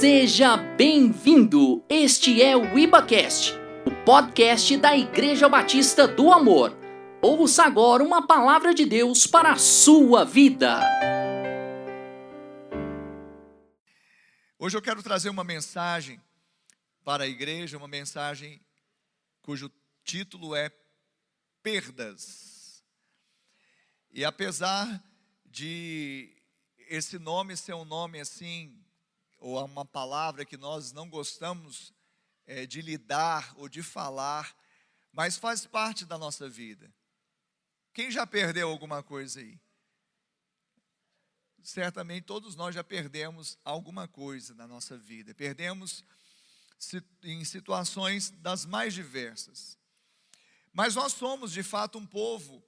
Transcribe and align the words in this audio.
Seja 0.00 0.56
bem-vindo! 0.56 1.84
Este 1.86 2.40
é 2.40 2.56
o 2.56 2.78
IbaCast, 2.78 3.52
o 3.84 4.02
podcast 4.02 4.74
da 4.78 4.96
Igreja 4.96 5.46
Batista 5.46 6.08
do 6.08 6.32
Amor. 6.32 6.74
Ouça 7.20 7.64
agora 7.64 8.02
uma 8.02 8.26
palavra 8.26 8.72
de 8.72 8.86
Deus 8.86 9.26
para 9.26 9.52
a 9.52 9.58
sua 9.58 10.24
vida. 10.24 10.80
Hoje 14.58 14.74
eu 14.74 14.80
quero 14.80 15.02
trazer 15.02 15.28
uma 15.28 15.44
mensagem 15.44 16.18
para 17.04 17.24
a 17.24 17.28
igreja, 17.28 17.76
uma 17.76 17.86
mensagem 17.86 18.58
cujo 19.42 19.70
título 20.02 20.56
é 20.56 20.72
Perdas. 21.62 22.82
E 24.10 24.24
apesar 24.24 25.04
de 25.44 26.34
esse 26.88 27.18
nome 27.18 27.54
ser 27.54 27.74
um 27.74 27.84
nome 27.84 28.18
assim 28.18 28.79
ou 29.40 29.64
uma 29.64 29.86
palavra 29.86 30.44
que 30.44 30.58
nós 30.58 30.92
não 30.92 31.08
gostamos 31.08 31.94
é, 32.46 32.66
de 32.66 32.82
lidar 32.82 33.52
ou 33.56 33.68
de 33.68 33.82
falar, 33.82 34.54
mas 35.10 35.38
faz 35.38 35.66
parte 35.66 36.04
da 36.04 36.18
nossa 36.18 36.48
vida. 36.48 36.92
Quem 37.92 38.10
já 38.10 38.26
perdeu 38.26 38.68
alguma 38.68 39.02
coisa 39.02 39.40
aí? 39.40 39.58
Certamente 41.62 42.24
todos 42.24 42.54
nós 42.54 42.74
já 42.74 42.84
perdemos 42.84 43.58
alguma 43.64 44.06
coisa 44.06 44.54
na 44.54 44.66
nossa 44.66 44.96
vida. 44.96 45.34
Perdemos 45.34 46.04
em 47.22 47.44
situações 47.44 48.30
das 48.30 48.64
mais 48.64 48.94
diversas. 48.94 49.78
Mas 50.72 50.94
nós 50.94 51.12
somos 51.12 51.52
de 51.52 51.62
fato 51.62 51.98
um 51.98 52.06
povo 52.06 52.64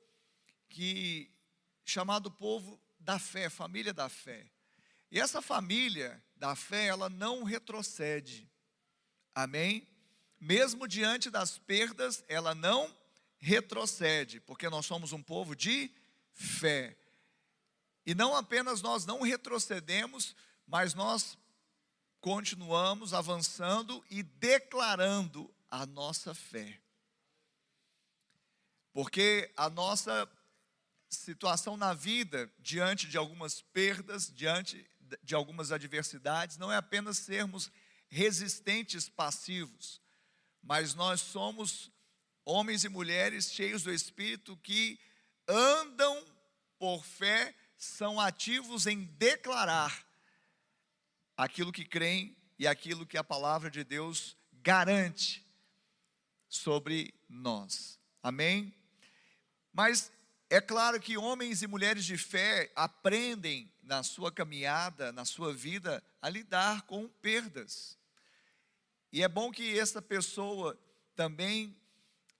que 0.68 1.30
chamado 1.84 2.30
povo 2.30 2.80
da 2.98 3.18
fé, 3.18 3.48
família 3.48 3.92
da 3.92 4.08
fé. 4.08 4.50
E 5.10 5.20
essa 5.20 5.42
família 5.42 6.22
da 6.42 6.56
fé, 6.56 6.87
ela 6.87 7.09
não 7.09 7.45
retrocede. 7.45 8.50
Amém? 9.33 9.86
Mesmo 10.41 10.89
diante 10.89 11.30
das 11.30 11.56
perdas, 11.56 12.25
ela 12.27 12.53
não 12.53 12.92
retrocede, 13.39 14.41
porque 14.41 14.69
nós 14.69 14.84
somos 14.84 15.12
um 15.12 15.22
povo 15.22 15.55
de 15.55 15.89
fé. 16.33 16.98
E 18.05 18.12
não 18.12 18.34
apenas 18.34 18.83
nós 18.83 19.06
não 19.06 19.22
retrocedemos, 19.22 20.34
mas 20.66 20.94
nós 20.94 21.39
continuamos 22.20 23.14
avançando 23.14 24.05
e 24.11 24.25
declarando 24.25 25.48
a 25.70 25.86
nossa 25.86 26.34
fé. 26.34 26.83
Porque 28.92 29.48
a 29.56 29.70
nossa 29.70 30.28
situação 31.09 31.77
na 31.77 31.94
vida, 31.94 32.53
diante 32.59 33.06
de 33.06 33.16
algumas 33.16 33.62
perdas, 33.62 34.27
diante 34.27 34.91
de 35.22 35.34
algumas 35.34 35.72
adversidades, 35.72 36.56
não 36.56 36.70
é 36.70 36.77
apenas 36.77 37.18
sermos 37.18 37.70
resistentes 38.08 39.08
passivos, 39.08 40.00
mas 40.62 40.94
nós 40.94 41.20
somos 41.20 41.91
homens 42.44 42.84
e 42.84 42.88
mulheres 42.88 43.52
cheios 43.52 43.82
do 43.82 43.92
Espírito 43.92 44.56
que 44.58 44.98
andam 45.48 46.24
por 46.78 47.04
fé, 47.04 47.54
são 47.77 48.20
ativos 48.20 48.86
em 48.86 49.04
declarar 49.04 50.06
aquilo 51.36 51.72
que 51.72 51.84
creem 51.84 52.36
e 52.58 52.66
aquilo 52.66 53.06
que 53.06 53.19
a 53.19 53.24
palavra 53.24 53.70
de 53.70 53.82
Deus 53.82 54.36
garante 54.52 55.44
sobre 56.48 57.14
nós. 57.28 57.98
Amém? 58.22 58.72
Mas 59.72 60.12
é 60.53 60.61
claro 60.61 61.00
que 61.00 61.17
homens 61.17 61.62
e 61.62 61.67
mulheres 61.67 62.05
de 62.05 62.19
fé 62.19 62.70
aprendem 62.77 63.72
na 63.83 64.03
sua 64.03 64.31
caminhada, 64.31 65.11
na 65.11 65.25
sua 65.25 65.50
vida, 65.50 66.05
a 66.20 66.28
lidar 66.28 66.83
com 66.83 67.09
perdas. 67.09 67.97
E 69.11 69.22
é 69.22 69.28
bom 69.28 69.50
que 69.50 69.78
essa 69.78 70.03
pessoa 70.03 70.78
também 71.17 71.75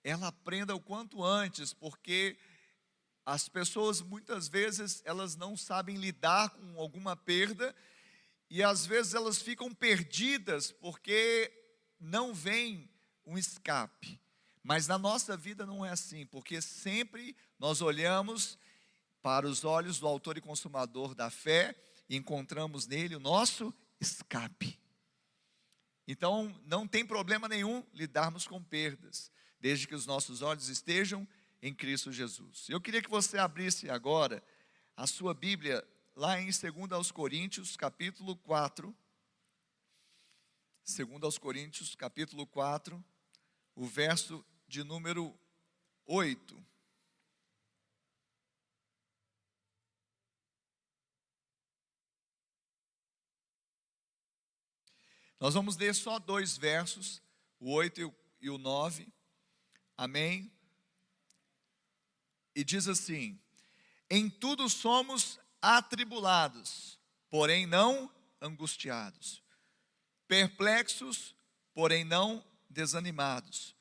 ela 0.05 0.27
aprenda 0.27 0.77
o 0.77 0.81
quanto 0.81 1.25
antes, 1.25 1.73
porque 1.73 2.37
as 3.25 3.49
pessoas 3.49 4.03
muitas 4.03 4.47
vezes 4.47 5.01
elas 5.07 5.35
não 5.35 5.57
sabem 5.57 5.97
lidar 5.97 6.51
com 6.51 6.79
alguma 6.79 7.17
perda 7.17 7.75
e 8.51 8.63
às 8.63 8.85
vezes 8.85 9.15
elas 9.15 9.41
ficam 9.41 9.73
perdidas 9.73 10.71
porque 10.71 11.51
não 11.99 12.35
vem 12.35 12.91
um 13.25 13.39
escape. 13.39 14.21
Mas 14.63 14.87
na 14.87 14.97
nossa 14.97 15.37
vida 15.37 15.67
não 15.67 15.85
é 15.85 15.91
assim, 15.91 16.25
porque 16.27 16.61
sempre 16.63 17.37
nós 17.59 17.81
olhamos 17.81 18.59
para 19.21 19.47
os 19.47 19.65
olhos 19.65 19.99
do 19.99 20.07
autor 20.07 20.37
e 20.37 20.41
consumador 20.41 21.15
da 21.15 21.31
fé 21.31 21.75
e 22.09 22.17
encontramos 22.17 22.87
nele 22.87 23.17
o 23.17 23.21
nosso 23.21 23.75
escape. 24.01 24.79
Então, 26.07 26.55
não 26.67 26.87
tem 26.87 27.07
problema 27.07 27.49
nenhum 27.49 27.85
lidarmos 27.95 28.47
com 28.47 28.63
perdas, 28.63 29.31
desde 29.61 29.87
que 29.87 29.95
os 29.95 30.07
nossos 30.07 30.43
olhos 30.43 30.69
estejam 30.69 31.27
em 31.61 31.73
Cristo 31.73 32.13
Jesus. 32.13 32.69
Eu 32.69 32.81
queria 32.81 33.01
que 33.01 33.11
você 33.11 33.39
abrisse 33.39 33.89
agora 33.89 34.43
a 34.97 35.07
sua 35.07 35.33
Bíblia 35.33 35.87
lá 36.15 36.41
em 36.41 36.47
2 36.47 36.93
aos 36.93 37.11
Coríntios, 37.11 37.77
capítulo 37.77 38.37
4. 38.37 38.95
2 40.85 41.23
aos 41.23 41.39
Coríntios, 41.39 41.95
capítulo 41.95 42.47
4, 42.49 43.03
o 43.77 43.87
verso 43.87 44.45
de 44.73 44.83
número 44.83 45.39
8. 46.07 46.67
Nós 55.39 55.53
vamos 55.53 55.77
ler 55.77 55.95
só 55.95 56.19
dois 56.19 56.57
versos, 56.57 57.21
o 57.61 57.71
8 57.71 58.15
e 58.41 58.49
o 58.49 58.57
9. 58.57 59.13
Amém? 59.95 60.51
E 62.55 62.65
diz 62.65 62.89
assim: 62.89 63.39
Em 64.09 64.31
tudo 64.31 64.71
somos 64.71 65.39
atribulados, 65.61 66.99
porém 67.29 67.67
não 67.67 68.11
angustiados, 68.41 69.43
perplexos, 70.27 71.37
porém 71.75 72.05
não 72.05 72.43
desanimados 72.71 73.72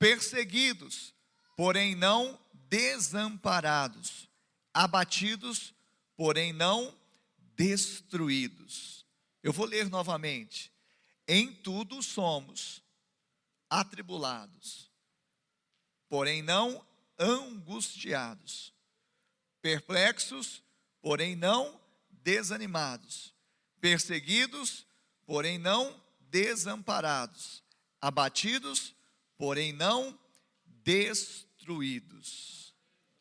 perseguidos, 0.00 1.14
porém 1.54 1.94
não 1.94 2.40
desamparados, 2.54 4.30
abatidos, 4.72 5.74
porém 6.16 6.54
não 6.54 6.98
destruídos. 7.54 9.04
Eu 9.42 9.52
vou 9.52 9.66
ler 9.66 9.90
novamente. 9.90 10.72
Em 11.28 11.52
tudo 11.52 12.02
somos 12.02 12.82
atribulados, 13.68 14.90
porém 16.08 16.42
não 16.42 16.84
angustiados, 17.18 18.72
perplexos, 19.60 20.62
porém 21.02 21.36
não 21.36 21.78
desanimados, 22.10 23.34
perseguidos, 23.78 24.86
porém 25.26 25.58
não 25.58 26.02
desamparados, 26.20 27.62
abatidos, 28.00 28.94
porém 29.40 29.72
não 29.72 30.16
destruídos. 30.66 32.74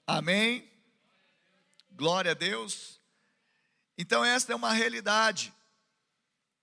Amém? 0.06 0.70
Glória 1.92 2.32
a 2.32 2.34
Deus. 2.34 3.00
Então, 3.98 4.26
esta 4.26 4.52
é 4.52 4.56
uma 4.56 4.74
realidade. 4.74 5.54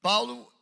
Paulo, 0.03 0.53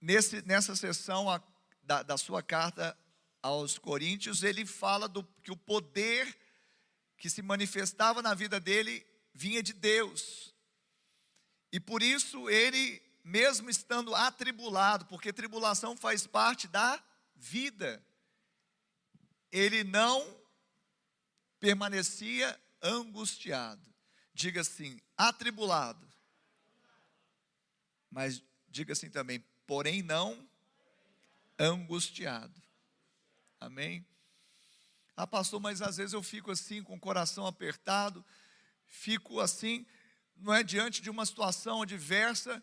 nesse, 0.00 0.44
nessa 0.44 0.74
sessão 0.74 1.30
a, 1.30 1.40
da, 1.84 2.02
da 2.02 2.18
sua 2.18 2.42
carta 2.42 2.98
aos 3.40 3.78
Coríntios, 3.78 4.42
ele 4.42 4.66
fala 4.66 5.06
do 5.06 5.22
que 5.44 5.52
o 5.52 5.56
poder 5.56 6.36
que 7.16 7.30
se 7.30 7.40
manifestava 7.40 8.20
na 8.20 8.34
vida 8.34 8.58
dele 8.58 9.06
vinha 9.32 9.62
de 9.62 9.72
Deus. 9.72 10.52
E 11.70 11.78
por 11.78 12.02
isso 12.02 12.50
ele, 12.50 13.00
mesmo 13.22 13.70
estando 13.70 14.12
atribulado, 14.12 15.06
porque 15.06 15.32
tribulação 15.32 15.96
faz 15.96 16.26
parte 16.26 16.66
da 16.66 17.00
vida. 17.36 18.04
Ele 19.52 19.84
não 19.84 20.40
permanecia 21.60 22.58
angustiado. 22.82 23.94
Diga 24.34 24.60
assim, 24.60 25.00
atribulado. 25.16 26.06
Mas 28.10 28.42
diga 28.68 28.92
assim 28.92 29.10
também, 29.10 29.44
porém 29.66 30.02
não 30.02 30.48
angustiado. 31.58 32.62
Amém? 33.58 34.06
Ah, 35.16 35.26
pastor, 35.26 35.60
mas 35.60 35.80
às 35.80 35.96
vezes 35.96 36.12
eu 36.12 36.22
fico 36.22 36.50
assim, 36.50 36.82
com 36.82 36.94
o 36.94 37.00
coração 37.00 37.46
apertado, 37.46 38.24
fico 38.86 39.40
assim, 39.40 39.86
não 40.36 40.52
é 40.52 40.62
diante 40.62 41.00
de 41.00 41.08
uma 41.08 41.24
situação 41.24 41.82
adversa. 41.82 42.62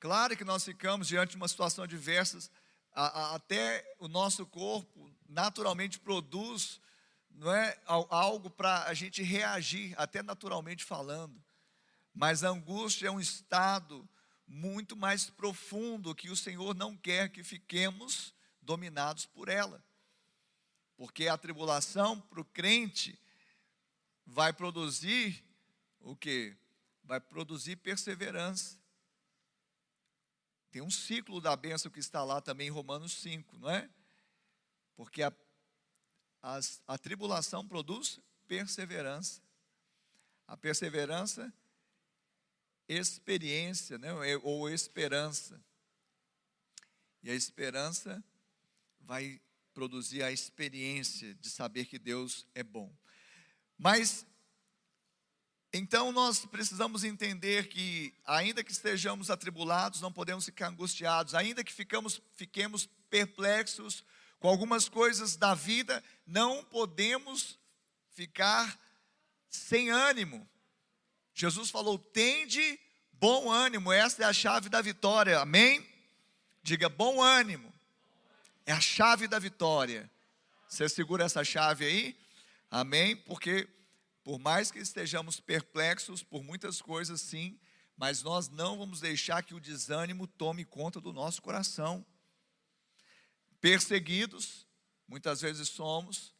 Claro 0.00 0.36
que 0.36 0.44
nós 0.44 0.64
ficamos 0.64 1.06
diante 1.06 1.30
de 1.30 1.36
uma 1.36 1.46
situação 1.46 1.84
adversa, 1.84 2.50
a, 2.96 3.06
a, 3.06 3.34
até 3.34 3.84
o 4.00 4.08
nosso 4.08 4.46
corpo 4.46 5.12
naturalmente 5.28 6.00
produz 6.00 6.80
não 7.28 7.52
é, 7.52 7.78
algo 7.84 8.48
para 8.48 8.84
a 8.84 8.94
gente 8.94 9.22
reagir, 9.22 9.94
até 9.98 10.22
naturalmente 10.22 10.82
falando. 10.82 11.44
Mas 12.14 12.42
a 12.42 12.48
angústia 12.48 13.08
é 13.08 13.10
um 13.10 13.20
estado, 13.20 14.08
muito 14.46 14.96
mais 14.96 15.28
profundo 15.28 16.14
que 16.14 16.30
o 16.30 16.36
Senhor 16.36 16.74
não 16.74 16.96
quer 16.96 17.28
que 17.28 17.44
fiquemos 17.44 18.34
dominados 18.62 19.26
por 19.26 19.50
ela. 19.50 19.84
Porque 20.96 21.28
a 21.28 21.36
tribulação 21.36 22.18
para 22.18 22.40
o 22.40 22.44
crente 22.44 23.20
vai 24.24 24.52
produzir 24.54 25.44
o 26.00 26.16
que? 26.16 26.56
Vai 27.04 27.20
produzir 27.20 27.76
perseverança. 27.76 28.80
Tem 30.70 30.82
um 30.82 30.90
ciclo 30.90 31.40
da 31.40 31.56
bênção 31.56 31.90
que 31.90 32.00
está 32.00 32.22
lá 32.22 32.40
também 32.40 32.68
em 32.68 32.70
Romanos 32.70 33.12
5, 33.14 33.58
não 33.58 33.70
é? 33.70 33.88
Porque 34.96 35.22
a, 35.22 35.32
a, 36.86 36.98
tribulação 36.98 37.66
produz 37.66 38.20
perseverança. 38.46 39.42
A 40.46 40.56
perseverança, 40.56 41.52
experiência, 42.88 43.98
né? 43.98 44.12
ou 44.42 44.68
esperança. 44.70 45.60
E 47.22 47.30
a 47.30 47.34
esperança 47.34 48.22
vai 49.00 49.40
produzir 49.74 50.22
a 50.22 50.32
experiência 50.32 51.34
de 51.34 51.50
saber 51.50 51.86
que 51.86 51.98
Deus 51.98 52.46
é 52.54 52.62
bom. 52.62 52.94
Mas 53.76 54.26
então 55.76 56.12
nós 56.12 56.44
precisamos 56.44 57.04
entender 57.04 57.68
que, 57.68 58.14
ainda 58.24 58.64
que 58.64 58.72
estejamos 58.72 59.30
atribulados, 59.30 60.00
não 60.00 60.12
podemos 60.12 60.44
ficar 60.44 60.68
angustiados, 60.68 61.34
ainda 61.34 61.64
que 61.64 61.72
ficamos, 61.72 62.20
fiquemos 62.34 62.88
perplexos 63.10 64.04
com 64.38 64.48
algumas 64.48 64.88
coisas 64.88 65.36
da 65.36 65.54
vida, 65.54 66.02
não 66.26 66.64
podemos 66.64 67.58
ficar 68.10 68.78
sem 69.48 69.90
ânimo. 69.90 70.48
Jesus 71.34 71.70
falou: 71.70 71.98
tende 71.98 72.78
bom 73.12 73.50
ânimo, 73.50 73.92
essa 73.92 74.22
é 74.22 74.26
a 74.26 74.32
chave 74.32 74.68
da 74.68 74.80
vitória, 74.80 75.40
amém? 75.40 75.86
Diga 76.62 76.88
bom 76.88 77.22
ânimo, 77.22 77.72
é 78.64 78.72
a 78.72 78.80
chave 78.80 79.28
da 79.28 79.38
vitória. 79.38 80.10
Você 80.68 80.88
segura 80.88 81.24
essa 81.24 81.44
chave 81.44 81.84
aí, 81.84 82.18
amém? 82.70 83.16
Porque 83.16 83.68
por 84.26 84.40
mais 84.40 84.72
que 84.72 84.80
estejamos 84.80 85.38
perplexos 85.38 86.20
por 86.20 86.42
muitas 86.42 86.82
coisas, 86.82 87.20
sim, 87.20 87.56
mas 87.96 88.24
nós 88.24 88.48
não 88.48 88.76
vamos 88.76 88.98
deixar 88.98 89.40
que 89.44 89.54
o 89.54 89.60
desânimo 89.60 90.26
tome 90.26 90.64
conta 90.64 91.00
do 91.00 91.12
nosso 91.12 91.40
coração. 91.40 92.04
Perseguidos, 93.60 94.66
muitas 95.06 95.42
vezes 95.42 95.68
somos, 95.68 96.34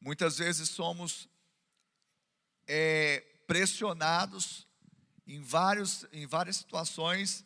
muitas 0.00 0.38
vezes 0.38 0.68
somos 0.68 1.28
é, 2.64 3.24
pressionados 3.44 4.64
em, 5.26 5.42
vários, 5.42 6.06
em 6.12 6.28
várias 6.28 6.58
situações 6.58 7.44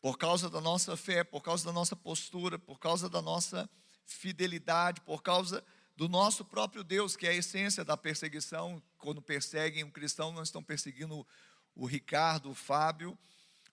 por 0.00 0.16
causa 0.16 0.48
da 0.48 0.62
nossa 0.62 0.96
fé, 0.96 1.22
por 1.22 1.42
causa 1.42 1.66
da 1.66 1.72
nossa 1.72 1.94
postura, 1.94 2.58
por 2.58 2.78
causa 2.78 3.10
da 3.10 3.20
nossa 3.20 3.68
fidelidade, 4.06 5.02
por 5.02 5.22
causa 5.22 5.62
do 5.98 6.08
nosso 6.08 6.44
próprio 6.44 6.84
Deus, 6.84 7.16
que 7.16 7.26
é 7.26 7.30
a 7.30 7.34
essência 7.34 7.84
da 7.84 7.96
perseguição. 7.96 8.80
Quando 8.98 9.20
perseguem 9.20 9.82
um 9.82 9.90
cristão, 9.90 10.30
não 10.30 10.44
estão 10.44 10.62
perseguindo 10.62 11.26
o 11.74 11.86
Ricardo, 11.86 12.48
o 12.48 12.54
Fábio, 12.54 13.18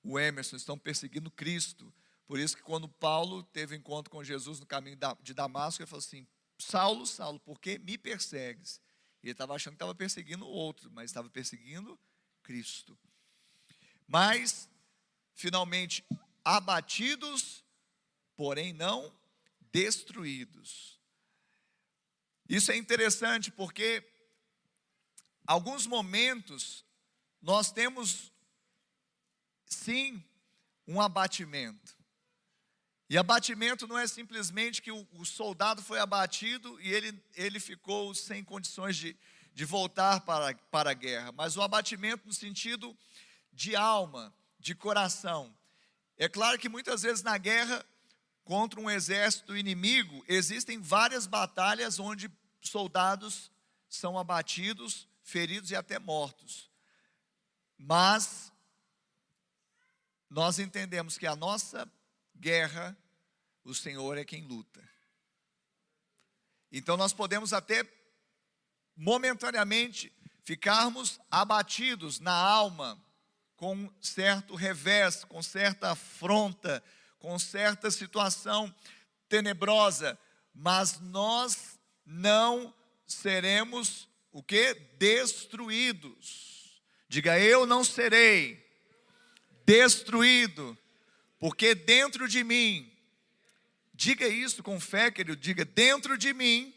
o 0.04 0.20
Emerson, 0.20 0.56
estão 0.56 0.76
perseguindo 0.76 1.30
Cristo. 1.30 1.94
Por 2.26 2.40
isso 2.40 2.58
que 2.58 2.64
quando 2.64 2.90
Paulo 2.90 3.44
teve 3.44 3.76
encontro 3.76 4.10
com 4.10 4.24
Jesus 4.24 4.60
no 4.60 4.66
caminho 4.66 4.98
de 5.22 5.36
Damasco, 5.36 5.84
ele 5.84 5.88
falou 5.88 6.00
assim: 6.00 6.26
Saulo, 6.58 7.06
Saulo, 7.06 7.40
por 7.42 7.60
que 7.60 7.78
me 7.78 7.96
persegues? 7.96 8.82
Ele 9.22 9.32
estava 9.32 9.54
achando 9.54 9.74
que 9.74 9.76
estava 9.76 9.94
perseguindo 9.94 10.48
o 10.48 10.50
outro, 10.50 10.90
mas 10.90 11.12
estava 11.12 11.30
perseguindo 11.30 11.96
Cristo. 12.42 12.98
Mas, 14.08 14.68
finalmente, 15.36 16.04
abatidos, 16.44 17.64
porém 18.36 18.74
não 18.74 19.14
destruídos. 19.72 20.95
Isso 22.48 22.72
é 22.72 22.78
interessante 22.78 23.52
porque 23.52 24.04
alguns 25.46 25.88
momentos 25.88 26.86
nós 27.42 27.72
temos 27.72 28.32
sim 29.66 30.24
um 30.88 31.02
abatimento. 31.02 31.96
E 33.10 33.18
abatimento 33.18 33.88
não 33.88 33.98
é 33.98 34.08
simplesmente 34.08 34.82
que 34.82 34.92
o, 34.92 35.08
o, 35.14 35.26
soldado 35.26 35.82
foi 35.82 36.00
abatido 36.00 36.80
e 36.82 36.92
ele, 36.92 37.24
ele 37.36 37.60
ficou 37.60 38.16
sem 38.16 38.44
condições 38.44 38.96
de, 38.96 39.16
de 39.54 39.64
voltar 39.64 40.22
para, 40.22 40.56
para 40.72 40.90
a 40.90 40.94
guerra, 40.94 41.32
mas 41.32 41.56
o 41.56 41.62
abatimento 41.62 42.26
no 42.26 42.34
sentido 42.34 42.98
de 43.54 43.76
alma, 43.76 44.34
de 44.60 44.74
coração. 44.74 45.56
É 46.18 46.28
claro 46.28 46.58
que 46.58 46.68
muitas 46.68 47.04
vezes 47.04 47.22
na 47.22 47.38
guerra 47.38 47.86
contra 48.46 48.80
um 48.80 48.90
exército 48.90 49.58
inimigo, 49.58 50.24
existem 50.28 50.80
várias 50.80 51.26
batalhas 51.26 52.00
onde 52.00 52.32
soldados 52.62 53.52
são 53.90 54.18
abatidos, 54.18 55.10
feridos 55.24 55.72
e 55.72 55.76
até 55.76 55.98
mortos. 55.98 56.70
Mas 57.76 58.54
nós 60.30 60.60
entendemos 60.60 61.18
que 61.18 61.26
a 61.26 61.36
nossa 61.36 61.92
guerra, 62.36 62.96
o 63.64 63.74
Senhor 63.74 64.16
é 64.18 64.24
quem 64.24 64.44
luta. 64.44 64.88
Então 66.72 66.96
nós 66.96 67.14
podemos 67.14 67.52
até 67.52 67.84
momentaneamente 68.96 70.14
ficarmos 70.44 71.20
abatidos 71.32 72.20
na 72.20 72.34
alma, 72.34 73.02
com 73.56 73.92
certo 74.00 74.54
revés, 74.54 75.24
com 75.24 75.42
certa 75.42 75.92
afronta, 75.92 76.84
com 77.26 77.40
certa 77.40 77.90
situação 77.90 78.72
tenebrosa, 79.28 80.16
mas 80.54 81.00
nós 81.00 81.80
não 82.06 82.72
seremos 83.08 84.08
o 84.32 84.44
que? 84.44 84.76
Destruídos. 85.00 86.80
Diga, 87.10 87.40
eu 87.40 87.66
não 87.66 87.84
serei 87.84 88.64
destruído, 89.66 90.78
porque 91.40 91.74
dentro 91.74 92.28
de 92.28 92.44
mim, 92.44 92.96
diga 93.92 94.28
isso 94.28 94.62
com 94.62 94.80
fé, 94.80 95.10
querido, 95.10 95.36
diga, 95.36 95.66
dentro 95.66 96.20
de 96.20 96.32
mim 96.32 96.76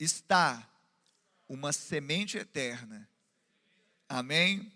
está 0.00 0.66
uma 1.46 1.70
semente 1.70 2.38
eterna. 2.38 3.06
Amém? 4.08 4.72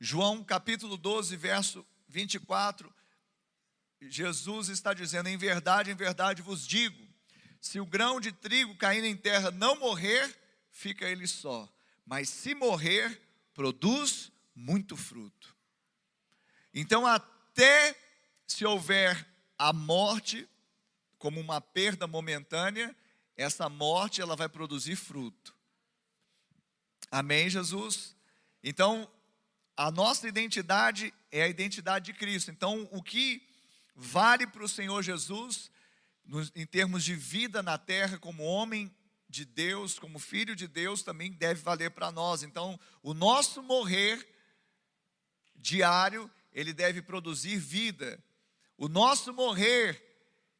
João 0.00 0.42
capítulo 0.42 0.96
12, 0.96 1.36
verso 1.36 1.86
24, 2.16 2.90
Jesus 4.00 4.70
está 4.70 4.94
dizendo: 4.94 5.28
em 5.28 5.36
verdade, 5.36 5.90
em 5.90 5.94
verdade 5.94 6.40
vos 6.40 6.66
digo, 6.66 7.06
se 7.60 7.78
o 7.78 7.84
grão 7.84 8.18
de 8.18 8.32
trigo 8.32 8.74
caindo 8.76 9.04
em 9.04 9.14
terra 9.14 9.50
não 9.50 9.78
morrer, 9.78 10.34
fica 10.70 11.04
ele 11.06 11.26
só, 11.26 11.70
mas 12.06 12.30
se 12.30 12.54
morrer, 12.54 13.20
produz 13.52 14.32
muito 14.54 14.96
fruto. 14.96 15.54
Então, 16.72 17.06
até 17.06 17.94
se 18.46 18.64
houver 18.64 19.26
a 19.58 19.74
morte 19.74 20.48
como 21.18 21.38
uma 21.38 21.60
perda 21.60 22.06
momentânea, 22.06 22.96
essa 23.36 23.68
morte 23.68 24.22
ela 24.22 24.36
vai 24.36 24.48
produzir 24.48 24.96
fruto. 24.96 25.54
Amém, 27.10 27.50
Jesus? 27.50 28.16
Então, 28.62 29.10
a 29.76 29.90
nossa 29.90 30.26
identidade 30.26 31.12
é 31.30 31.42
a 31.42 31.48
identidade 31.48 32.06
de 32.06 32.18
Cristo. 32.18 32.50
Então, 32.50 32.88
o 32.90 33.02
que 33.02 33.46
vale 33.94 34.46
para 34.46 34.64
o 34.64 34.68
Senhor 34.68 35.02
Jesus, 35.02 35.70
em 36.54 36.66
termos 36.66 37.04
de 37.04 37.14
vida 37.14 37.62
na 37.62 37.76
terra, 37.76 38.18
como 38.18 38.42
homem 38.42 38.94
de 39.28 39.44
Deus, 39.44 39.98
como 39.98 40.18
filho 40.18 40.56
de 40.56 40.66
Deus, 40.66 41.02
também 41.02 41.30
deve 41.32 41.60
valer 41.62 41.90
para 41.90 42.10
nós. 42.10 42.42
Então, 42.42 42.78
o 43.02 43.12
nosso 43.12 43.62
morrer 43.62 44.26
diário, 45.56 46.30
ele 46.52 46.72
deve 46.72 47.02
produzir 47.02 47.58
vida. 47.58 48.22
O 48.78 48.88
nosso 48.88 49.32
morrer, 49.32 50.15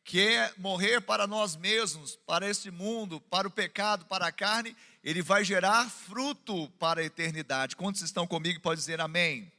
que 0.07 0.21
é 0.21 0.55
morrer 0.57 1.01
para 1.01 1.27
nós 1.27 1.57
mesmos, 1.57 2.15
para 2.15 2.49
esse 2.49 2.71
mundo, 2.71 3.21
para 3.23 3.49
o 3.49 3.51
pecado, 3.51 4.07
para 4.07 4.29
a 4.29 4.33
carne, 4.33 4.77
ele 5.03 5.21
vai 5.21 5.43
gerar 5.43 5.91
fruto 5.91 6.71
para 6.79 7.01
a 7.01 7.05
eternidade. 7.05 7.75
Quantos 7.75 8.03
estão 8.03 8.25
comigo? 8.25 8.61
Pode 8.61 8.79
dizer 8.79 9.01
amém. 9.01 9.51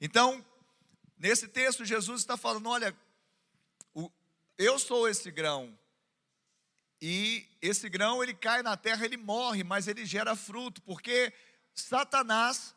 Então, 0.00 0.42
nesse 1.18 1.46
texto, 1.46 1.84
Jesus 1.84 2.22
está 2.22 2.38
falando: 2.38 2.70
olha, 2.70 2.96
eu 4.56 4.78
sou 4.78 5.06
esse 5.06 5.30
grão, 5.30 5.78
e 6.98 7.46
esse 7.60 7.86
grão 7.90 8.22
ele 8.22 8.32
cai 8.32 8.62
na 8.62 8.78
terra, 8.78 9.04
ele 9.04 9.18
morre, 9.18 9.62
mas 9.62 9.86
ele 9.86 10.06
gera 10.06 10.34
fruto, 10.34 10.80
porque 10.80 11.30
Satanás, 11.74 12.74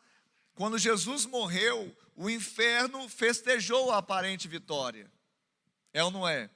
quando 0.54 0.76
Jesus 0.76 1.24
morreu, 1.24 1.96
o 2.14 2.28
inferno 2.28 3.08
festejou 3.08 3.90
a 3.90 3.98
aparente 3.98 4.46
vitória. 4.46 5.10
É 5.94 6.04
ou 6.04 6.10
não 6.10 6.28
é? 6.28 6.50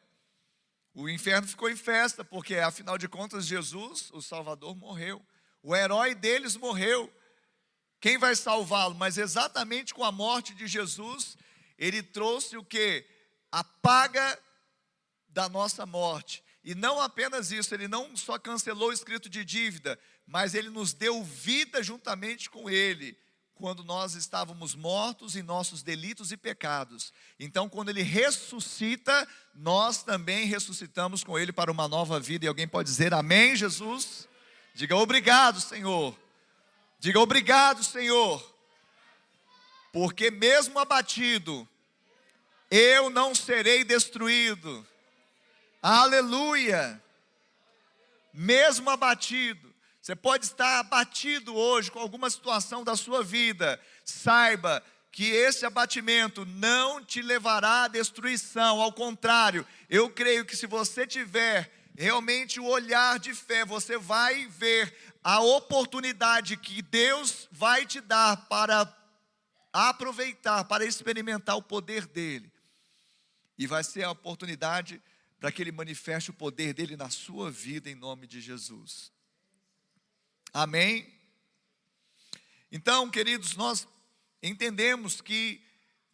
O 0.94 1.08
inferno 1.08 1.48
ficou 1.48 1.70
em 1.70 1.76
festa, 1.76 2.24
porque 2.24 2.56
afinal 2.56 2.98
de 2.98 3.08
contas 3.08 3.46
Jesus, 3.46 4.10
o 4.12 4.20
Salvador, 4.20 4.76
morreu. 4.76 5.24
O 5.62 5.74
herói 5.74 6.14
deles 6.14 6.56
morreu. 6.56 7.12
Quem 8.00 8.18
vai 8.18 8.34
salvá-lo? 8.36 8.94
Mas 8.94 9.16
exatamente 9.16 9.94
com 9.94 10.04
a 10.04 10.12
morte 10.12 10.54
de 10.54 10.66
Jesus, 10.66 11.36
ele 11.78 12.02
trouxe 12.02 12.56
o 12.56 12.64
que? 12.64 13.06
A 13.50 13.64
paga 13.64 14.38
da 15.28 15.48
nossa 15.48 15.86
morte. 15.86 16.44
E 16.64 16.74
não 16.74 17.00
apenas 17.00 17.50
isso, 17.50 17.74
ele 17.74 17.88
não 17.88 18.16
só 18.16 18.38
cancelou 18.38 18.90
o 18.90 18.92
escrito 18.92 19.28
de 19.28 19.44
dívida, 19.44 19.98
mas 20.26 20.54
ele 20.54 20.68
nos 20.68 20.92
deu 20.92 21.22
vida 21.24 21.82
juntamente 21.82 22.50
com 22.50 22.68
ele, 22.70 23.18
quando 23.62 23.84
nós 23.84 24.16
estávamos 24.16 24.74
mortos 24.74 25.36
em 25.36 25.42
nossos 25.42 25.84
delitos 25.84 26.32
e 26.32 26.36
pecados. 26.36 27.12
Então, 27.38 27.68
quando 27.68 27.90
ele 27.90 28.02
ressuscita, 28.02 29.28
nós 29.54 30.02
também 30.02 30.46
ressuscitamos 30.46 31.22
com 31.22 31.38
ele 31.38 31.52
para 31.52 31.70
uma 31.70 31.86
nova 31.86 32.18
vida. 32.18 32.44
E 32.44 32.48
alguém 32.48 32.66
pode 32.66 32.88
dizer 32.88 33.14
amém, 33.14 33.54
Jesus? 33.54 34.28
Diga 34.74 34.96
obrigado, 34.96 35.60
Senhor. 35.60 36.12
Diga 36.98 37.20
obrigado, 37.20 37.84
Senhor. 37.84 38.44
Porque 39.92 40.28
mesmo 40.28 40.80
abatido, 40.80 41.68
eu 42.68 43.10
não 43.10 43.32
serei 43.32 43.84
destruído. 43.84 44.84
Aleluia! 45.80 47.00
Mesmo 48.34 48.90
abatido, 48.90 49.71
você 50.02 50.16
pode 50.16 50.46
estar 50.46 50.80
abatido 50.80 51.54
hoje 51.54 51.88
com 51.88 52.00
alguma 52.00 52.28
situação 52.28 52.82
da 52.82 52.96
sua 52.96 53.22
vida, 53.22 53.80
saiba 54.04 54.82
que 55.12 55.30
esse 55.30 55.64
abatimento 55.64 56.44
não 56.44 57.04
te 57.04 57.22
levará 57.22 57.84
à 57.84 57.88
destruição, 57.88 58.82
ao 58.82 58.92
contrário, 58.92 59.64
eu 59.88 60.10
creio 60.10 60.44
que 60.44 60.56
se 60.56 60.66
você 60.66 61.06
tiver 61.06 61.70
realmente 61.96 62.58
o 62.58 62.66
olhar 62.66 63.20
de 63.20 63.32
fé, 63.32 63.64
você 63.64 63.96
vai 63.96 64.48
ver 64.48 64.92
a 65.22 65.40
oportunidade 65.40 66.56
que 66.56 66.82
Deus 66.82 67.46
vai 67.52 67.86
te 67.86 68.00
dar 68.00 68.48
para 68.48 68.92
aproveitar, 69.72 70.64
para 70.64 70.84
experimentar 70.84 71.56
o 71.56 71.62
poder 71.62 72.06
dele. 72.06 72.50
E 73.56 73.68
vai 73.68 73.84
ser 73.84 74.02
a 74.02 74.10
oportunidade 74.10 75.00
para 75.38 75.52
que 75.52 75.62
Ele 75.62 75.70
manifeste 75.70 76.30
o 76.30 76.34
poder 76.34 76.74
dele 76.74 76.96
na 76.96 77.08
sua 77.08 77.52
vida, 77.52 77.88
em 77.88 77.94
nome 77.94 78.26
de 78.26 78.40
Jesus. 78.40 79.12
Amém? 80.52 81.10
Então, 82.70 83.10
queridos, 83.10 83.56
nós 83.56 83.88
entendemos 84.42 85.20
que 85.20 85.64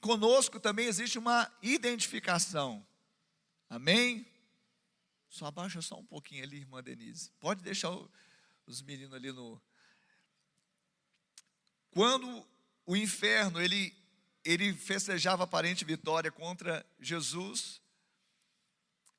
conosco 0.01 0.61
também 0.61 0.87
existe 0.87 1.19
uma 1.19 1.51
identificação. 1.63 2.87
Amém? 3.69 4.27
Só 5.29 5.47
abaixa 5.47 5.83
só 5.83 5.99
um 5.99 6.07
pouquinho 6.07 6.45
ali, 6.45 6.59
irmã 6.59 6.83
Denise. 6.83 7.31
Pode 7.41 7.63
deixar 7.63 7.91
os 8.67 8.83
meninos 8.83 9.15
ali 9.15 9.33
no. 9.33 9.61
Quando 11.91 12.47
o 12.87 12.97
inferno 12.97 13.61
ele 13.61 13.97
ele 14.45 14.73
festejava 14.73 15.45
aparente 15.45 15.85
vitória 15.85 16.31
contra 16.31 16.87
Jesus, 16.99 17.83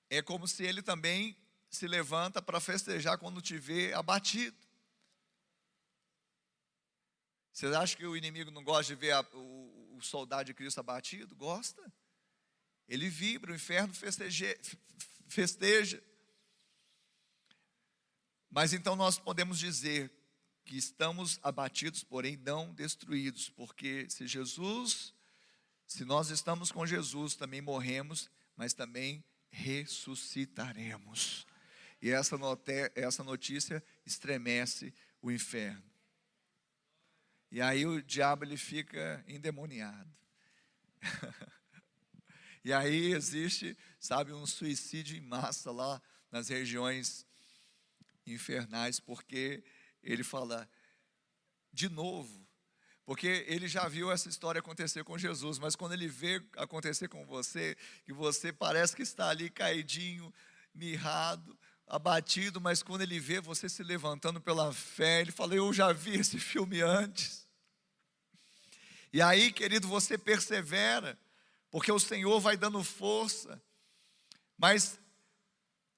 é 0.10 0.24
como 0.24 0.48
se 0.48 0.64
ele 0.64 0.82
também 0.82 1.38
se 1.70 1.88
levanta 1.88 2.42
para 2.42 2.60
festejar 2.60 3.18
quando 3.20 3.42
te 3.42 3.58
vê 3.58 3.94
abatido. 3.94 4.58
Vocês 7.52 7.74
acham 7.74 7.98
que 7.98 8.06
o 8.06 8.16
inimigo 8.16 8.52
não 8.52 8.64
gosta 8.64 8.94
de 8.94 9.00
ver 9.00 9.12
a, 9.12 9.22
o, 9.34 9.98
o, 9.98 10.02
soldado 10.02 10.46
de 10.46 10.54
Cristo 10.54 10.80
abatido? 10.80 11.36
Gosta. 11.36 11.92
Ele 12.88 13.10
vibra, 13.10 13.52
o 13.52 13.56
inferno 13.56 13.94
festeja, 13.94 14.58
festeja. 15.28 16.02
Mas 18.50 18.74
então 18.74 18.96
nós 18.96 19.20
podemos 19.20 19.60
dizer 19.60 20.12
que 20.66 20.78
estamos 20.78 21.40
abatidos, 21.42 22.04
porém 22.04 22.38
não 22.38 22.74
destruídos, 22.74 23.50
porque 23.50 24.08
se 24.10 24.28
Jesus, 24.28 25.14
se 25.86 26.06
nós 26.06 26.30
estamos 26.30 26.72
com 26.72 26.86
Jesus, 26.86 27.36
também 27.36 27.62
morremos, 27.62 28.30
mas 28.56 28.74
também 28.74 29.24
ressuscitaremos. 29.50 31.46
E 32.02 32.12
essa, 32.12 32.38
essa 32.96 33.24
notícia 33.24 33.84
estremece 34.06 34.94
o 35.22 35.32
inferno. 35.32 35.89
E 37.52 37.62
aí 37.62 37.86
o 37.86 38.02
diabo 38.02 38.46
ele 38.46 38.58
fica 38.58 39.24
endemoniado. 39.28 40.10
e 42.64 42.72
aí 42.72 43.14
existe, 43.14 43.78
sabe, 44.00 44.32
um 44.32 44.46
suicídio 44.46 45.18
em 45.18 45.22
massa 45.22 45.72
lá 45.72 46.02
nas 46.32 46.50
regiões 46.50 47.26
infernais, 48.26 49.00
porque 49.00 49.64
ele 50.04 50.24
fala, 50.24 50.70
de 51.74 51.90
novo, 51.90 52.48
porque 53.04 53.44
ele 53.48 53.68
já 53.68 53.88
viu 53.88 54.12
essa 54.12 54.30
história 54.30 54.60
acontecer 54.60 55.04
com 55.04 55.18
Jesus, 55.18 55.58
mas 55.58 55.76
quando 55.76 55.94
ele 55.94 56.08
vê 56.08 56.46
acontecer 56.56 57.08
com 57.08 57.26
você, 57.26 57.76
que 58.06 58.14
você 58.14 58.54
parece 58.54 58.96
que 58.96 59.02
está 59.02 59.30
ali 59.30 59.50
caidinho, 59.50 60.32
mirrado, 60.76 61.58
abatido, 61.90 62.62
mas 62.62 62.84
quando 62.84 63.02
ele 63.02 63.20
vê 63.20 63.42
você 63.42 63.68
se 63.68 63.82
levantando 63.82 64.40
pela 64.40 64.72
fé, 64.72 65.22
ele 65.22 65.32
fala: 65.32 65.56
Eu 65.56 65.74
já 65.74 65.92
vi 65.92 66.16
esse 66.20 66.40
filme 66.40 66.82
antes. 66.82 67.48
E 69.12 69.22
aí, 69.22 69.52
querido, 69.52 69.88
você 69.88 70.18
persevera, 70.18 71.18
porque 71.72 71.92
o 71.92 72.00
Senhor 72.00 72.40
vai 72.40 72.56
dando 72.56 72.84
força, 72.84 73.60
mas 74.56 75.00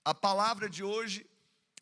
a 0.03 0.13
palavra 0.13 0.69
de 0.69 0.81
hoje 0.81 1.29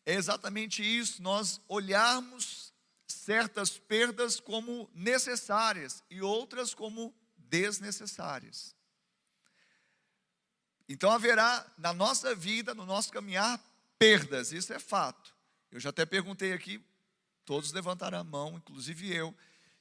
é 0.04 0.14
exatamente 0.14 0.82
isso: 0.82 1.22
nós 1.22 1.60
olharmos 1.68 2.74
certas 3.06 3.78
perdas 3.78 4.40
como 4.40 4.90
necessárias 4.92 6.02
e 6.10 6.20
outras 6.20 6.74
como 6.74 7.14
desnecessárias. 7.36 8.74
Então 10.88 11.12
haverá 11.12 11.64
na 11.78 11.92
nossa 11.92 12.34
vida, 12.34 12.74
no 12.74 12.84
nosso 12.84 13.12
caminhar, 13.12 13.60
perdas, 14.00 14.50
isso 14.50 14.72
é 14.72 14.78
fato. 14.78 15.36
Eu 15.70 15.78
já 15.78 15.90
até 15.90 16.06
perguntei 16.06 16.54
aqui, 16.54 16.82
todos 17.44 17.70
levantaram 17.70 18.18
a 18.18 18.24
mão, 18.24 18.56
inclusive 18.56 19.14
eu, 19.14 19.36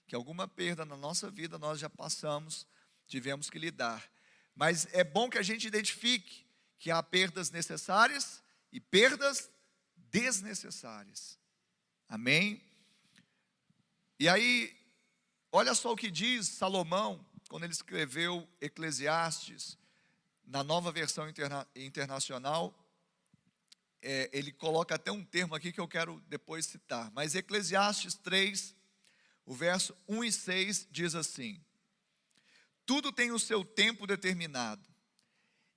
que 0.06 0.14
alguma 0.14 0.46
perda 0.46 0.84
na 0.84 0.98
nossa 0.98 1.32
vida 1.32 1.58
nós 1.58 1.80
já 1.80 1.90
passamos, 1.90 2.68
tivemos 3.08 3.50
que 3.50 3.58
lidar. 3.58 4.06
Mas 4.54 4.88
é 4.92 5.06
bom 5.06 5.30
que 5.30 5.38
a 5.38 5.42
gente 5.42 5.66
identifique 5.66 6.46
que 6.78 6.92
há 6.92 7.02
perdas 7.02 7.50
necessárias 7.50 8.44
e 8.74 8.82
perdas 8.82 9.50
desnecessárias. 9.96 11.40
Amém? 12.10 12.62
E 14.20 14.28
aí, 14.28 14.76
olha 15.50 15.74
só 15.74 15.94
o 15.94 15.96
que 15.96 16.12
diz 16.12 16.50
Salomão, 16.50 17.26
quando 17.48 17.64
ele 17.64 17.72
escreveu 17.72 18.46
Eclesiastes, 18.60 19.78
na 20.46 20.62
nova 20.62 20.92
versão 20.92 21.30
interna 21.30 21.66
internacional, 21.74 22.76
é, 24.02 24.30
ele 24.32 24.52
coloca 24.52 24.96
até 24.96 25.12
um 25.12 25.24
termo 25.24 25.56
aqui 25.56 25.72
que 25.72 25.80
eu 25.80 25.88
quero 25.88 26.20
depois 26.28 26.66
citar, 26.66 27.12
mas 27.12 27.36
Eclesiastes 27.36 28.16
3, 28.16 28.76
o 29.46 29.54
verso 29.54 29.96
1 30.08 30.24
e 30.24 30.32
6 30.32 30.88
diz 30.92 31.16
assim: 31.16 31.64
Tudo 32.86 33.12
tem 33.12 33.32
o 33.32 33.40
seu 33.40 33.64
tempo 33.64 34.08
determinado, 34.08 34.88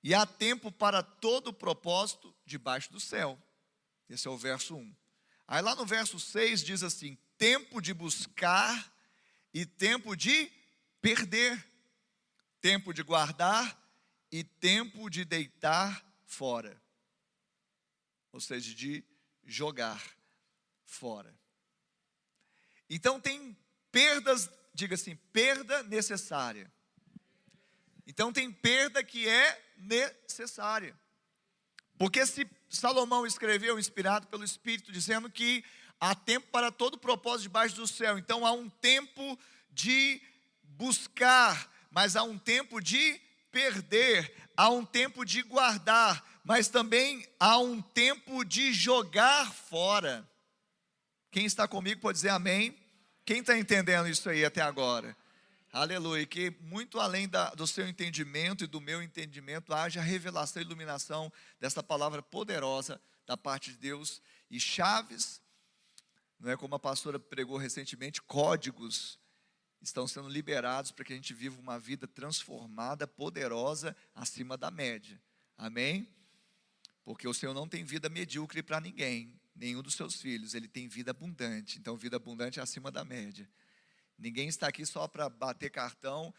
e 0.02 0.14
há 0.14 0.26
tempo 0.26 0.71
para 0.71 1.02
todo 1.02 1.52
propósito 1.52 2.35
debaixo 2.45 2.91
do 2.93 3.00
céu. 3.00 3.41
Esse 4.09 4.29
é 4.29 4.31
o 4.31 4.37
verso 4.37 4.75
1. 4.76 4.95
Aí 5.47 5.62
lá 5.62 5.75
no 5.75 5.87
verso 5.87 6.19
6 6.19 6.64
diz 6.64 6.83
assim: 6.83 7.17
tempo 7.38 7.81
de 7.81 7.95
buscar 7.95 8.93
e 9.55 9.67
tempo 9.67 10.17
de 10.17 10.50
perder, 11.00 11.64
tempo 12.61 12.93
de 12.93 13.02
guardar 13.02 13.79
e 14.31 14.43
tempo 14.43 15.11
de 15.11 15.25
deitar 15.25 16.05
fora, 16.25 16.81
ou 18.32 18.40
seja, 18.40 18.74
de 18.74 19.04
jogar 19.44 20.02
fora. 20.84 21.34
Então 22.88 23.20
tem 23.20 23.56
perdas, 23.90 24.50
diga 24.74 24.94
assim, 24.94 25.16
perda 25.32 25.82
necessária. 25.84 26.72
Então 28.06 28.32
tem 28.32 28.50
perda 28.50 29.04
que 29.04 29.28
é 29.28 29.74
necessária. 29.76 30.98
Porque 31.98 32.26
se 32.26 32.48
Salomão 32.68 33.26
escreveu, 33.26 33.78
inspirado 33.78 34.26
pelo 34.26 34.42
Espírito, 34.42 34.90
dizendo 34.90 35.30
que 35.30 35.64
Há 36.04 36.16
tempo 36.16 36.48
para 36.50 36.72
todo 36.72 36.98
propósito 36.98 37.42
debaixo 37.42 37.76
do 37.76 37.86
céu. 37.86 38.18
Então 38.18 38.44
há 38.44 38.50
um 38.50 38.68
tempo 38.68 39.38
de 39.70 40.20
buscar, 40.64 41.70
mas 41.92 42.16
há 42.16 42.24
um 42.24 42.36
tempo 42.36 42.80
de 42.80 43.20
perder, 43.52 44.34
há 44.56 44.68
um 44.68 44.84
tempo 44.84 45.24
de 45.24 45.42
guardar, 45.42 46.31
mas 46.44 46.68
também 46.68 47.26
há 47.38 47.58
um 47.58 47.80
tempo 47.80 48.44
de 48.44 48.72
jogar 48.72 49.52
fora. 49.52 50.28
Quem 51.30 51.46
está 51.46 51.66
comigo 51.68 52.00
pode 52.00 52.16
dizer 52.16 52.30
amém? 52.30 52.76
Quem 53.25 53.40
está 53.40 53.56
entendendo 53.56 54.08
isso 54.08 54.28
aí 54.28 54.44
até 54.44 54.61
agora? 54.61 55.16
Aleluia. 55.72 56.26
Que 56.26 56.50
muito 56.61 57.00
além 57.00 57.28
da, 57.28 57.50
do 57.50 57.66
seu 57.66 57.87
entendimento 57.88 58.64
e 58.64 58.66
do 58.66 58.80
meu 58.80 59.02
entendimento, 59.02 59.72
haja 59.72 60.02
revelação 60.02 60.61
e 60.61 60.64
iluminação 60.64 61.32
dessa 61.61 61.82
palavra 61.82 62.22
poderosa 62.22 63.00
da 63.26 63.37
parte 63.37 63.70
de 63.70 63.78
Deus 63.78 64.20
e 64.50 64.61
chaves 64.61 65.40
não 66.42 66.50
é 66.50 66.56
como 66.56 66.75
a 66.75 66.78
pastora 66.78 67.20
pregou 67.20 67.56
recentemente, 67.56 68.20
códigos 68.20 69.16
estão 69.80 70.08
sendo 70.08 70.28
liberados 70.28 70.90
para 70.90 71.04
que 71.04 71.12
a 71.12 71.16
gente 71.16 71.32
viva 71.32 71.61
uma 71.61 71.78
vida 71.78 72.08
transformada, 72.08 73.06
poderosa, 73.06 73.96
acima 74.12 74.56
da 74.56 74.68
média. 74.68 75.22
Amém? 75.56 76.12
Porque 77.04 77.26
o 77.26 77.35
Senhor 77.35 77.52
não 77.52 77.68
tem 77.68 77.85
vida 77.85 78.09
medíocre 78.09 78.62
para 78.62 78.80
ninguém, 78.80 79.32
nenhum 79.54 79.82
dos 79.82 79.94
seus 79.94 80.21
filhos, 80.21 80.54
ele 80.54 80.68
tem 80.68 80.88
vida 80.88 81.11
abundante. 81.11 81.78
Então, 81.78 81.97
vida 81.97 82.16
abundante 82.16 82.61
é 82.61 82.62
acima 82.62 82.90
da 82.90 83.04
média. 83.04 83.49
Ninguém 84.18 84.49
está 84.49 84.68
aqui 84.68 84.87
só 84.87 85.09
para 85.09 85.28
bater 85.28 85.71
cartão, 85.71 86.32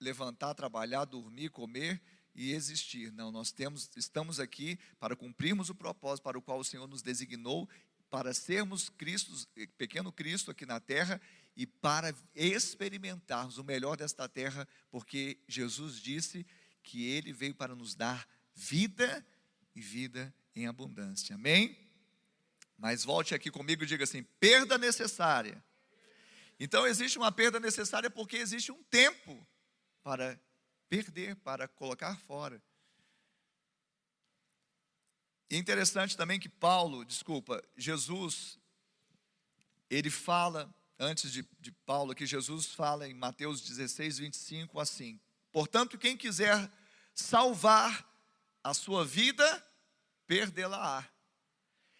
levantar, 0.00 0.54
trabalhar, 0.54 1.04
dormir, 1.04 1.50
comer 1.50 2.00
e 2.34 2.52
existir. 2.52 3.12
Não, 3.12 3.32
nós 3.32 3.50
temos, 3.50 3.90
estamos 3.96 4.38
aqui 4.38 4.78
para 5.00 5.16
cumprirmos 5.16 5.68
o 5.68 5.74
propósito 5.74 6.22
para 6.22 6.38
o 6.38 6.42
qual 6.42 6.60
o 6.60 6.64
Senhor 6.64 6.86
nos 6.86 7.02
designou, 7.02 7.68
para 8.08 8.32
sermos 8.32 8.88
Cristos, 8.88 9.46
pequeno 9.76 10.12
Cristo 10.12 10.50
aqui 10.50 10.64
na 10.64 10.80
terra 10.80 11.20
e 11.56 11.66
para 11.66 12.14
experimentarmos 12.34 13.58
o 13.58 13.64
melhor 13.64 13.96
desta 13.96 14.28
terra, 14.28 14.66
porque 14.90 15.38
Jesus 15.46 16.00
disse 16.00 16.46
que 16.82 17.04
ele 17.06 17.32
veio 17.32 17.54
para 17.54 17.74
nos 17.74 17.94
dar 17.94 18.26
vida 18.54 19.26
e 19.78 19.80
vida 19.80 20.34
em 20.56 20.66
abundância. 20.66 21.36
Amém? 21.36 21.78
Mas 22.76 23.04
volte 23.04 23.34
aqui 23.34 23.50
comigo 23.50 23.84
e 23.84 23.86
diga 23.86 24.04
assim: 24.04 24.24
perda 24.40 24.76
necessária. 24.76 25.62
Então 26.58 26.86
existe 26.86 27.16
uma 27.16 27.30
perda 27.30 27.60
necessária 27.60 28.10
porque 28.10 28.36
existe 28.36 28.72
um 28.72 28.82
tempo 28.84 29.46
para 30.02 30.38
perder, 30.88 31.36
para 31.36 31.68
colocar 31.68 32.18
fora. 32.20 32.60
E 35.48 35.54
é 35.54 35.58
interessante 35.58 36.16
também 36.16 36.40
que 36.40 36.48
Paulo, 36.48 37.04
desculpa, 37.04 37.62
Jesus, 37.76 38.58
ele 39.88 40.10
fala, 40.10 40.68
antes 40.98 41.30
de, 41.30 41.48
de 41.60 41.70
Paulo, 41.70 42.14
que 42.14 42.26
Jesus 42.26 42.66
fala 42.66 43.08
em 43.08 43.14
Mateus 43.14 43.60
16, 43.60 44.18
25, 44.18 44.80
assim: 44.80 45.20
Portanto, 45.52 45.96
quem 45.96 46.16
quiser 46.16 46.68
salvar 47.14 48.06
a 48.62 48.74
sua 48.74 49.04
vida, 49.04 49.64
perdê-la-á. 50.28 51.08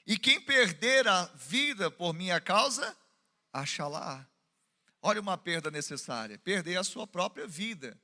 E 0.06 0.16
quem 0.16 0.40
perder 0.40 1.08
a 1.08 1.24
vida 1.34 1.90
por 1.90 2.14
minha 2.14 2.40
causa, 2.40 2.96
achá-la-á. 3.52 4.24
Olha 5.02 5.20
uma 5.20 5.36
perda 5.36 5.70
necessária: 5.70 6.38
perder 6.38 6.76
a 6.76 6.84
sua 6.84 7.06
própria 7.06 7.46
vida. 7.46 8.00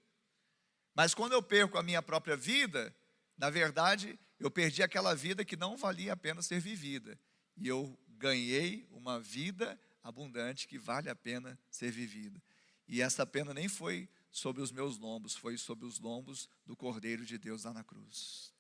Mas 0.95 1.15
quando 1.15 1.33
eu 1.33 1.43
perco 1.43 1.79
a 1.79 1.83
minha 1.83 2.03
própria 2.03 2.37
vida, 2.37 2.95
na 3.37 3.51
verdade, 3.51 4.19
eu 4.39 4.51
perdi 4.51 4.83
aquela 4.83 5.15
vida 5.15 5.45
que 5.45 5.57
não 5.57 5.77
valia 5.77 6.13
a 6.13 6.17
pena 6.17 6.41
ser 6.41 6.61
vivida. 6.61 7.19
E 7.57 7.69
eu 7.69 7.99
ganhei 8.09 8.87
uma 8.91 9.21
vida 9.21 9.79
abundante 10.03 10.69
que 10.69 10.79
vale 10.79 11.11
a 11.11 11.17
pena 11.17 11.59
ser 11.71 11.91
vivida. 11.91 12.41
E 12.87 13.03
essa 13.03 13.27
pena 13.27 13.53
nem 13.53 13.69
foi 13.69 14.09
sobre 14.31 14.63
os 14.63 14.71
meus 14.71 14.99
lombos, 14.99 15.35
foi 15.35 15.57
sobre 15.57 15.87
os 15.87 15.99
lombos 15.99 16.49
do 16.65 16.77
Cordeiro 16.77 17.25
de 17.25 17.39
Deus 17.39 17.65
lá 17.65 17.73
na 17.73 17.83
cruz. 17.83 18.54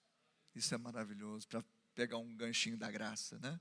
Isso 0.55 0.75
é 0.75 0.79
maravilhoso, 0.79 1.49
para 1.49 1.65
pegar 1.95 2.19
um 2.19 2.37
ganchinho 2.37 2.77
da 2.77 2.91
graça, 2.91 3.39
né? 3.39 3.59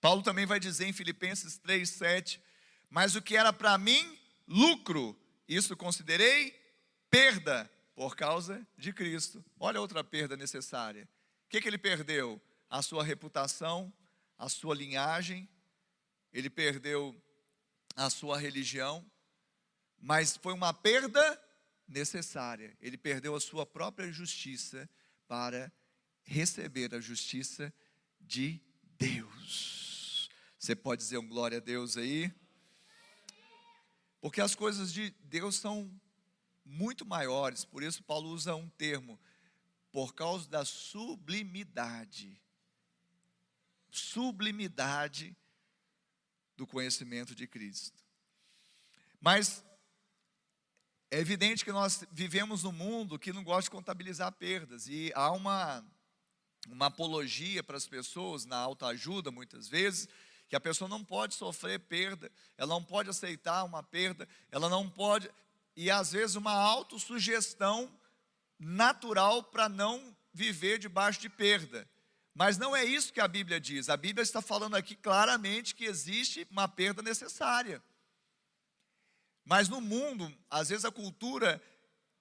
Paulo 0.00 0.22
também 0.22 0.46
vai 0.46 0.60
dizer 0.60 0.86
em 0.86 0.92
Filipenses 0.92 1.58
3, 1.58 1.88
7, 1.88 2.42
mas 2.88 3.16
o 3.16 3.22
que 3.22 3.36
era 3.36 3.52
para 3.52 3.76
mim 3.76 4.18
lucro, 4.46 5.18
isso 5.46 5.76
considerei 5.76 6.52
perda 7.10 7.70
por 7.94 8.16
causa 8.16 8.66
de 8.76 8.92
Cristo. 8.92 9.44
Olha 9.58 9.80
outra 9.80 10.04
perda 10.04 10.36
necessária. 10.36 11.08
O 11.46 11.48
que, 11.48 11.60
que 11.60 11.68
ele 11.68 11.78
perdeu? 11.78 12.40
A 12.70 12.80
sua 12.82 13.02
reputação, 13.02 13.92
a 14.36 14.48
sua 14.48 14.74
linhagem, 14.74 15.48
ele 16.32 16.48
perdeu 16.48 17.20
a 17.96 18.08
sua 18.08 18.38
religião, 18.38 19.04
mas 19.98 20.36
foi 20.36 20.52
uma 20.52 20.72
perda 20.72 21.42
necessária. 21.88 22.76
Ele 22.80 22.96
perdeu 22.96 23.34
a 23.34 23.40
sua 23.40 23.66
própria 23.66 24.12
justiça 24.12 24.88
para 25.28 25.70
receber 26.24 26.94
a 26.94 27.00
justiça 27.00 27.72
de 28.20 28.60
Deus. 28.98 30.28
Você 30.58 30.74
pode 30.74 31.02
dizer 31.02 31.18
um 31.18 31.28
glória 31.28 31.58
a 31.58 31.60
Deus 31.60 31.96
aí? 31.96 32.32
Porque 34.20 34.40
as 34.40 34.54
coisas 34.54 34.92
de 34.92 35.10
Deus 35.22 35.56
são 35.56 35.88
muito 36.64 37.06
maiores, 37.06 37.64
por 37.64 37.82
isso 37.82 38.02
Paulo 38.02 38.30
usa 38.30 38.54
um 38.54 38.68
termo, 38.70 39.18
por 39.92 40.14
causa 40.14 40.48
da 40.48 40.64
sublimidade. 40.64 42.40
Sublimidade 43.90 45.36
do 46.56 46.66
conhecimento 46.66 47.34
de 47.34 47.46
Cristo. 47.46 48.04
Mas 49.20 49.64
é 51.10 51.18
evidente 51.18 51.64
que 51.64 51.72
nós 51.72 52.04
vivemos 52.12 52.62
num 52.62 52.72
mundo 52.72 53.18
que 53.18 53.32
não 53.32 53.42
gosta 53.42 53.62
de 53.62 53.70
contabilizar 53.70 54.32
perdas, 54.32 54.86
e 54.88 55.10
há 55.14 55.30
uma, 55.32 55.84
uma 56.68 56.86
apologia 56.86 57.62
para 57.62 57.76
as 57.76 57.86
pessoas 57.86 58.44
na 58.44 58.56
autoajuda, 58.56 59.30
muitas 59.30 59.68
vezes, 59.68 60.08
que 60.48 60.56
a 60.56 60.60
pessoa 60.60 60.88
não 60.88 61.04
pode 61.04 61.34
sofrer 61.34 61.80
perda, 61.80 62.30
ela 62.56 62.74
não 62.74 62.82
pode 62.82 63.10
aceitar 63.10 63.64
uma 63.64 63.82
perda, 63.82 64.28
ela 64.50 64.68
não 64.68 64.88
pode, 64.88 65.30
e 65.76 65.90
às 65.90 66.12
vezes 66.12 66.36
uma 66.36 66.52
autossugestão 66.52 67.90
natural 68.58 69.42
para 69.42 69.68
não 69.68 70.16
viver 70.32 70.78
debaixo 70.78 71.20
de 71.20 71.28
perda. 71.28 71.88
Mas 72.34 72.56
não 72.56 72.76
é 72.76 72.84
isso 72.84 73.12
que 73.12 73.20
a 73.20 73.26
Bíblia 73.26 73.60
diz. 73.60 73.88
A 73.88 73.96
Bíblia 73.96 74.22
está 74.22 74.40
falando 74.40 74.76
aqui 74.76 74.94
claramente 74.94 75.74
que 75.74 75.84
existe 75.84 76.46
uma 76.50 76.68
perda 76.68 77.02
necessária. 77.02 77.82
Mas 79.48 79.66
no 79.66 79.80
mundo, 79.80 80.30
às 80.50 80.68
vezes 80.68 80.84
a 80.84 80.90
cultura 80.90 81.58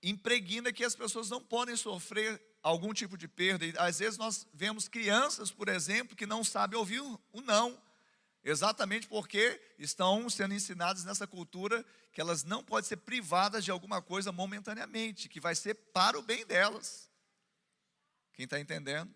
impregna 0.01 0.71
que 0.71 0.85
as 0.85 0.95
pessoas 0.95 1.29
não 1.29 1.43
podem 1.43 1.75
sofrer 1.75 2.41
algum 2.63 2.93
tipo 2.93 3.17
de 3.17 3.27
perda. 3.27 3.65
E 3.65 3.73
às 3.77 3.99
vezes 3.99 4.17
nós 4.17 4.47
vemos 4.53 4.87
crianças, 4.87 5.51
por 5.51 5.67
exemplo, 5.67 6.15
que 6.15 6.25
não 6.25 6.41
sabem 6.41 6.79
ouvir 6.79 7.01
o 7.01 7.41
não. 7.41 7.77
Exatamente 8.45 9.09
porque 9.09 9.59
estão 9.77 10.29
sendo 10.29 10.53
ensinadas 10.53 11.03
nessa 11.03 11.27
cultura 11.27 11.85
que 12.13 12.21
elas 12.21 12.45
não 12.45 12.63
podem 12.63 12.87
ser 12.87 12.97
privadas 12.97 13.65
de 13.65 13.71
alguma 13.71 14.01
coisa 14.01 14.31
momentaneamente, 14.31 15.27
que 15.27 15.41
vai 15.41 15.53
ser 15.53 15.73
para 15.73 16.17
o 16.17 16.21
bem 16.21 16.45
delas. 16.45 17.11
Quem 18.31 18.45
está 18.45 18.57
entendendo? 18.57 19.13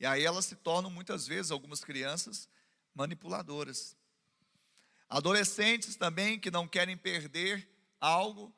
E 0.00 0.06
aí 0.06 0.24
elas 0.24 0.46
se 0.46 0.56
tornam 0.56 0.90
muitas 0.90 1.26
vezes, 1.26 1.50
algumas 1.50 1.84
crianças, 1.84 2.48
manipuladoras. 2.94 3.95
Adolescentes 5.08 5.96
também 5.96 6.38
que 6.38 6.50
não 6.50 6.66
querem 6.66 6.96
perder 6.96 7.68
algo, 8.00 8.54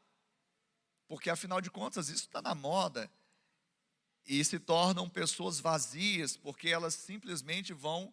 porque 1.07 1.31
afinal 1.31 1.61
de 1.61 1.71
contas 1.71 2.09
isso 2.09 2.25
está 2.25 2.41
na 2.41 2.55
moda, 2.55 3.11
e 4.27 4.45
se 4.45 4.59
tornam 4.59 5.09
pessoas 5.09 5.59
vazias, 5.59 6.37
porque 6.37 6.69
elas 6.69 6.95
simplesmente 6.95 7.73
vão 7.73 8.13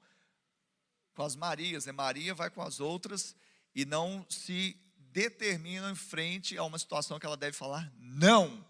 com 1.13 1.23
as 1.23 1.35
Marias, 1.35 1.85
né? 1.85 1.91
Maria 1.91 2.33
vai 2.33 2.49
com 2.49 2.61
as 2.61 2.79
outras 2.79 3.35
e 3.73 3.85
não 3.85 4.25
se 4.29 4.77
determina 4.97 5.91
em 5.91 5.95
frente 5.95 6.57
a 6.57 6.63
uma 6.63 6.79
situação 6.79 7.19
que 7.19 7.25
ela 7.25 7.37
deve 7.37 7.55
falar 7.55 7.91
não. 7.97 8.65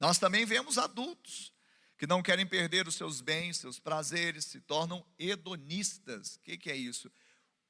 Nós 0.00 0.18
também 0.18 0.44
vemos 0.44 0.78
adultos 0.78 1.52
que 1.96 2.06
não 2.06 2.22
querem 2.22 2.46
perder 2.46 2.88
os 2.88 2.96
seus 2.96 3.20
bens, 3.20 3.58
seus 3.58 3.78
prazeres, 3.78 4.46
se 4.46 4.60
tornam 4.60 5.06
hedonistas. 5.18 6.36
O 6.36 6.40
que, 6.40 6.58
que 6.58 6.70
é 6.70 6.76
isso? 6.76 7.10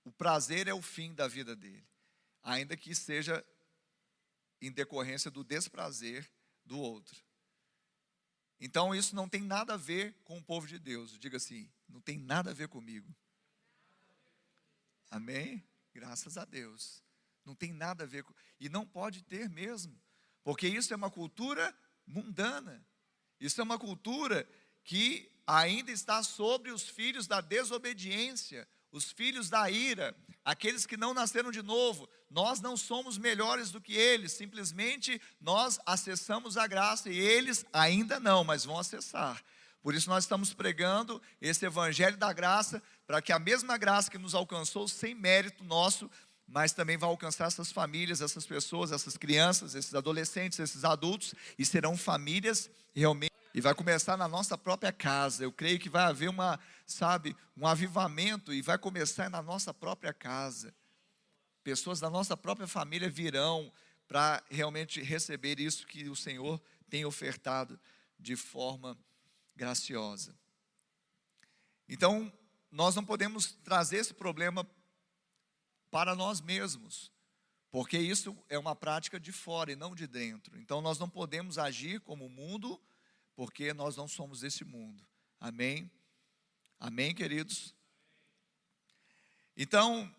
O 0.05 0.13
prazer 0.13 0.69
é 0.69 0.75
o 0.75 0.83
fim 0.83 1.15
da 1.15 1.29
vida 1.29 1.55
dele, 1.55 1.87
ainda 2.43 2.77
que 2.77 2.95
seja 2.95 3.45
em 4.61 4.71
decorrência 4.71 5.31
do 5.31 5.45
desprazer 5.45 6.31
do 6.65 6.79
outro. 6.79 7.23
Então 8.61 8.95
isso 8.95 9.17
não 9.17 9.29
tem 9.29 9.43
nada 9.43 9.75
a 9.75 9.77
ver 9.77 10.15
com 10.25 10.39
o 10.39 10.43
povo 10.43 10.67
de 10.67 10.79
Deus. 10.79 11.19
Diga 11.19 11.37
assim: 11.37 11.69
não 11.89 12.01
tem 12.01 12.17
nada 12.17 12.51
a 12.51 12.55
ver 12.55 12.69
comigo. 12.69 13.13
Amém? 15.11 15.63
Graças 15.93 16.39
a 16.39 16.45
Deus. 16.45 17.03
Não 17.45 17.55
tem 17.55 17.73
nada 17.73 18.05
a 18.05 18.07
ver 18.07 18.23
com. 18.23 18.33
E 18.61 18.69
não 18.69 18.87
pode 18.87 19.23
ter 19.23 19.49
mesmo. 19.49 20.01
Porque 20.45 20.69
isso 20.69 20.93
é 20.93 20.97
uma 20.97 21.11
cultura 21.11 21.77
mundana. 22.07 22.85
Isso 23.41 23.61
é 23.61 23.65
uma 23.65 23.79
cultura 23.79 24.49
que 24.85 25.31
ainda 25.47 25.91
está 25.91 26.23
sobre 26.23 26.71
os 26.71 26.89
filhos 26.89 27.27
da 27.27 27.41
desobediência, 27.41 28.69
os 28.93 29.11
filhos 29.11 29.49
da 29.49 29.71
ira, 29.71 30.15
aqueles 30.45 30.87
que 30.87 30.97
não 30.97 31.15
nasceram 31.15 31.51
de 31.51 31.63
novo. 31.63 32.09
Nós 32.31 32.61
não 32.61 32.77
somos 32.77 33.19
melhores 33.19 33.71
do 33.71 33.81
que 33.81 33.95
eles, 33.95 34.33
simplesmente 34.33 35.21
nós 35.41 35.81
acessamos 35.85 36.57
a 36.57 36.67
graça 36.67 37.11
e 37.11 37.19
eles 37.19 37.65
ainda 37.73 38.21
não, 38.21 38.45
mas 38.45 38.65
vão 38.65 38.79
acessar. 38.79 39.43
Por 39.83 39.95
isso 39.95 40.09
nós 40.09 40.25
estamos 40.25 40.55
pregando 40.55 41.21
esse 41.41 41.67
evangelho 41.67 42.17
da 42.17 42.33
graça, 42.33 42.81
para 43.07 43.21
que 43.21 43.33
a 43.33 43.39
mesma 43.39 43.77
graça 43.77 44.11
que 44.11 44.19
nos 44.19 44.35
alcançou 44.35 44.87
sem 44.87 45.15
mérito 45.15 45.65
nosso, 45.65 46.09
mas 46.47 46.73
também 46.73 46.97
vai 46.97 47.09
alcançar 47.09 47.47
essas 47.47 47.73
famílias, 47.73 48.21
essas 48.21 48.47
pessoas, 48.47 48.93
essas 48.93 49.17
crianças, 49.17 49.75
esses 49.75 49.95
adolescentes, 49.95 50.59
esses 50.59 50.85
adultos, 50.85 51.35
e 51.59 51.65
serão 51.65 51.97
famílias 51.97 52.71
realmente. 52.95 53.32
E 53.55 53.61
vai 53.61 53.75
começar 53.75 54.17
na 54.17 54.27
nossa 54.27 54.57
própria 54.57 54.93
casa. 54.93 55.45
Eu 55.45 55.53
creio 55.53 55.79
que 55.79 55.89
vai 55.89 56.05
haver 56.05 56.31
uma, 56.31 56.59
sabe, 56.87 57.37
um 57.57 57.67
avivamento 57.67 58.53
e 58.53 58.63
vai 58.63 58.79
começar 58.79 59.29
na 59.29 59.43
nossa 59.43 59.75
própria 59.75 60.13
casa. 60.13 60.75
pessoas 61.63 62.01
da 62.01 62.11
nossa 62.11 62.37
própria 62.37 62.67
família 62.67 63.09
virão 63.09 63.73
para 64.09 64.43
realmente 64.51 65.01
receber 65.01 65.61
isso 65.61 65.87
que 65.87 66.09
o 66.09 66.17
Senhor 66.17 66.61
tem 66.91 67.05
ofertado 67.05 67.79
de 68.19 68.37
forma 68.37 68.99
graciosa. 69.55 70.35
Então, 71.89 72.33
nós 72.71 72.95
não 72.95 73.05
podemos 73.05 73.53
trazer 73.65 73.99
esse 73.99 74.15
problema 74.15 74.67
para 75.91 76.15
nós 76.15 76.41
mesmos, 76.41 77.13
porque 77.71 77.99
isso 77.99 78.37
é 78.49 78.59
uma 78.59 78.75
prática 78.75 79.21
de 79.21 79.31
fora 79.31 79.73
e 79.73 79.77
não 79.77 79.95
de 79.95 80.07
dentro. 80.07 80.59
Então, 80.59 80.81
nós 80.81 80.99
não 80.99 81.09
podemos 81.09 81.59
agir 81.59 82.01
como 82.01 82.27
o 82.27 82.31
mundo, 82.31 82.81
porque 83.35 83.73
nós 83.73 83.97
não 83.97 84.07
somos 84.07 84.41
desse 84.41 84.65
mundo. 84.65 85.07
Amém? 85.41 85.91
Amém, 86.79 87.15
queridos? 87.15 87.75
Então, 89.57 90.13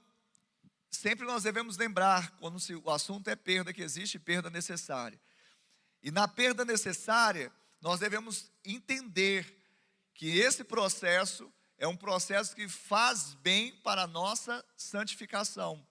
sempre 0.90 1.26
nós 1.26 1.44
devemos 1.44 1.78
lembrar, 1.78 2.32
quando 2.38 2.58
o 2.84 2.92
assunto 2.92 3.30
é 3.30 3.36
perda, 3.36 3.74
que 3.74 3.82
existe 3.82 4.20
perda 4.20 4.50
necessária. 4.50 5.20
E 6.02 6.12
na 6.12 6.28
perda 6.28 6.64
necessária, 6.64 7.52
nós 7.82 8.00
devemos 8.00 8.52
entender 8.64 9.62
que 10.14 10.38
esse 10.38 10.64
processo 10.64 11.52
é 11.78 11.88
um 11.88 11.98
processo 11.98 12.56
que 12.56 12.68
faz 12.70 13.34
bem 13.36 13.76
para 13.82 14.04
a 14.04 14.08
nossa 14.08 14.64
santificação. 14.78 15.86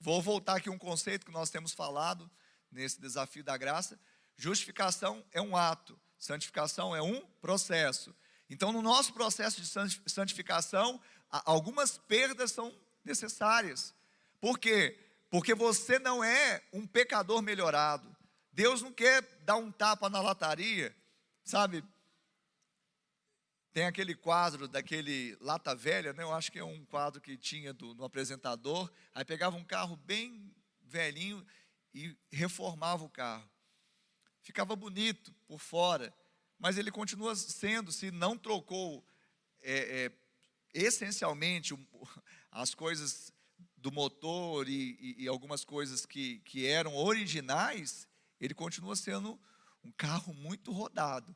Vou 0.00 0.20
voltar 0.20 0.56
aqui 0.56 0.68
um 0.68 0.78
conceito 0.78 1.26
que 1.26 1.32
nós 1.32 1.50
temos 1.50 1.72
falado 1.72 2.30
nesse 2.70 3.00
desafio 3.00 3.42
da 3.42 3.56
graça. 3.56 3.98
Justificação 4.36 5.24
é 5.32 5.40
um 5.40 5.56
ato, 5.56 5.98
santificação 6.18 6.94
é 6.94 7.02
um 7.02 7.20
processo. 7.40 8.14
Então, 8.50 8.72
no 8.72 8.82
nosso 8.82 9.12
processo 9.12 9.60
de 9.60 10.10
santificação, 10.10 11.00
algumas 11.30 11.98
perdas 11.98 12.52
são 12.52 12.74
necessárias. 13.04 13.94
Por 14.40 14.58
quê? 14.58 14.98
Porque 15.30 15.54
você 15.54 15.98
não 15.98 16.24
é 16.24 16.62
um 16.72 16.86
pecador 16.86 17.42
melhorado. 17.42 18.16
Deus 18.52 18.82
não 18.82 18.92
quer 18.92 19.22
dar 19.42 19.56
um 19.56 19.70
tapa 19.70 20.08
na 20.08 20.20
lataria, 20.20 20.96
sabe? 21.44 21.84
Tem 23.72 23.84
aquele 23.86 24.14
quadro 24.14 24.66
daquele 24.66 25.36
Lata 25.40 25.74
Velha, 25.74 26.12
né? 26.12 26.22
Eu 26.22 26.32
acho 26.32 26.50
que 26.50 26.58
é 26.58 26.64
um 26.64 26.84
quadro 26.86 27.20
que 27.20 27.36
tinha 27.36 27.72
do, 27.72 27.94
no 27.94 28.04
apresentador. 28.04 28.90
Aí 29.14 29.24
pegava 29.24 29.56
um 29.56 29.64
carro 29.64 29.94
bem 29.96 30.52
velhinho 30.82 31.46
e 31.94 32.16
reformava 32.32 33.04
o 33.04 33.10
carro. 33.10 33.48
Ficava 34.42 34.74
bonito 34.74 35.32
por 35.46 35.58
fora, 35.58 36.14
mas 36.58 36.78
ele 36.78 36.90
continua 36.90 37.34
sendo, 37.36 37.92
se 37.92 38.10
não 38.10 38.36
trocou 38.36 39.04
é, 39.60 40.04
é, 40.06 40.12
essencialmente 40.72 41.74
as 42.50 42.74
coisas 42.74 43.32
do 43.76 43.92
motor 43.92 44.68
e, 44.68 45.16
e, 45.18 45.28
algumas 45.28 45.64
coisas 45.64 46.04
que, 46.04 46.40
que 46.40 46.66
eram 46.66 46.96
originais, 46.96 48.08
ele 48.40 48.54
continua 48.54 48.96
sendo 48.96 49.38
um 49.84 49.92
carro 49.92 50.34
muito 50.34 50.72
rodado. 50.72 51.34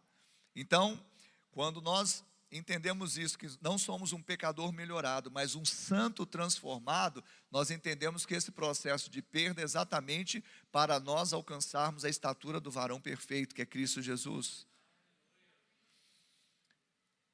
Então, 0.54 1.04
quando 1.52 1.80
nós 1.80 2.24
entendemos 2.52 3.16
isso, 3.16 3.38
que 3.38 3.48
não 3.62 3.78
somos 3.78 4.12
um 4.12 4.22
pecador 4.22 4.70
melhorado, 4.72 5.30
mas 5.30 5.54
um 5.54 5.64
santo 5.64 6.26
transformado, 6.26 7.24
nós 7.50 7.70
entendemos 7.70 8.26
que 8.26 8.34
esse 8.34 8.52
processo 8.52 9.10
de 9.10 9.22
perda 9.22 9.62
é 9.62 9.64
exatamente 9.64 10.44
para 10.70 11.00
nós 11.00 11.32
alcançarmos 11.32 12.04
a 12.04 12.10
estatura 12.10 12.60
do 12.60 12.70
varão 12.70 13.00
perfeito, 13.00 13.54
que 13.54 13.62
é 13.62 13.66
Cristo 13.66 14.02
Jesus. 14.02 14.66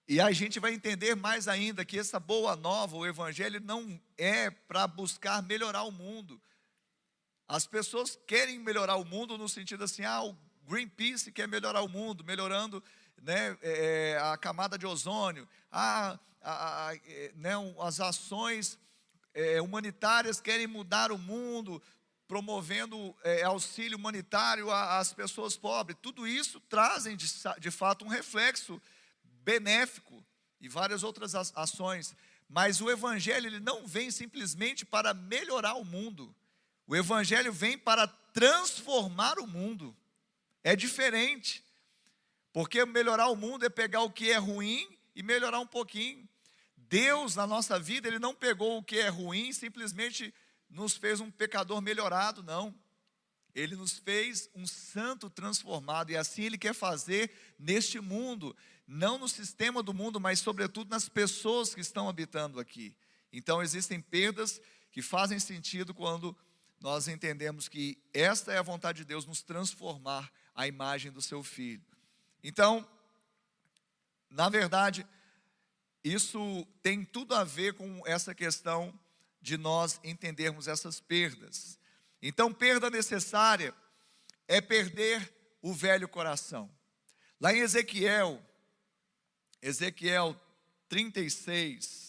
E 0.07 0.21
a 0.21 0.33
gente 0.33 0.59
vai 0.59 0.73
entender 0.73 1.15
mais 1.15 1.49
ainda 1.49 1.85
que 1.85 1.99
essa 1.99 2.19
boa 2.19 2.57
nova, 2.57 2.97
o 2.97 3.05
Evangelho, 3.05 3.61
não 3.61 4.01
é 4.17 4.49
para 4.49 4.87
buscar 4.87 5.43
melhorar 5.43 5.83
o 5.83 5.91
mundo. 5.91 6.41
As 7.47 7.67
pessoas 7.67 8.19
querem 8.27 8.59
melhorar 8.59 8.97
o 8.97 9.05
mundo 9.05 9.37
no 9.37 9.49
sentido 9.49 9.85
assim, 9.85 10.05
ah, 10.05 10.23
o 10.23 10.37
Greenpeace 10.67 11.33
quer 11.33 11.49
melhorar 11.49 11.83
o 11.83 11.89
mundo, 11.89 12.23
melhorando 12.25 12.83
né, 13.23 13.57
é, 13.63 14.13
é, 14.13 14.19
a 14.19 14.37
camada 14.37 14.79
de 14.79 14.87
ozônio, 14.87 15.49
a, 15.71 16.19
a, 16.41 16.89
a 16.89 16.97
é, 16.97 17.33
né, 17.37 17.53
as 17.81 18.01
ações 18.01 18.79
é, 19.35 19.61
humanitárias 19.61 20.41
querem 20.41 20.67
mudar 20.67 21.13
o 21.13 21.19
mundo, 21.19 21.83
promovendo 22.27 23.17
é, 23.25 23.43
auxílio 23.43 23.97
humanitário 23.97 24.71
às 24.71 25.13
pessoas 25.13 25.57
pobres. 25.57 25.97
Tudo 26.03 26.27
isso 26.27 26.61
trazem 26.69 27.17
de, 27.17 27.27
de 27.59 27.71
fato 27.71 28.05
um 28.05 28.09
reflexo 28.09 28.81
benéfico 29.43 30.23
e 30.61 30.69
várias 30.69 31.03
outras 31.03 31.35
ações. 31.35 32.15
Mas 32.49 32.81
o 32.81 32.91
evangelho 32.91 33.47
ele 33.47 33.61
não 33.61 33.87
vem 33.87 34.11
simplesmente 34.11 34.85
para 34.85 35.15
melhorar 35.15 35.75
o 35.75 35.85
mundo. 35.85 36.35
O 36.87 36.97
evangelho 36.97 37.53
vem 37.53 37.79
para 37.79 38.07
transformar 38.07 39.39
o 39.39 39.47
mundo. 39.47 39.97
É 40.65 40.75
diferente. 40.75 41.65
Porque 42.53 42.85
melhorar 42.85 43.29
o 43.29 43.37
mundo 43.37 43.65
é 43.65 43.69
pegar 43.69 44.03
o 44.03 44.11
que 44.11 44.31
é 44.31 44.37
ruim 44.37 44.89
e 45.15 45.23
melhorar 45.23 45.61
um 45.61 45.67
pouquinho. 45.67 46.29
Deus, 46.77 47.35
na 47.35 47.47
nossa 47.47 47.79
vida, 47.79 48.09
Ele 48.09 48.19
não 48.19 48.35
pegou 48.35 48.79
o 48.79 48.83
que 48.83 48.99
é 48.99 49.09
ruim 49.09 49.53
simplesmente 49.53 50.33
nos 50.71 50.97
fez 50.97 51.21
um 51.21 51.31
pecador 51.31 51.81
melhorado, 51.81 52.43
não. 52.43 52.75
Ele 53.55 53.75
nos 53.75 53.99
fez 53.99 54.49
um 54.55 54.67
santo 54.67 55.29
transformado, 55.29 56.11
e 56.11 56.17
assim 56.17 56.43
Ele 56.43 56.59
quer 56.59 56.75
fazer 56.75 57.31
neste 57.59 58.01
mundo, 58.01 58.57
não 58.87 59.19
no 59.19 59.29
sistema 59.29 59.83
do 59.83 59.95
mundo, 59.95 60.21
mas 60.21 60.41
sobretudo 60.41 60.91
nas 60.91 61.09
pessoas 61.09 61.75
que 61.75 61.81
estão 61.81 62.09
habitando 62.09 62.61
aqui. 62.61 62.95
Então 63.33 63.63
existem 63.63 64.01
perdas 64.01 64.61
que 64.91 65.03
fazem 65.03 65.39
sentido 65.39 65.93
quando 65.93 66.37
nós 66.81 67.09
entendemos 67.09 67.69
que 67.69 67.99
esta 68.15 68.53
é 68.53 68.59
a 68.59 68.63
vontade 68.63 68.99
de 68.99 69.05
Deus, 69.05 69.27
nos 69.27 69.43
transformar 69.43 70.31
à 70.55 70.67
imagem 70.67 71.11
do 71.11 71.21
seu 71.21 71.43
Filho. 71.43 71.83
Então, 72.43 72.89
na 74.31 74.49
verdade, 74.49 75.07
isso 76.05 76.67
tem 76.83 77.05
tudo 77.05 77.35
a 77.35 77.45
ver 77.45 77.75
com 77.75 78.03
essa 78.07 78.35
questão 78.35 78.99
de 79.41 79.57
nós 79.57 80.01
entendermos 80.05 80.69
essas 80.69 81.01
perdas. 81.01 81.79
Então, 82.21 82.53
perda 82.53 82.91
necessária 82.91 83.75
é 84.47 84.61
perder 84.61 85.33
o 85.61 85.73
velho 85.73 86.09
coração. 86.09 86.71
Lá 87.41 87.53
em 87.53 87.61
Ezequiel, 87.61 88.43
Ezequiel 89.63 90.39
36, 90.89 92.08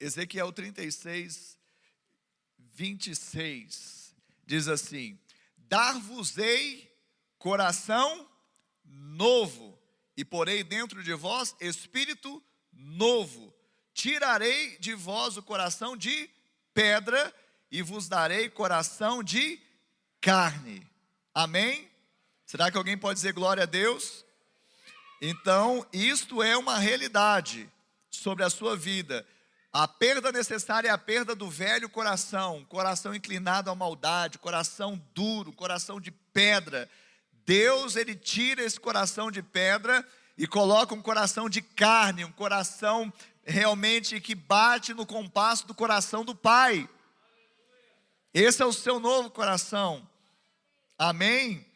Ezequiel 0.00 0.52
36, 0.52 1.58
26, 2.58 4.14
diz 4.46 4.68
assim: 4.68 5.18
Dar-vos-ei 5.56 6.92
coração 7.38 8.28
novo, 8.84 9.78
e 10.16 10.24
porei 10.24 10.62
dentro 10.64 11.02
de 11.02 11.14
vós 11.14 11.54
espírito 11.60 12.42
novo. 12.72 13.54
Tirarei 13.92 14.76
de 14.78 14.94
vós 14.94 15.36
o 15.36 15.42
coração 15.42 15.96
de 15.96 16.28
pedra, 16.72 17.34
e 17.70 17.82
vos 17.82 18.08
darei 18.08 18.48
coração 18.48 19.22
de 19.22 19.60
carne. 20.20 20.86
Amém? 21.32 21.90
Será 22.46 22.70
que 22.70 22.76
alguém 22.76 22.96
pode 22.96 23.18
dizer 23.18 23.32
glória 23.32 23.64
a 23.64 23.66
Deus? 23.66 24.24
Então, 25.20 25.86
isto 25.92 26.42
é 26.42 26.56
uma 26.56 26.78
realidade 26.78 27.70
sobre 28.10 28.44
a 28.44 28.50
sua 28.50 28.76
vida. 28.76 29.26
A 29.76 29.88
perda 29.88 30.30
necessária 30.30 30.86
é 30.86 30.92
a 30.92 30.96
perda 30.96 31.34
do 31.34 31.50
velho 31.50 31.88
coração, 31.88 32.64
coração 32.66 33.12
inclinado 33.12 33.68
à 33.68 33.74
maldade, 33.74 34.38
coração 34.38 35.02
duro, 35.12 35.52
coração 35.52 36.00
de 36.00 36.12
pedra. 36.12 36.88
Deus, 37.44 37.96
ele 37.96 38.14
tira 38.14 38.62
esse 38.62 38.78
coração 38.78 39.32
de 39.32 39.42
pedra 39.42 40.06
e 40.38 40.46
coloca 40.46 40.94
um 40.94 41.02
coração 41.02 41.50
de 41.50 41.60
carne, 41.60 42.24
um 42.24 42.30
coração 42.30 43.12
realmente 43.42 44.20
que 44.20 44.32
bate 44.32 44.94
no 44.94 45.04
compasso 45.04 45.66
do 45.66 45.74
coração 45.74 46.24
do 46.24 46.36
Pai. 46.36 46.88
Esse 48.32 48.62
é 48.62 48.64
o 48.64 48.72
seu 48.72 49.00
novo 49.00 49.28
coração. 49.28 50.08
Amém? 50.96 51.66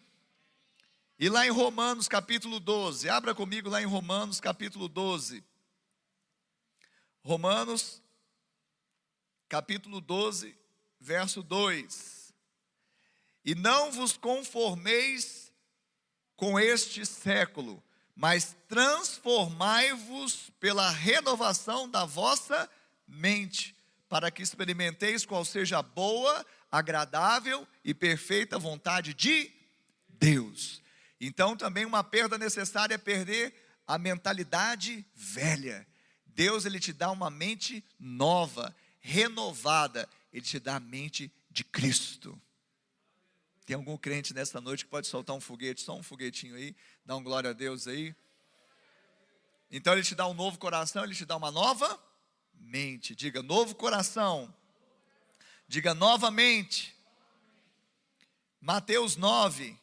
E 1.19 1.29
lá 1.29 1.45
em 1.45 1.51
Romanos 1.51 2.07
capítulo 2.07 2.61
12, 2.61 3.09
abra 3.09 3.35
comigo 3.35 3.69
lá 3.69 3.83
em 3.83 3.87
Romanos 3.87 4.39
capítulo 4.39 4.87
12. 4.87 5.43
Romanos, 7.29 8.03
capítulo 9.51 10.01
12, 10.01 10.57
verso 10.99 11.43
2: 11.43 12.33
E 13.45 13.55
não 13.55 13.93
vos 13.93 14.17
conformeis 14.17 15.53
com 16.37 16.59
este 16.59 17.05
século, 17.05 17.85
mas 18.17 18.57
transformai-vos 18.67 20.51
pela 20.59 20.89
renovação 20.89 21.87
da 21.87 22.07
vossa 22.07 22.67
mente, 23.07 23.77
para 24.09 24.31
que 24.31 24.43
experimenteis 24.43 25.27
qual 25.27 25.45
seja 25.45 25.81
a 25.81 25.83
boa, 25.83 26.47
agradável 26.73 27.69
e 27.85 27.93
perfeita 27.93 28.59
vontade 28.59 29.13
de 29.13 29.53
Deus. 30.09 30.83
Então, 31.21 31.55
também 31.59 31.85
uma 31.85 32.03
perda 32.03 32.39
necessária 32.39 32.95
é 32.95 32.99
perder 32.99 33.55
a 33.87 33.99
mentalidade 33.99 35.05
velha. 35.15 35.87
Deus 36.39 36.65
ele 36.65 36.79
te 36.79 36.93
dá 36.93 37.11
uma 37.11 37.29
mente 37.31 37.85
nova, 37.99 38.73
renovada. 39.01 40.09
Ele 40.33 40.41
te 40.41 40.61
dá 40.61 40.77
a 40.77 40.81
mente 40.81 41.33
de 41.51 41.65
Cristo. 41.65 42.41
Tem 43.67 43.75
algum 43.75 43.97
crente 43.97 44.33
nessa 44.33 44.61
noite 44.61 44.85
que 44.85 44.91
pode 44.91 45.09
soltar 45.09 45.35
um 45.35 45.41
foguete, 45.41 45.81
só 45.81 45.97
um 45.97 46.03
foguetinho 46.03 46.55
aí, 46.55 46.77
dá 47.05 47.17
um 47.17 47.25
glória 47.25 47.51
a 47.51 47.53
Deus 47.53 47.89
aí. 47.89 48.15
Então 49.69 49.93
ele 49.93 50.05
te 50.05 50.15
dá 50.15 50.29
um 50.29 50.33
novo 50.33 50.61
coração, 50.61 51.03
ele 51.03 51.13
te 51.13 51.25
dá 51.25 51.37
uma 51.37 51.51
nova 51.51 52.01
mente. 52.55 53.17
Diga 53.17 53.43
novo 53.43 53.75
coração. 53.75 54.55
Diga 55.67 55.93
novamente. 55.93 56.95
Mateus 58.61 59.17
9, 59.17 59.77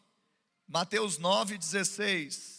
Mateus 0.70 1.18
9, 1.18 1.58
16. 1.58 2.55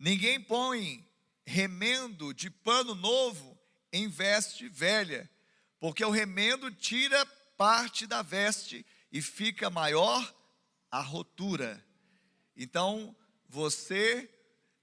Ninguém 0.00 0.40
põe 0.40 1.06
remendo 1.44 2.32
de 2.32 2.48
pano 2.48 2.94
novo 2.94 3.60
em 3.92 4.08
veste 4.08 4.66
velha, 4.66 5.28
porque 5.78 6.02
o 6.02 6.10
remendo 6.10 6.70
tira 6.70 7.26
parte 7.58 8.06
da 8.06 8.22
veste 8.22 8.86
e 9.12 9.20
fica 9.20 9.68
maior 9.68 10.34
a 10.90 11.02
rotura. 11.02 11.84
Então, 12.56 13.14
você 13.46 14.26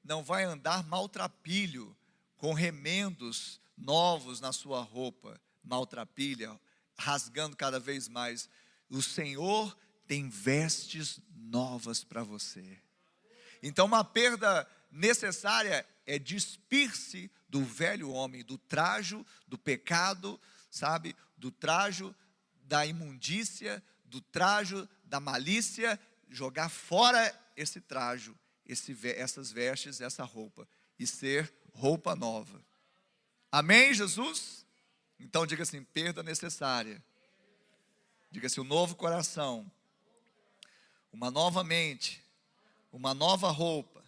não 0.03 0.23
vai 0.23 0.43
andar 0.43 0.83
maltrapilho 0.83 1.97
com 2.37 2.53
remendos 2.53 3.59
novos 3.75 4.39
na 4.39 4.53
sua 4.53 4.81
roupa, 4.83 5.41
maltrapilha, 5.63 6.61
rasgando 6.95 7.57
cada 7.57 7.79
vez 7.79 8.07
mais. 8.07 8.47
O 8.87 9.01
Senhor 9.01 9.75
tem 10.05 10.29
vestes 10.29 11.19
novas 11.35 12.03
para 12.03 12.23
você. 12.23 12.79
Então, 13.63 13.87
uma 13.87 14.03
perda 14.03 14.67
necessária 14.91 15.85
é 16.05 16.17
despir-se 16.17 17.29
do 17.49 17.63
velho 17.63 18.09
homem, 18.09 18.43
do 18.43 18.57
trajo 18.57 19.25
do 19.47 19.57
pecado, 19.57 20.39
sabe? 20.69 21.15
Do 21.37 21.51
trajo 21.51 22.15
da 22.63 22.85
imundícia, 22.85 23.83
do 24.05 24.21
trajo 24.21 24.87
da 25.03 25.19
malícia, 25.19 25.99
jogar 26.29 26.69
fora 26.69 27.33
esse 27.55 27.79
trajo, 27.81 28.37
esse, 28.65 28.95
essas 29.09 29.51
vestes, 29.51 30.01
essa 30.01 30.23
roupa, 30.23 30.67
e 30.99 31.05
ser 31.05 31.53
roupa 31.73 32.15
nova. 32.15 32.61
Amém, 33.51 33.93
Jesus? 33.93 34.65
Então 35.19 35.45
diga 35.45 35.63
assim: 35.63 35.83
perda 35.83 36.21
necessária. 36.21 37.03
Diga 38.29 38.47
assim: 38.47 38.61
um 38.61 38.65
novo 38.65 38.95
coração, 38.95 39.69
uma 41.11 41.31
nova 41.31 41.63
mente, 41.63 42.21
uma 42.91 43.13
nova 43.13 43.49
roupa. 43.49 44.03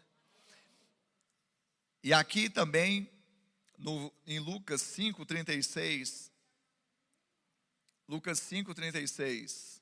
E 2.01 2.13
aqui 2.13 2.49
também, 2.49 3.09
no, 3.77 4.11
em 4.25 4.39
Lucas 4.39 4.81
5,36, 4.81 6.31
Lucas 8.07 8.39
5,36. 8.39 9.79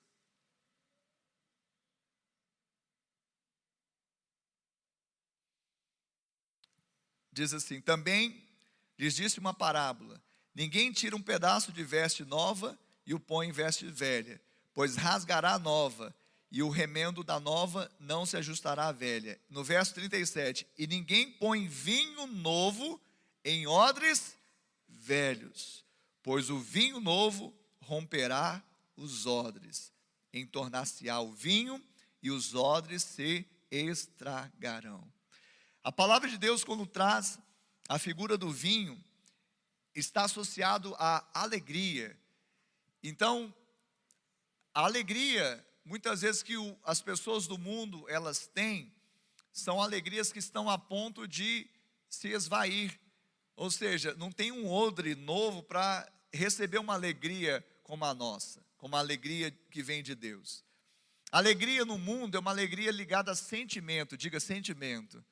Diz 7.32 7.54
assim: 7.54 7.80
também 7.80 8.44
lhes 8.98 9.16
disse 9.16 9.38
uma 9.40 9.54
parábola: 9.54 10.20
ninguém 10.56 10.92
tira 10.92 11.16
um 11.16 11.22
pedaço 11.22 11.72
de 11.72 11.84
veste 11.84 12.26
nova 12.26 12.78
e 13.06 13.14
o 13.14 13.20
põe 13.20 13.48
em 13.48 13.52
veste 13.52 13.86
velha, 13.86 14.42
pois 14.74 14.96
rasgará 14.96 15.54
a 15.54 15.60
nova, 15.60 16.14
e 16.52 16.64
o 16.64 16.70
remendo 16.70 17.24
da 17.24 17.40
nova 17.40 17.92
não 18.00 18.26
se 18.26 18.38
ajustará 18.38 18.88
à 18.88 18.92
velha. 18.92 19.40
No 19.50 19.64
verso 19.64 19.94
37, 19.96 20.66
e 20.78 20.88
ninguém 20.88 21.32
põe 21.32 21.68
vinho 21.68 22.28
novo 22.28 23.02
em 23.44 23.68
odres 23.68 24.36
velhos, 24.88 25.86
pois 26.24 26.50
o 26.50 26.60
vinho 26.60 27.00
novo 27.00 27.54
romperá 27.82 28.64
os 28.96 29.26
odres, 29.26 29.92
entornar-se-á 30.34 31.20
o 31.20 31.32
vinho 31.32 31.82
e 32.22 32.32
os 32.32 32.56
odres 32.56 33.04
se 33.04 33.46
estragarão. 33.70 35.06
A 35.84 35.92
palavra 35.92 36.30
de 36.30 36.38
Deus, 36.38 36.64
quando 36.64 36.86
traz 36.86 37.40
a 37.88 37.98
figura 37.98 38.38
do 38.38 38.52
vinho, 38.52 39.02
está 39.96 40.26
associado 40.26 40.96
à 41.00 41.26
alegria. 41.34 42.18
Então, 43.02 43.54
a 44.74 44.82
alegria, 44.82 45.66
muitas 45.88 46.22
vezes 46.22 46.44
que 46.44 46.58
o, 46.58 46.78
as 46.84 47.02
pessoas 47.02 47.48
do 47.48 47.58
mundo 47.58 48.06
elas 48.10 48.46
têm, 48.46 48.94
são 49.52 49.82
alegrias 49.82 50.32
que 50.32 50.40
estão 50.40 50.70
a 50.70 50.78
ponto 50.78 51.28
de 51.28 51.68
se 52.10 52.28
esvair. 52.28 53.00
Ou 53.56 53.72
seja, 53.72 54.14
não 54.16 54.32
tem 54.32 54.52
um 54.52 54.70
odre 54.70 55.16
novo 55.16 55.64
para 55.64 56.08
receber 56.32 56.78
uma 56.78 56.94
alegria 56.94 57.66
como 57.84 58.06
a 58.06 58.14
nossa, 58.14 58.64
como 58.78 58.96
a 58.96 59.00
alegria 59.00 59.50
que 59.72 59.82
vem 59.82 60.04
de 60.04 60.14
Deus. 60.14 60.64
Alegria 61.32 61.84
no 61.86 61.98
mundo 61.98 62.36
é 62.36 62.40
uma 62.40 62.52
alegria 62.52 62.92
ligada 62.92 63.32
a 63.32 63.36
sentimento, 63.36 64.18
diga 64.18 64.40
sentimento. 64.40 65.24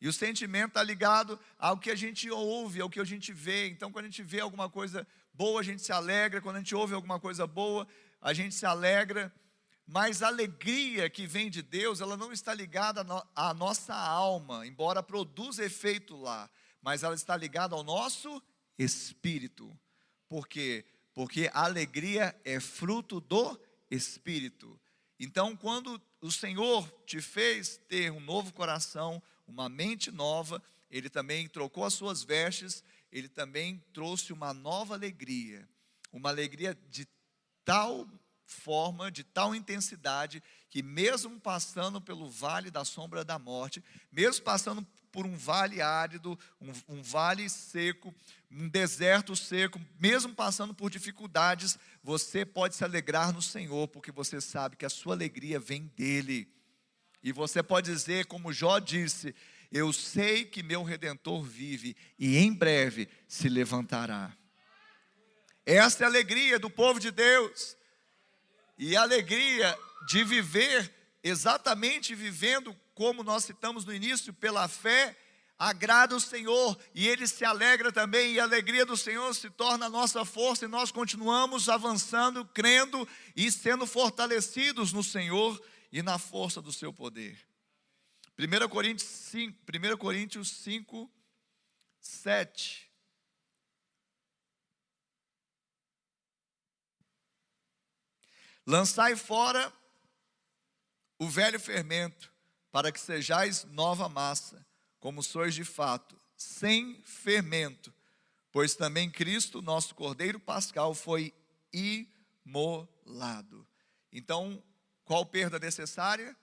E 0.00 0.08
o 0.08 0.12
sentimento 0.12 0.68
está 0.68 0.82
ligado 0.82 1.38
ao 1.58 1.78
que 1.78 1.90
a 1.90 1.94
gente 1.94 2.30
ouve, 2.30 2.80
ao 2.80 2.90
que 2.90 3.00
a 3.00 3.04
gente 3.04 3.32
vê. 3.32 3.68
Então, 3.68 3.90
quando 3.90 4.04
a 4.04 4.08
gente 4.08 4.22
vê 4.22 4.40
alguma 4.40 4.68
coisa 4.68 5.06
boa, 5.32 5.60
a 5.60 5.64
gente 5.64 5.80
se 5.80 5.92
alegra. 5.92 6.40
Quando 6.40 6.56
a 6.56 6.58
gente 6.58 6.74
ouve 6.74 6.94
alguma 6.94 7.18
coisa 7.18 7.46
boa, 7.46 7.88
a 8.20 8.34
gente 8.34 8.54
se 8.54 8.66
alegra. 8.66 9.32
Mas 9.86 10.20
a 10.20 10.26
alegria 10.26 11.08
que 11.08 11.26
vem 11.26 11.48
de 11.48 11.62
Deus, 11.62 12.00
ela 12.00 12.16
não 12.16 12.32
está 12.32 12.52
ligada 12.52 13.06
à 13.34 13.54
nossa 13.54 13.94
alma, 13.94 14.66
embora 14.66 15.02
produza 15.02 15.64
efeito 15.64 16.16
lá. 16.16 16.50
Mas 16.82 17.04
ela 17.04 17.14
está 17.14 17.36
ligada 17.36 17.74
ao 17.76 17.84
nosso 17.84 18.42
espírito. 18.76 19.72
Por 20.28 20.48
quê? 20.48 20.84
Porque 21.14 21.48
a 21.52 21.64
alegria 21.64 22.38
é 22.44 22.58
fruto 22.58 23.20
do 23.20 23.58
espírito. 23.88 24.78
Então, 25.20 25.56
quando 25.56 26.02
o 26.20 26.32
Senhor 26.32 26.90
te 27.06 27.20
fez 27.20 27.76
ter 27.88 28.10
um 28.10 28.20
novo 28.20 28.52
coração, 28.52 29.22
uma 29.46 29.68
mente 29.68 30.10
nova, 30.10 30.60
ele 30.90 31.08
também 31.08 31.48
trocou 31.48 31.84
as 31.84 31.94
suas 31.94 32.24
vestes, 32.24 32.82
ele 33.10 33.28
também 33.28 33.82
trouxe 33.92 34.32
uma 34.32 34.52
nova 34.52 34.94
alegria, 34.94 35.66
uma 36.12 36.28
alegria 36.28 36.76
de 36.88 37.06
tal 37.64 38.06
forma, 38.46 39.10
de 39.10 39.24
tal 39.24 39.54
intensidade, 39.54 40.42
que 40.70 40.82
mesmo 40.82 41.40
passando 41.40 42.00
pelo 42.00 42.30
vale 42.30 42.70
da 42.70 42.84
sombra 42.84 43.24
da 43.24 43.38
morte, 43.38 43.82
mesmo 44.10 44.44
passando 44.44 44.86
por 45.10 45.26
um 45.26 45.36
vale 45.36 45.80
árido, 45.80 46.38
um, 46.60 46.70
um, 46.88 47.02
vale 47.02 47.48
seco, 47.48 48.14
um 48.50 48.68
deserto 48.68 49.34
seco, 49.34 49.80
mesmo 49.98 50.34
passando 50.34 50.74
por 50.74 50.90
dificuldades, 50.90 51.78
você 52.02 52.44
pode 52.44 52.76
se 52.76 52.84
alegrar 52.84 53.32
no 53.32 53.40
Senhor, 53.40 53.88
porque 53.88 54.12
você 54.12 54.40
sabe 54.40 54.76
que 54.76 54.84
a 54.84 54.90
sua 54.90 55.14
alegria 55.14 55.58
vem 55.58 55.90
dEle. 55.96 56.46
E 57.22 57.32
você 57.32 57.62
pode 57.62 57.90
dizer, 57.90 58.26
como 58.26 58.52
Jó 58.52 58.78
disse: 58.78 59.34
Eu 59.72 59.92
sei 59.92 60.44
que 60.44 60.62
meu 60.62 60.82
redentor 60.82 61.42
vive 61.42 61.96
e 62.18 62.36
em 62.36 62.52
breve 62.52 63.08
se 63.26 63.48
levantará. 63.48 64.36
Essa 65.64 66.04
é 66.04 66.06
a 66.06 66.08
alegria 66.08 66.60
do 66.60 66.70
povo 66.70 67.00
de 67.00 67.10
Deus, 67.10 67.75
e 68.78 68.96
alegria 68.96 69.76
de 70.06 70.24
viver 70.24 70.92
exatamente 71.22 72.14
vivendo 72.14 72.76
como 72.94 73.22
nós 73.22 73.44
citamos 73.44 73.84
no 73.84 73.92
início, 73.92 74.32
pela 74.32 74.68
fé, 74.68 75.16
agrada 75.58 76.14
o 76.14 76.20
Senhor 76.20 76.78
e 76.94 77.08
Ele 77.08 77.26
se 77.26 77.44
alegra 77.44 77.90
também, 77.90 78.34
e 78.34 78.40
a 78.40 78.44
alegria 78.44 78.86
do 78.86 78.96
Senhor 78.96 79.34
se 79.34 79.50
torna 79.50 79.86
a 79.86 79.90
nossa 79.90 80.24
força, 80.24 80.64
e 80.64 80.68
nós 80.68 80.90
continuamos 80.90 81.68
avançando, 81.68 82.44
crendo 82.46 83.06
e 83.34 83.50
sendo 83.50 83.86
fortalecidos 83.86 84.92
no 84.92 85.02
Senhor 85.02 85.60
e 85.90 86.02
na 86.02 86.18
força 86.18 86.62
do 86.62 86.72
seu 86.72 86.92
poder. 86.92 87.38
1 88.38 88.68
Coríntios 88.68 89.08
5, 89.08 89.58
1 89.92 89.96
Coríntios 89.96 90.50
5 90.50 91.10
7. 92.00 92.85
Lançai 98.66 99.14
fora 99.14 99.72
o 101.18 101.28
velho 101.28 101.60
fermento, 101.60 102.32
para 102.72 102.90
que 102.90 103.00
sejais 103.00 103.64
nova 103.64 104.08
massa, 104.08 104.66
como 104.98 105.22
sois 105.22 105.54
de 105.54 105.64
fato, 105.64 106.20
sem 106.36 107.00
fermento, 107.02 107.94
pois 108.50 108.74
também 108.74 109.08
Cristo, 109.08 109.62
nosso 109.62 109.94
Cordeiro 109.94 110.40
Pascal, 110.40 110.94
foi 110.94 111.32
imolado. 111.72 113.66
Então, 114.12 114.62
qual 115.04 115.24
perda 115.24 115.58
necessária? 115.58 116.36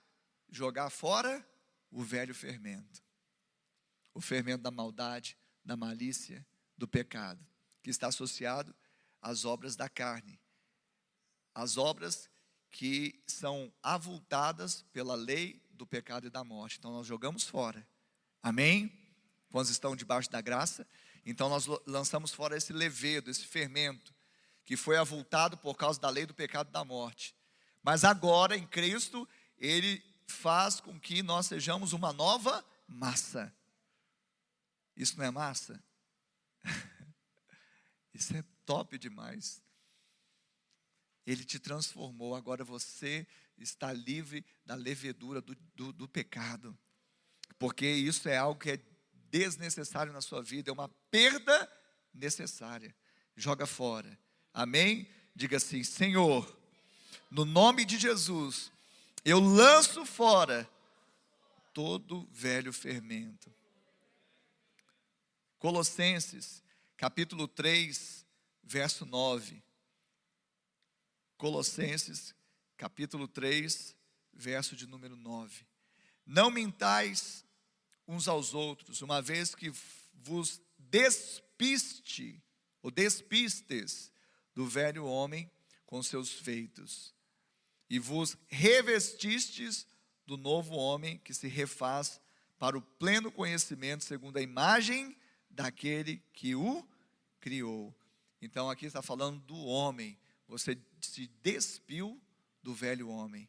Jogar 0.48 0.88
fora 0.90 1.46
o 1.90 2.02
velho 2.02 2.34
fermento. 2.34 3.02
O 4.14 4.20
fermento 4.20 4.62
da 4.62 4.70
maldade, 4.70 5.36
da 5.64 5.76
malícia, 5.76 6.46
do 6.76 6.88
pecado, 6.88 7.44
que 7.82 7.90
está 7.90 8.06
associado 8.06 8.74
às 9.20 9.44
obras 9.44 9.76
da 9.76 9.88
carne, 9.88 10.40
as 11.54 11.76
obras 11.76 12.28
que 12.70 13.22
são 13.26 13.72
avultadas 13.82 14.82
pela 14.92 15.14
lei 15.14 15.62
do 15.70 15.86
pecado 15.86 16.26
e 16.26 16.30
da 16.30 16.42
morte. 16.42 16.78
Então 16.78 16.92
nós 16.92 17.06
jogamos 17.06 17.44
fora. 17.44 17.86
Amém? 18.42 18.92
Quando 19.50 19.68
estão 19.68 19.94
debaixo 19.94 20.30
da 20.30 20.40
graça, 20.40 20.86
então 21.24 21.48
nós 21.48 21.66
lançamos 21.86 22.32
fora 22.32 22.56
esse 22.56 22.72
levedo, 22.72 23.30
esse 23.30 23.44
fermento 23.44 24.12
que 24.64 24.76
foi 24.76 24.96
avultado 24.96 25.56
por 25.56 25.76
causa 25.76 26.00
da 26.00 26.10
lei 26.10 26.26
do 26.26 26.34
pecado 26.34 26.68
e 26.68 26.72
da 26.72 26.84
morte. 26.84 27.34
Mas 27.82 28.02
agora 28.02 28.56
em 28.56 28.66
Cristo, 28.66 29.28
ele 29.56 30.02
faz 30.26 30.80
com 30.80 30.98
que 30.98 31.22
nós 31.22 31.46
sejamos 31.46 31.92
uma 31.92 32.12
nova 32.12 32.64
massa. 32.88 33.54
Isso 34.96 35.16
não 35.18 35.24
é 35.24 35.30
massa? 35.30 35.82
Isso 38.12 38.36
é 38.36 38.44
top 38.64 38.98
demais. 38.98 39.63
Ele 41.26 41.44
te 41.44 41.58
transformou, 41.58 42.34
agora 42.34 42.64
você 42.64 43.26
está 43.58 43.92
livre 43.92 44.44
da 44.66 44.74
levedura 44.74 45.40
do, 45.40 45.56
do, 45.74 45.92
do, 45.92 46.08
pecado, 46.08 46.76
porque 47.58 47.86
isso 47.86 48.28
é 48.28 48.36
algo 48.36 48.60
que 48.60 48.72
é 48.72 48.80
desnecessário 49.30 50.12
na 50.12 50.20
sua 50.20 50.42
vida, 50.42 50.70
é 50.70 50.72
uma 50.72 50.88
perda 51.10 51.70
necessária. 52.12 52.94
Joga 53.36 53.66
fora, 53.66 54.18
amém? 54.52 55.08
Diga 55.34 55.56
assim: 55.56 55.82
Senhor, 55.82 56.56
no 57.30 57.44
nome 57.44 57.84
de 57.84 57.98
Jesus, 57.98 58.70
eu 59.24 59.40
lanço 59.40 60.04
fora 60.04 60.68
todo 61.72 62.28
velho 62.30 62.72
fermento. 62.72 63.52
Colossenses, 65.58 66.62
capítulo 66.96 67.48
3, 67.48 68.24
verso 68.62 69.06
9. 69.06 69.63
Colossenses, 71.36 72.34
capítulo 72.76 73.26
3, 73.28 73.96
verso 74.32 74.76
de 74.76 74.86
número 74.86 75.16
9. 75.16 75.64
Não 76.26 76.50
mintais 76.50 77.44
uns 78.06 78.28
aos 78.28 78.54
outros, 78.54 79.02
uma 79.02 79.20
vez 79.20 79.54
que 79.54 79.72
vos 80.12 80.60
despiste, 80.78 82.42
ou 82.82 82.90
despistes, 82.90 84.12
do 84.54 84.66
velho 84.66 85.04
homem 85.04 85.50
com 85.84 86.02
seus 86.02 86.30
feitos, 86.30 87.12
e 87.90 87.98
vos 87.98 88.36
revestistes 88.48 89.86
do 90.26 90.36
novo 90.36 90.74
homem 90.74 91.18
que 91.18 91.34
se 91.34 91.48
refaz 91.48 92.20
para 92.58 92.78
o 92.78 92.82
pleno 92.82 93.30
conhecimento, 93.30 94.04
segundo 94.04 94.36
a 94.36 94.42
imagem 94.42 95.16
daquele 95.50 96.22
que 96.32 96.54
o 96.54 96.86
criou. 97.40 97.94
Então 98.40 98.70
aqui 98.70 98.86
está 98.86 99.02
falando 99.02 99.40
do 99.40 99.56
homem. 99.56 100.18
Você 100.48 100.74
se 101.04 101.26
despiu 101.42 102.20
do 102.62 102.74
velho 102.74 103.08
homem. 103.08 103.48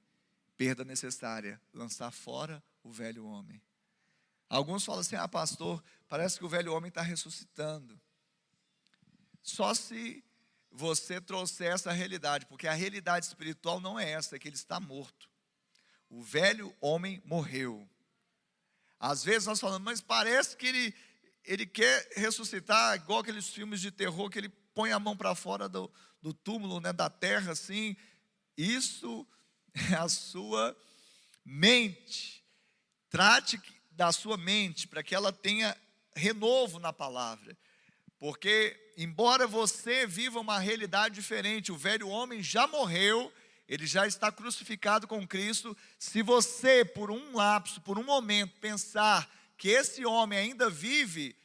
Perda 0.57 0.85
necessária, 0.85 1.59
lançar 1.73 2.11
fora 2.11 2.63
o 2.83 2.91
velho 2.91 3.25
homem. 3.25 3.61
Alguns 4.49 4.85
falam 4.85 5.01
assim: 5.01 5.15
ah, 5.15 5.27
pastor, 5.27 5.83
parece 6.07 6.37
que 6.37 6.45
o 6.45 6.49
velho 6.49 6.73
homem 6.73 6.89
está 6.89 7.01
ressuscitando. 7.01 7.99
Só 9.41 9.73
se 9.73 10.23
você 10.71 11.21
trouxer 11.21 11.71
essa 11.73 11.91
realidade, 11.91 12.45
porque 12.45 12.67
a 12.67 12.73
realidade 12.73 13.25
espiritual 13.25 13.79
não 13.79 13.99
é 13.99 14.11
essa, 14.11 14.35
é 14.35 14.39
que 14.39 14.47
ele 14.47 14.55
está 14.55 14.79
morto. 14.79 15.29
O 16.09 16.21
velho 16.21 16.75
homem 16.79 17.21
morreu. 17.25 17.87
Às 18.99 19.23
vezes 19.23 19.47
nós 19.47 19.59
falamos, 19.59 19.83
mas 19.83 20.01
parece 20.01 20.55
que 20.55 20.67
ele, 20.67 20.93
ele 21.43 21.65
quer 21.65 22.07
ressuscitar, 22.15 22.95
igual 22.95 23.19
aqueles 23.19 23.49
filmes 23.49 23.81
de 23.81 23.91
terror 23.91 24.29
que 24.29 24.39
ele 24.39 24.53
põe 24.75 24.91
a 24.91 24.99
mão 24.99 25.17
para 25.17 25.33
fora 25.33 25.67
do, 25.67 25.89
do 26.21 26.33
túmulo, 26.33 26.81
né, 26.81 26.93
da 26.93 27.09
terra, 27.09 27.53
assim. 27.53 27.95
Isso 28.57 29.25
é 29.91 29.95
a 29.95 30.09
sua 30.09 30.77
mente. 31.43 32.43
Trate 33.09 33.59
da 33.91 34.11
sua 34.11 34.37
mente 34.37 34.87
para 34.87 35.01
que 35.01 35.15
ela 35.15 35.31
tenha 35.31 35.75
renovo 36.13 36.79
na 36.79 36.91
palavra. 36.91 37.57
Porque, 38.19 38.93
embora 38.97 39.47
você 39.47 40.05
viva 40.05 40.39
uma 40.39 40.59
realidade 40.59 41.15
diferente, 41.15 41.71
o 41.71 41.77
velho 41.77 42.07
homem 42.09 42.43
já 42.43 42.67
morreu, 42.67 43.31
ele 43.67 43.85
já 43.85 44.05
está 44.05 44.31
crucificado 44.31 45.07
com 45.07 45.27
Cristo. 45.27 45.75
Se 45.97 46.21
você, 46.21 46.83
por 46.83 47.09
um 47.09 47.35
lapso, 47.35 47.81
por 47.81 47.97
um 47.97 48.03
momento, 48.03 48.59
pensar 48.59 49.29
que 49.57 49.69
esse 49.69 50.05
homem 50.05 50.37
ainda 50.37 50.69
vive, 50.69 51.35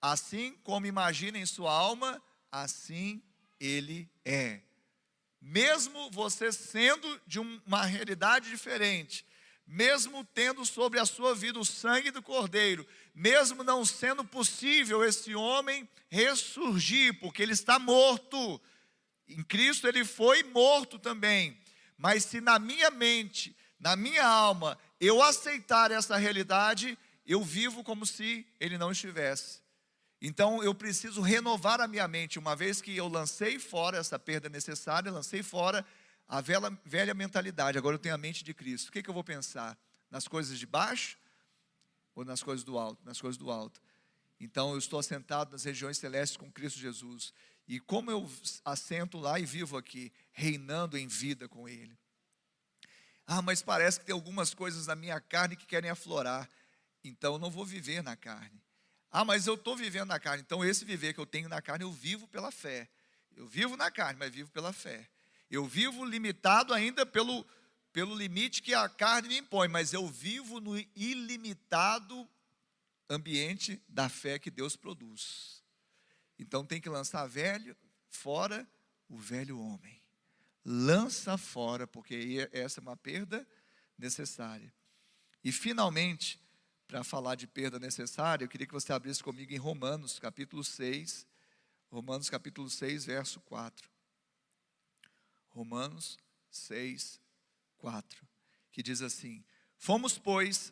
assim 0.00 0.56
como 0.64 0.86
imagina 0.86 1.38
em 1.38 1.46
sua 1.46 1.72
alma, 1.72 2.20
assim 2.52 3.22
ele 3.58 4.08
é. 4.24 4.60
Mesmo 5.40 6.10
você 6.10 6.52
sendo 6.52 7.20
de 7.26 7.40
uma 7.40 7.84
realidade 7.84 8.50
diferente, 8.50 9.26
mesmo 9.66 10.24
tendo 10.34 10.64
sobre 10.66 11.00
a 11.00 11.06
sua 11.06 11.34
vida 11.34 11.58
o 11.58 11.64
sangue 11.64 12.10
do 12.10 12.22
Cordeiro, 12.22 12.86
mesmo 13.14 13.64
não 13.64 13.84
sendo 13.84 14.24
possível 14.24 15.02
esse 15.02 15.34
homem 15.34 15.88
ressurgir, 16.10 17.18
porque 17.18 17.42
ele 17.42 17.52
está 17.52 17.78
morto, 17.78 18.60
em 19.26 19.42
Cristo 19.42 19.88
ele 19.88 20.04
foi 20.04 20.42
morto 20.42 20.98
também, 20.98 21.58
mas 21.96 22.24
se 22.24 22.40
na 22.40 22.58
minha 22.58 22.90
mente, 22.90 23.56
na 23.80 23.96
minha 23.96 24.26
alma, 24.26 24.78
eu 25.00 25.22
aceitar 25.22 25.90
essa 25.90 26.16
realidade, 26.16 26.98
eu 27.26 27.42
vivo 27.42 27.82
como 27.82 28.04
se 28.04 28.46
ele 28.60 28.76
não 28.76 28.92
estivesse. 28.92 29.61
Então 30.24 30.62
eu 30.62 30.72
preciso 30.72 31.20
renovar 31.20 31.80
a 31.80 31.88
minha 31.88 32.06
mente, 32.06 32.38
uma 32.38 32.54
vez 32.54 32.80
que 32.80 32.96
eu 32.96 33.08
lancei 33.08 33.58
fora 33.58 33.98
essa 33.98 34.16
perda 34.20 34.48
necessária, 34.48 35.10
lancei 35.10 35.42
fora 35.42 35.84
a 36.28 36.40
velha, 36.40 36.78
velha 36.84 37.12
mentalidade, 37.12 37.76
agora 37.76 37.96
eu 37.96 37.98
tenho 37.98 38.14
a 38.14 38.18
mente 38.18 38.44
de 38.44 38.54
Cristo. 38.54 38.88
O 38.88 38.92
que, 38.92 39.02
que 39.02 39.10
eu 39.10 39.14
vou 39.14 39.24
pensar? 39.24 39.76
Nas 40.08 40.28
coisas 40.28 40.60
de 40.60 40.64
baixo 40.64 41.18
ou 42.14 42.24
nas 42.24 42.40
coisas 42.40 42.62
do 42.62 42.78
alto? 42.78 43.04
Nas 43.04 43.20
coisas 43.20 43.36
do 43.36 43.50
alto. 43.50 43.82
Então 44.38 44.70
eu 44.70 44.78
estou 44.78 45.00
assentado 45.00 45.50
nas 45.50 45.64
regiões 45.64 45.98
celestes 45.98 46.36
com 46.36 46.52
Cristo 46.52 46.78
Jesus. 46.78 47.34
E 47.66 47.80
como 47.80 48.08
eu 48.08 48.30
assento 48.64 49.18
lá 49.18 49.40
e 49.40 49.44
vivo 49.44 49.76
aqui, 49.76 50.12
reinando 50.30 50.96
em 50.96 51.08
vida 51.08 51.48
com 51.48 51.68
Ele. 51.68 51.98
Ah, 53.26 53.42
mas 53.42 53.60
parece 53.60 53.98
que 53.98 54.06
tem 54.06 54.12
algumas 54.12 54.54
coisas 54.54 54.86
na 54.86 54.94
minha 54.94 55.20
carne 55.20 55.56
que 55.56 55.66
querem 55.66 55.90
aflorar. 55.90 56.48
Então 57.02 57.32
eu 57.32 57.38
não 57.40 57.50
vou 57.50 57.66
viver 57.66 58.04
na 58.04 58.14
carne. 58.14 58.61
Ah, 59.12 59.26
mas 59.26 59.46
eu 59.46 59.54
estou 59.54 59.76
vivendo 59.76 60.08
na 60.08 60.18
carne. 60.18 60.42
Então, 60.42 60.64
esse 60.64 60.86
viver 60.86 61.12
que 61.12 61.20
eu 61.20 61.26
tenho 61.26 61.46
na 61.46 61.60
carne, 61.60 61.84
eu 61.84 61.92
vivo 61.92 62.26
pela 62.26 62.50
fé. 62.50 62.88
Eu 63.36 63.46
vivo 63.46 63.76
na 63.76 63.90
carne, 63.90 64.18
mas 64.18 64.32
vivo 64.32 64.50
pela 64.50 64.72
fé. 64.72 65.06
Eu 65.50 65.66
vivo 65.66 66.02
limitado 66.02 66.72
ainda 66.72 67.04
pelo, 67.04 67.46
pelo 67.92 68.14
limite 68.14 68.62
que 68.62 68.72
a 68.72 68.88
carne 68.88 69.28
me 69.28 69.38
impõe, 69.38 69.68
mas 69.68 69.92
eu 69.92 70.06
vivo 70.08 70.60
no 70.60 70.78
ilimitado 70.96 72.26
ambiente 73.08 73.82
da 73.86 74.08
fé 74.08 74.38
que 74.38 74.50
Deus 74.50 74.76
produz. 74.76 75.62
Então 76.38 76.64
tem 76.64 76.80
que 76.80 76.88
lançar 76.88 77.26
velho 77.26 77.76
fora 78.08 78.66
o 79.10 79.18
velho 79.18 79.60
homem. 79.60 80.00
Lança 80.64 81.36
fora, 81.36 81.86
porque 81.86 82.48
essa 82.50 82.80
é 82.80 82.82
uma 82.82 82.96
perda 82.96 83.46
necessária. 83.98 84.72
E 85.44 85.52
finalmente, 85.52 86.41
para 86.92 87.02
falar 87.02 87.36
de 87.36 87.46
perda 87.46 87.78
necessária, 87.78 88.44
eu 88.44 88.48
queria 88.50 88.66
que 88.66 88.72
você 88.74 88.92
abrisse 88.92 89.24
comigo 89.24 89.50
em 89.50 89.56
Romanos, 89.56 90.18
capítulo 90.18 90.62
6, 90.62 91.26
Romanos 91.90 92.28
capítulo 92.28 92.68
6, 92.68 93.06
verso 93.06 93.40
4. 93.40 93.88
Romanos 95.48 96.18
6, 96.50 97.18
4, 97.78 98.28
que 98.70 98.82
diz 98.82 99.00
assim: 99.00 99.42
Fomos, 99.78 100.18
pois, 100.18 100.70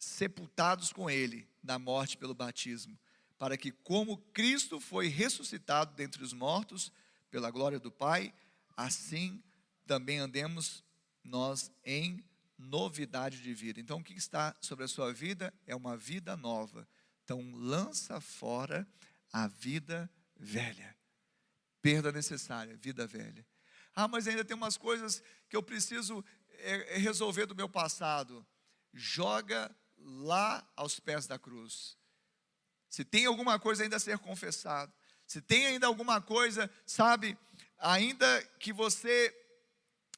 sepultados 0.00 0.92
com 0.92 1.08
ele 1.08 1.48
na 1.62 1.78
morte 1.78 2.16
pelo 2.16 2.34
batismo, 2.34 2.98
para 3.38 3.56
que, 3.56 3.70
como 3.70 4.18
Cristo 4.32 4.80
foi 4.80 5.06
ressuscitado 5.06 5.94
dentre 5.94 6.24
os 6.24 6.32
mortos 6.32 6.90
pela 7.30 7.52
glória 7.52 7.78
do 7.78 7.92
Pai, 7.92 8.34
assim 8.76 9.40
também 9.86 10.18
andemos 10.18 10.82
nós 11.22 11.70
em 11.84 12.20
novidade 12.62 13.42
de 13.42 13.52
vida. 13.52 13.80
Então, 13.80 13.98
o 13.98 14.04
que 14.04 14.14
está 14.14 14.54
sobre 14.60 14.84
a 14.84 14.88
sua 14.88 15.12
vida 15.12 15.52
é 15.66 15.74
uma 15.74 15.96
vida 15.96 16.36
nova. 16.36 16.88
Então, 17.24 17.52
lança 17.54 18.20
fora 18.20 18.86
a 19.32 19.46
vida 19.46 20.10
velha. 20.36 20.96
Perda 21.80 22.12
necessária, 22.12 22.76
vida 22.76 23.06
velha. 23.06 23.46
Ah, 23.94 24.08
mas 24.08 24.26
ainda 24.26 24.44
tem 24.44 24.56
umas 24.56 24.76
coisas 24.76 25.22
que 25.48 25.56
eu 25.56 25.62
preciso 25.62 26.24
é, 26.58 26.96
é 26.96 26.98
resolver 26.98 27.46
do 27.46 27.54
meu 27.54 27.68
passado. 27.68 28.46
Joga 28.92 29.74
lá 29.98 30.66
aos 30.76 30.98
pés 30.98 31.26
da 31.26 31.38
cruz. 31.38 31.96
Se 32.88 33.04
tem 33.04 33.26
alguma 33.26 33.58
coisa 33.58 33.82
ainda 33.82 33.96
a 33.96 34.00
ser 34.00 34.18
confessado, 34.18 34.92
se 35.26 35.40
tem 35.40 35.66
ainda 35.66 35.86
alguma 35.86 36.20
coisa, 36.20 36.70
sabe, 36.84 37.38
ainda 37.78 38.42
que 38.58 38.72
você 38.72 39.34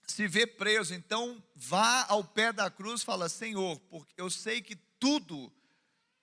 se 0.06 0.26
vê 0.28 0.46
preso, 0.46 0.94
então 0.94 1.42
vá 1.54 2.04
ao 2.08 2.22
pé 2.22 2.52
da 2.52 2.70
cruz 2.70 3.02
e 3.02 3.04
fala: 3.04 3.28
Senhor, 3.28 3.78
porque 3.90 4.14
eu 4.16 4.30
sei 4.30 4.60
que 4.60 4.76
tudo, 4.98 5.52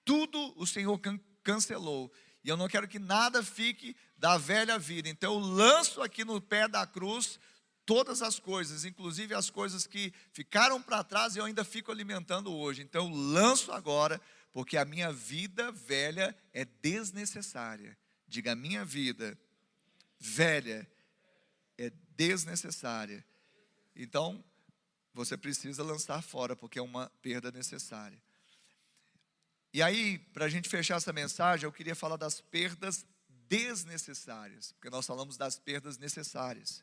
tudo 0.04 0.54
o 0.56 0.66
Senhor 0.66 0.98
can 0.98 1.18
cancelou. 1.42 2.12
E 2.44 2.48
eu 2.48 2.56
não 2.56 2.68
quero 2.68 2.88
que 2.88 2.98
nada 2.98 3.42
fique 3.42 3.96
da 4.16 4.38
velha 4.38 4.78
vida. 4.78 5.08
Então 5.08 5.34
eu 5.34 5.40
lanço 5.40 6.00
aqui 6.02 6.24
no 6.24 6.40
pé 6.40 6.68
da 6.68 6.86
cruz 6.86 7.38
todas 7.84 8.22
as 8.22 8.38
coisas, 8.38 8.84
inclusive 8.84 9.34
as 9.34 9.50
coisas 9.50 9.86
que 9.86 10.12
ficaram 10.32 10.80
para 10.80 11.04
trás 11.04 11.34
e 11.34 11.38
eu 11.38 11.44
ainda 11.44 11.64
fico 11.64 11.90
alimentando 11.90 12.52
hoje. 12.52 12.82
Então 12.82 13.06
eu 13.06 13.14
lanço 13.14 13.72
agora, 13.72 14.20
porque 14.52 14.76
a 14.76 14.84
minha 14.84 15.12
vida 15.12 15.70
velha 15.72 16.36
é 16.52 16.64
desnecessária. 16.64 17.96
Diga, 18.26 18.54
minha 18.54 18.84
vida 18.84 19.38
velha 20.18 20.88
é 21.76 21.90
desnecessária. 22.16 23.24
Então, 23.94 24.44
você 25.14 25.36
precisa 25.36 25.82
lançar 25.82 26.22
fora, 26.22 26.56
porque 26.56 26.78
é 26.78 26.82
uma 26.82 27.10
perda 27.20 27.50
necessária. 27.52 28.20
E 29.72 29.82
aí, 29.82 30.18
para 30.18 30.46
a 30.46 30.48
gente 30.48 30.68
fechar 30.68 30.96
essa 30.96 31.12
mensagem, 31.12 31.64
eu 31.64 31.72
queria 31.72 31.94
falar 31.94 32.16
das 32.16 32.40
perdas 32.40 33.06
desnecessárias, 33.48 34.72
porque 34.72 34.90
nós 34.90 35.06
falamos 35.06 35.36
das 35.36 35.58
perdas 35.58 35.98
necessárias. 35.98 36.82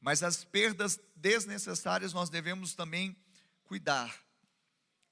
Mas 0.00 0.22
as 0.22 0.44
perdas 0.44 0.98
desnecessárias 1.16 2.12
nós 2.12 2.30
devemos 2.30 2.74
também 2.74 3.16
cuidar. 3.64 4.14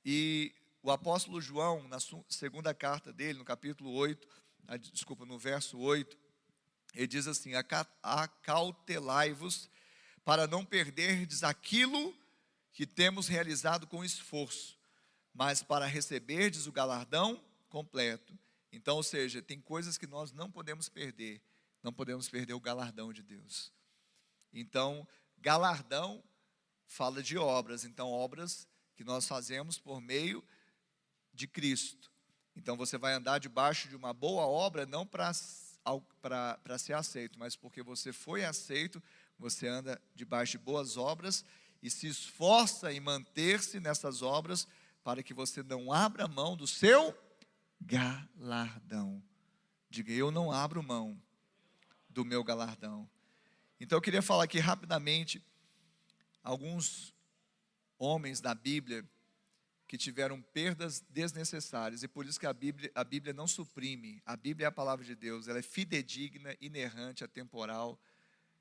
E 0.05 0.55
o 0.82 0.91
apóstolo 0.91 1.41
João, 1.41 1.89
na 1.89 1.99
segunda 2.28 2.72
carta 2.72 3.12
dele, 3.12 3.39
no 3.39 3.45
capítulo 3.45 3.93
8, 3.93 4.26
desculpa, 4.93 5.24
no 5.26 5.39
verso 5.39 5.78
8, 5.78 6.16
ele 6.95 7.07
diz 7.07 7.26
assim: 7.26 7.53
Acautelai-vos 8.03 9.68
para 10.27 10.49
não 10.49 10.64
perderdes 10.64 11.45
aquilo 11.45 12.12
que 12.72 12.85
temos 12.85 13.29
realizado 13.29 13.87
com 13.87 14.05
esforço, 14.05 14.77
mas 15.33 15.62
para 15.62 15.87
receberdes 15.87 16.66
o 16.66 16.72
galardão 16.72 17.41
completo. 17.68 18.37
Então, 18.72 18.97
ou 18.97 19.05
seja, 19.05 19.41
tem 19.41 19.61
coisas 19.61 19.97
que 19.97 20.05
nós 20.05 20.33
não 20.33 20.51
podemos 20.51 20.89
perder, 20.89 21.41
não 21.81 21.93
podemos 21.93 22.29
perder 22.29 22.55
o 22.55 22.61
galardão 22.61 23.12
de 23.12 23.22
Deus. 23.22 23.72
Então, 24.53 25.07
galardão 25.39 26.20
fala 26.89 27.22
de 27.22 27.39
obras, 27.39 27.85
então 27.85 28.11
obras 28.11 28.66
que 28.97 29.05
nós 29.05 29.29
fazemos 29.29 29.79
por 29.79 30.01
meio 30.01 30.43
de 31.33 31.47
Cristo. 31.47 32.11
Então 32.57 32.77
você 32.77 32.99
vai 32.99 33.12
andar 33.12 33.39
debaixo 33.39 33.89
de 33.89 33.95
uma 33.95 34.12
boa 34.12 34.45
obra 34.45 34.85
não 34.87 35.07
para 35.07 35.33
ser 36.79 36.95
aceito, 36.95 37.39
mas 37.39 37.55
porque 37.55 37.81
você 37.81 38.12
foi 38.12 38.45
aceito, 38.45 39.01
você 39.39 39.66
anda 39.68 40.01
debaixo 40.14 40.53
de 40.53 40.59
boas 40.59 40.97
obras 40.97 41.45
e 41.82 41.91
se 41.91 42.07
esforça 42.07 42.93
em 42.93 43.01
manter-se 43.01 43.78
nessas 43.78 44.22
obras 44.22 44.66
para 45.05 45.22
que 45.22 45.34
você 45.34 45.62
não 45.62 45.93
abra 45.93 46.26
mão 46.26 46.57
do 46.57 46.66
seu 46.66 47.16
galardão. 47.80 49.22
Diga, 49.89 50.12
eu 50.12 50.30
não 50.30 50.51
abro 50.51 50.82
mão 50.82 51.20
do 52.09 52.24
meu 52.24 52.43
galardão. 52.43 53.09
Então 53.78 53.97
eu 53.97 54.03
queria 54.03 54.22
falar 54.22 54.45
aqui 54.45 54.59
rapidamente 54.59 55.43
alguns 56.43 57.14
homens 57.99 58.41
da 58.41 58.55
Bíblia 58.55 59.05
que 59.87 59.97
tiveram 59.97 60.43
perdas 60.43 61.05
desnecessárias 61.11 62.03
e 62.03 62.09
por 62.09 62.26
isso 62.26 62.41
que 62.41 62.47
a 62.47 62.53
Bíblia, 62.53 62.91
a 62.95 63.05
Bíblia 63.05 63.32
não 63.32 63.47
suprime. 63.47 64.20
A 64.26 64.37
Bíblia 64.37 64.66
é 64.66 64.68
a 64.68 64.72
palavra 64.72 65.05
de 65.05 65.14
Deus, 65.14 65.47
ela 65.47 65.59
é 65.59 65.62
fidedigna, 65.62 66.57
inerrante, 66.61 67.22
atemporal, 67.22 68.01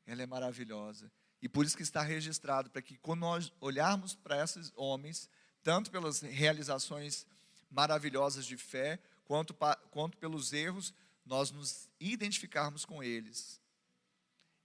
ela 0.06 0.22
é 0.22 0.26
maravilhosa. 0.26 1.12
E 1.41 1.49
por 1.49 1.66
isso 1.66 1.78
que 1.78 1.84
está 1.84 2.01
registrado 2.01 2.70
para 2.70 2.82
que 2.82 2.97
quando 2.97 3.22
nós 3.22 3.51
olharmos 3.60 4.16
para 4.16 4.43
esses 4.43 4.72
homens, 4.76 5.30
tanto 5.64 5.91
pelas 5.91 6.22
realizações 6.22 7.26
maravilhosas 7.70 8.45
de 8.45 8.58
fé, 8.58 8.99
quanto, 9.26 9.53
quanto 9.91 10.18
pelos 10.18 10.53
erros, 10.53 10.93
nós 11.26 11.51
nos 11.51 11.89
identificarmos 11.99 12.86
com 12.86 13.03
eles. 13.03 13.60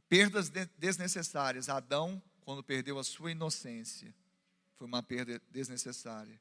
Perdas 0.08 0.50
desnecessárias. 0.78 1.68
Adão, 1.68 2.22
quando 2.42 2.62
perdeu 2.62 2.98
a 2.98 3.04
sua 3.04 3.30
inocência, 3.30 4.14
foi 4.76 4.86
uma 4.86 5.02
perda 5.02 5.40
desnecessária. 5.50 6.40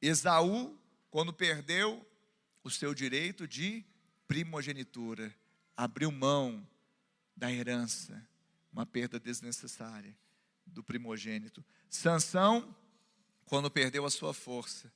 Esaú, 0.00 0.78
quando 1.10 1.32
perdeu 1.32 2.06
o 2.62 2.70
seu 2.70 2.94
direito 2.94 3.46
de 3.46 3.84
primogenitura, 4.26 5.34
abriu 5.76 6.10
mão 6.10 6.66
da 7.36 7.52
herança, 7.52 8.26
uma 8.72 8.86
perda 8.86 9.18
desnecessária 9.18 10.16
do 10.66 10.82
primogênito. 10.82 11.64
Sansão, 11.88 12.74
quando 13.44 13.70
perdeu 13.70 14.04
a 14.04 14.10
sua 14.10 14.34
força. 14.34 14.92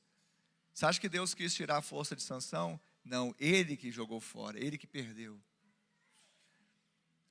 Você 0.73 0.87
acha 0.87 1.01
que 1.01 1.09
Deus 1.09 1.35
quis 1.35 1.55
tirar 1.55 1.79
a 1.79 1.83
força 1.83 2.17
de 2.17 2.23
Sansão? 2.23 2.81
Não, 3.05 3.35
ele 3.39 3.77
que 3.77 3.91
jogou 3.91 4.21
fora, 4.21 4.59
ele 4.59 4.79
que 4.79 4.87
perdeu. 4.87 5.41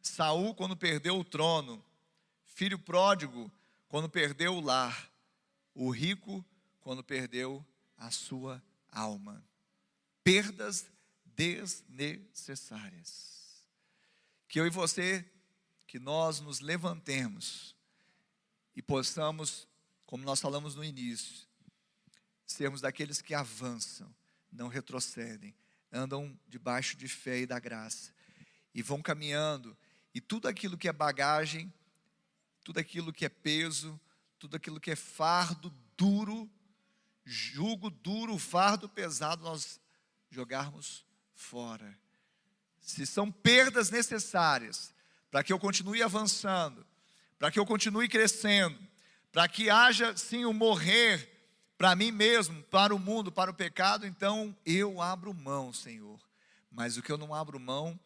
Saul 0.01 0.55
quando 0.55 0.75
perdeu 0.75 1.19
o 1.19 1.23
trono, 1.23 1.85
filho 2.45 2.79
pródigo 2.79 3.51
quando 3.87 4.09
perdeu 4.09 4.55
o 4.55 4.61
lar, 4.61 5.09
o 5.73 5.89
rico 5.89 6.45
quando 6.81 7.03
perdeu 7.03 7.65
a 7.97 8.11
sua 8.11 8.61
alma. 8.91 9.43
Perdas 10.23 10.85
desnecessárias. 11.25 13.37
Que 14.47 14.59
eu 14.59 14.67
e 14.67 14.69
você, 14.69 15.25
que 15.87 15.99
nós 15.99 16.39
nos 16.39 16.59
levantemos 16.59 17.75
e 18.75 18.81
possamos, 18.81 19.67
como 20.05 20.23
nós 20.23 20.39
falamos 20.39 20.75
no 20.75 20.83
início, 20.83 21.47
sermos 22.45 22.81
daqueles 22.81 23.21
que 23.21 23.33
avançam, 23.33 24.13
não 24.51 24.67
retrocedem, 24.67 25.55
andam 25.91 26.37
debaixo 26.47 26.95
de 26.95 27.07
fé 27.07 27.39
e 27.39 27.45
da 27.45 27.59
graça 27.59 28.13
e 28.73 28.81
vão 28.81 29.01
caminhando 29.01 29.77
e 30.13 30.21
tudo 30.21 30.47
aquilo 30.47 30.77
que 30.77 30.87
é 30.87 30.93
bagagem, 30.93 31.71
tudo 32.63 32.79
aquilo 32.79 33.13
que 33.13 33.25
é 33.25 33.29
peso, 33.29 33.99
tudo 34.39 34.55
aquilo 34.55 34.79
que 34.79 34.91
é 34.91 34.95
fardo 34.95 35.69
duro, 35.97 36.49
jugo 37.23 37.89
duro, 37.89 38.37
fardo 38.37 38.87
pesado, 38.87 39.43
nós 39.43 39.79
jogarmos 40.29 41.05
fora. 41.33 41.97
Se 42.87 43.05
são 43.05 43.29
perdas 43.29 43.89
necessárias 43.89 44.93
para 45.29 45.43
que 45.43 45.51
eu 45.51 45.59
continue 45.59 46.01
avançando, 46.01 46.87
para 47.37 47.51
que 47.51 47.59
eu 47.59 47.65
continue 47.65 48.07
crescendo, 48.07 48.79
para 49.29 49.45
que 49.45 49.69
haja 49.69 50.15
sim 50.15 50.45
o 50.45 50.53
morrer 50.53 51.29
para 51.77 51.97
mim 51.97 52.13
mesmo, 52.13 52.63
para 52.63 52.95
o 52.95 52.97
mundo, 52.97 53.29
para 53.29 53.51
o 53.51 53.53
pecado, 53.53 54.07
então 54.07 54.55
eu 54.65 55.01
abro 55.01 55.33
mão, 55.33 55.73
Senhor. 55.73 56.17
Mas 56.71 56.95
o 56.95 57.01
que 57.03 57.11
eu 57.11 57.17
não 57.17 57.35
abro 57.35 57.59
mão 57.59 57.99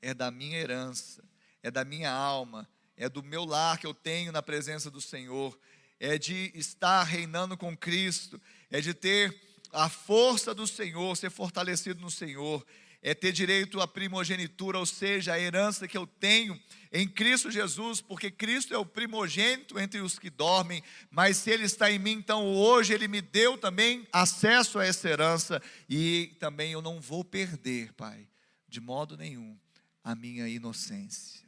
é 0.00 0.14
da 0.14 0.30
minha 0.30 0.56
herança, 0.56 1.24
é 1.60 1.68
da 1.68 1.84
minha 1.84 2.12
alma, 2.12 2.68
é 2.96 3.08
do 3.08 3.24
meu 3.24 3.44
lar 3.44 3.76
que 3.76 3.86
eu 3.88 3.92
tenho 3.92 4.30
na 4.30 4.40
presença 4.40 4.88
do 4.88 5.00
Senhor, 5.00 5.58
é 5.98 6.16
de 6.16 6.52
estar 6.54 7.02
reinando 7.02 7.56
com 7.56 7.76
Cristo, 7.76 8.40
é 8.70 8.80
de 8.80 8.94
ter 8.94 9.36
a 9.72 9.88
força 9.88 10.54
do 10.54 10.66
Senhor, 10.66 11.16
ser 11.16 11.30
fortalecido 11.30 12.00
no 12.00 12.10
Senhor, 12.10 12.64
é 13.02 13.14
ter 13.14 13.32
direito 13.32 13.80
à 13.80 13.88
primogenitura, 13.88 14.78
ou 14.78 14.86
seja, 14.86 15.32
a 15.32 15.40
herança 15.40 15.88
que 15.88 15.98
eu 15.98 16.06
tenho 16.06 16.58
em 16.92 17.08
Cristo 17.08 17.50
Jesus, 17.50 18.00
porque 18.00 18.30
Cristo 18.30 18.72
é 18.72 18.78
o 18.78 18.86
primogênito 18.86 19.78
entre 19.78 20.00
os 20.00 20.18
que 20.18 20.30
dormem, 20.30 20.82
mas 21.10 21.38
se 21.38 21.50
Ele 21.50 21.64
está 21.64 21.90
em 21.90 21.98
mim, 21.98 22.12
então 22.12 22.46
hoje 22.46 22.92
Ele 22.92 23.08
me 23.08 23.20
deu 23.20 23.58
também 23.58 24.06
acesso 24.12 24.78
a 24.78 24.86
essa 24.86 25.08
herança, 25.08 25.60
e 25.88 26.36
também 26.38 26.72
eu 26.72 26.80
não 26.80 27.00
vou 27.00 27.24
perder, 27.24 27.92
Pai, 27.94 28.28
de 28.68 28.80
modo 28.80 29.16
nenhum, 29.16 29.58
a 30.04 30.14
minha 30.14 30.48
inocência. 30.48 31.42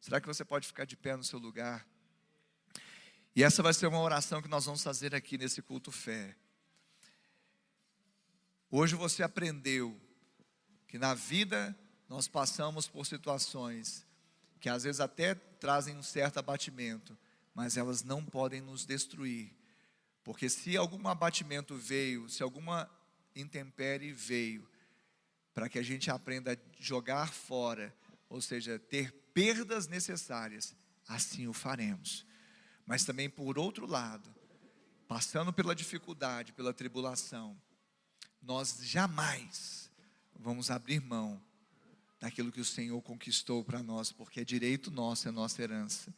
Será 0.00 0.22
que 0.22 0.26
você 0.26 0.44
pode 0.44 0.66
ficar 0.66 0.86
de 0.86 0.96
pé 0.96 1.14
no 1.16 1.24
seu 1.24 1.38
lugar? 1.38 1.86
E 3.36 3.44
essa 3.44 3.62
vai 3.62 3.74
ser 3.74 3.86
uma 3.88 4.00
oração 4.00 4.40
que 4.40 4.48
nós 4.48 4.64
vamos 4.64 4.82
fazer 4.82 5.14
aqui 5.14 5.36
nesse 5.36 5.60
culto 5.60 5.92
fé. 5.92 6.34
Hoje 8.70 8.94
você 8.94 9.22
aprendeu 9.22 10.00
que 10.88 10.98
na 10.98 11.14
vida 11.14 11.78
nós 12.08 12.26
passamos 12.26 12.88
por 12.88 13.06
situações 13.06 14.08
que 14.58 14.68
às 14.68 14.82
vezes 14.82 15.00
até 15.00 15.34
trazem 15.34 15.96
um 15.96 16.02
certo 16.02 16.38
abatimento, 16.38 17.16
mas 17.54 17.76
elas 17.76 18.02
não 18.02 18.24
podem 18.24 18.60
nos 18.60 18.84
destruir. 18.84 19.54
Porque 20.24 20.48
se 20.48 20.76
algum 20.76 21.06
abatimento 21.08 21.76
veio, 21.76 22.28
se 22.28 22.42
alguma 22.42 22.90
intempérie 23.36 24.12
veio, 24.12 24.68
para 25.54 25.68
que 25.68 25.78
a 25.78 25.82
gente 25.82 26.10
aprenda 26.10 26.52
a 26.52 26.56
jogar 26.80 27.32
fora, 27.32 27.94
ou 28.28 28.40
seja, 28.40 28.78
ter 28.78 29.12
perdas 29.32 29.86
necessárias, 29.86 30.74
assim 31.06 31.46
o 31.46 31.52
faremos. 31.52 32.26
Mas 32.84 33.04
também, 33.04 33.28
por 33.28 33.58
outro 33.58 33.86
lado, 33.86 34.34
passando 35.06 35.52
pela 35.52 35.74
dificuldade, 35.74 36.52
pela 36.52 36.74
tribulação, 36.74 37.60
nós 38.42 38.78
jamais 38.82 39.87
vamos 40.38 40.70
abrir 40.70 41.00
mão 41.00 41.42
daquilo 42.20 42.52
que 42.52 42.60
o 42.60 42.64
Senhor 42.64 43.00
conquistou 43.02 43.64
para 43.64 43.82
nós, 43.82 44.12
porque 44.12 44.40
é 44.40 44.44
direito 44.44 44.90
nosso, 44.90 45.28
é 45.28 45.30
nossa 45.30 45.62
herança. 45.62 46.14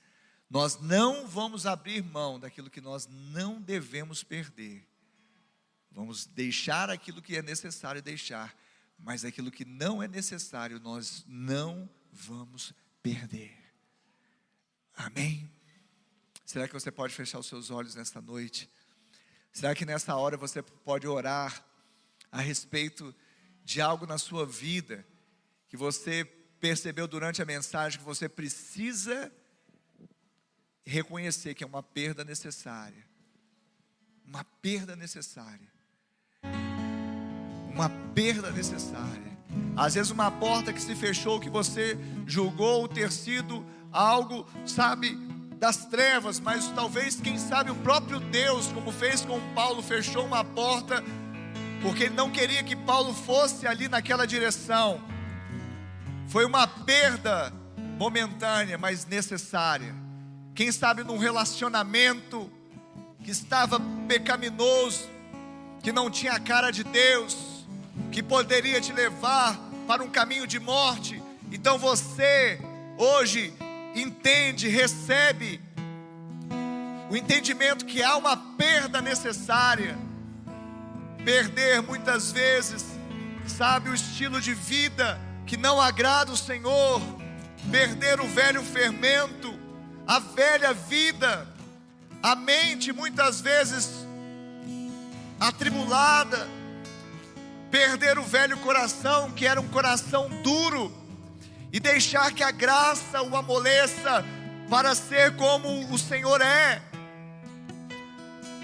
Nós 0.49 0.81
não 0.81 1.27
vamos 1.29 1.67
abrir 1.67 2.03
mão 2.03 2.39
daquilo 2.39 2.71
que 2.71 2.81
nós 2.81 3.07
não 3.07 3.61
devemos 3.61 4.25
perder. 4.25 4.87
Vamos 5.91 6.27
deixar 6.27 6.91
aquilo 6.91 7.23
que 7.23 7.37
é 7.37 7.43
necessário 7.43 8.03
deixar, 8.03 8.57
mas 8.99 9.25
aquilo 9.25 9.51
que 9.51 9.65
não 9.65 10.03
é 10.03 10.09
necessário 10.09 10.81
nós 10.81 11.25
não 11.27 11.89
vamos 12.13 12.73
perder. 13.03 13.57
Amém? 14.95 15.51
Será 16.45 16.67
que 16.67 16.75
você 16.75 16.91
pode 16.91 17.15
fechar 17.15 17.39
os 17.39 17.47
seus 17.47 17.71
olhos 17.71 17.95
nesta 17.95 18.21
noite? 18.21 18.69
Será 19.53 19.75
que 19.75 19.85
nessa 19.85 20.17
hora 20.17 20.37
você 20.37 20.63
pode 20.63 21.07
orar 21.07 21.65
a 22.31 22.41
respeito 22.41 23.15
de 23.65 23.81
algo 23.81 24.07
na 24.07 24.19
sua 24.19 24.45
vida 24.45 25.07
que 25.69 25.77
você 25.77 26.25
percebeu 26.61 27.09
durante 27.09 27.41
a 27.41 27.47
mensagem 27.47 27.99
que 27.99 28.05
você 28.05 28.29
precisa 28.29 29.33
reconhecer 30.85 31.55
que 31.55 31.65
é 31.65 31.67
uma 31.67 31.83
perda 31.83 32.25
necessária? 32.25 33.07
Uma 34.27 34.45
perda 34.45 34.95
necessária. 34.95 35.71
Uma 37.73 37.89
perda 38.15 38.51
necessária. 38.51 39.39
Às 39.77 39.95
vezes, 39.95 40.11
uma 40.11 40.31
porta 40.31 40.73
que 40.73 40.81
se 40.81 40.95
fechou, 40.95 41.41
que 41.41 41.49
você 41.49 41.97
julgou 42.27 42.87
ter 42.87 43.11
sido 43.11 43.65
algo, 43.91 44.47
sabe, 44.67 45.17
das 45.59 45.87
trevas, 45.87 46.41
mas 46.41 46.69
talvez, 46.69 47.21
quem 47.21 47.39
sabe, 47.39 47.71
o 47.71 47.77
próprio 47.77 48.19
Deus, 48.19 48.69
como 48.69 48.91
fez 48.91 49.25
com 49.25 49.39
Paulo, 49.55 49.83
fechou 49.83 50.25
uma 50.25 50.45
porta, 50.45 51.05
porque 51.83 52.05
ele 52.05 52.15
não 52.15 52.31
queria 52.31 52.63
que 52.63 52.77
Paulo 52.77 53.15
fosse 53.15 53.67
ali 53.67 53.89
naquela 53.89 54.27
direção. 54.27 55.01
Foi 56.29 56.45
uma 56.45 56.67
perda 56.67 57.53
momentânea, 57.99 58.79
mas 58.79 59.07
necessária. 59.07 59.95
Quem 60.55 60.71
sabe 60.71 61.03
num 61.05 61.19
relacionamento 61.19 62.51
que 63.23 63.31
estava 63.31 63.81
pecaminoso, 64.07 65.09
que 65.83 65.93
não 65.93 66.11
tinha 66.11 66.33
a 66.33 66.41
cara 66.41 66.71
de 66.71 66.85
Deus, 66.85 67.67
que 68.13 68.23
poderia 68.23 68.81
te 68.81 68.93
levar 68.93 69.59
para 69.87 70.03
um 70.03 70.11
caminho 70.11 70.47
de 70.47 70.59
morte. 70.59 71.23
Então 71.51 71.79
você 71.79 72.61
hoje 72.97 73.55
entende, 73.95 74.69
recebe 74.69 75.61
o 77.11 77.17
entendimento 77.17 77.85
que 77.85 78.03
há 78.03 78.17
uma 78.17 78.37
perda 78.37 79.01
necessária. 79.01 79.99
Perder 81.25 81.83
muitas 81.83 82.33
vezes, 82.33 82.85
sabe, 83.47 83.91
o 83.91 83.95
estilo 83.95 84.41
de 84.41 84.55
vida 84.55 85.21
que 85.47 85.57
não 85.57 85.81
agrada 85.81 86.33
o 86.33 86.37
Senhor, 86.37 87.03
perder 87.71 88.21
o 88.21 88.27
velho 88.27 88.63
fermento, 88.63 89.59
a 90.07 90.19
velha 90.19 90.73
vida, 90.73 91.47
a 92.23 92.35
mente 92.35 92.93
muitas 92.93 93.41
vezes 93.41 94.07
atribulada, 95.39 96.49
perder 97.71 98.19
o 98.19 98.23
velho 98.23 98.59
coração, 98.59 99.31
que 99.31 99.47
era 99.47 99.61
um 99.61 99.69
coração 99.69 100.29
duro, 100.43 100.93
e 101.73 101.81
deixar 101.81 102.33
que 102.33 102.43
a 102.43 102.51
graça 102.51 103.23
o 103.23 103.37
amoleça 103.37 104.25
para 104.69 104.95
ser 104.95 105.37
como 105.37 105.93
o 105.93 105.99
Senhor 105.99 106.41
é. 106.41 106.83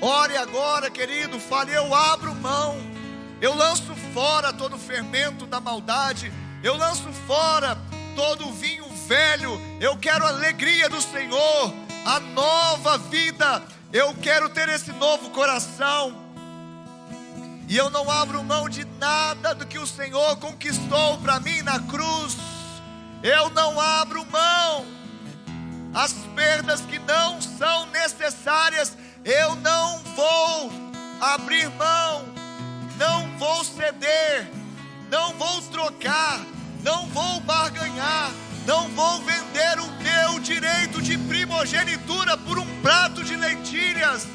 Ore 0.01 0.37
agora, 0.37 0.91
querido, 0.91 1.39
fale: 1.41 1.73
eu 1.73 1.95
abro 1.95 2.35
mão, 2.35 2.77
eu 3.41 3.55
lanço 3.55 3.95
fora 4.13 4.53
todo 4.53 4.77
o 4.77 4.79
fermento 4.79 5.47
da 5.47 5.61
maldade, 5.61 6.33
eu 6.63 6.77
lanço 6.77 7.11
fora 7.27 7.79
todo 8.15 8.49
o 8.49 8.53
vinho 8.53 8.85
velho, 9.07 9.61
eu 9.81 9.97
quero 9.97 10.25
a 10.25 10.29
alegria 10.29 10.89
do 10.89 11.01
Senhor, 11.01 11.73
a 12.05 12.21
nova 12.21 12.99
vida, 12.99 13.63
eu 13.93 14.15
quero 14.15 14.49
ter 14.49 14.69
esse 14.69 14.93
novo 14.93 15.31
coração. 15.31 16.27
E 17.69 17.77
eu 17.77 17.91
não 17.91 18.09
abro 18.09 18.45
mão 18.45 18.69
de 18.69 18.85
nada 18.99 19.55
do 19.55 19.67
que 19.67 19.79
o 19.79 19.87
Senhor 19.87 20.37
conquistou 20.37 21.19
para 21.19 21.41
mim 21.41 21.63
na 21.63 21.81
cruz. 21.81 22.37
Eu 23.23 23.51
não 23.51 23.81
abro 23.81 24.25
mão. 24.27 24.87
As 25.93 26.13
perdas 26.35 26.83
que 26.83 26.99
não 27.01 27.41
são 27.41 27.87
necessárias, 27.87 28.97
eu 29.27 29.57
não 29.57 29.99
vou 30.15 30.73
abrir 31.21 31.69
mão. 31.71 32.25
Não 32.97 33.29
vou 33.39 33.65
ceder. 33.65 34.49
Não 35.11 35.33
vou 35.33 35.61
trocar. 35.63 36.41
Não 36.85 37.07
vou 37.09 37.41
barganhar. 37.41 38.31
Não 38.65 38.89
vou 38.91 39.21
vender 39.23 39.81
o 39.81 39.91
meu 40.03 40.39
direito 40.39 41.03
de 41.03 41.19
primogenitura 41.19 42.37
por 42.37 42.57
um 42.57 42.81
prato 42.81 43.25
de 43.25 43.35
lentilhas. 43.35 44.29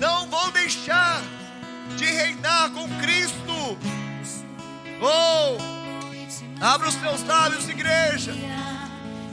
Não 0.00 0.26
vou 0.28 0.50
deixar 0.52 1.20
de 1.96 2.06
reinar 2.06 2.70
com 2.70 2.88
Cristo. 3.00 3.78
Oh! 5.02 5.74
Abra 6.62 6.88
os 6.88 6.94
seus 6.94 7.22
lábios, 7.24 7.68
igreja. 7.68 8.32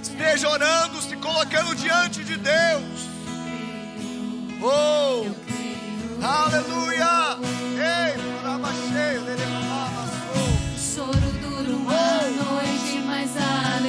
Esteja 0.01 0.49
orando, 0.49 1.01
se 1.01 1.15
colocando 1.15 1.75
diante 1.75 2.25
de 2.25 2.35
Deus. 2.35 3.10
Oh, 4.63 5.25
aleluia. 6.21 7.35
Ei, 7.73 8.13
para 8.43 8.71
cheio, 8.73 9.21
Choro 10.77 11.31
duro 11.41 11.77
uma 11.77 12.21
noite, 12.29 13.01
mas 13.07 13.35
a 13.37 13.79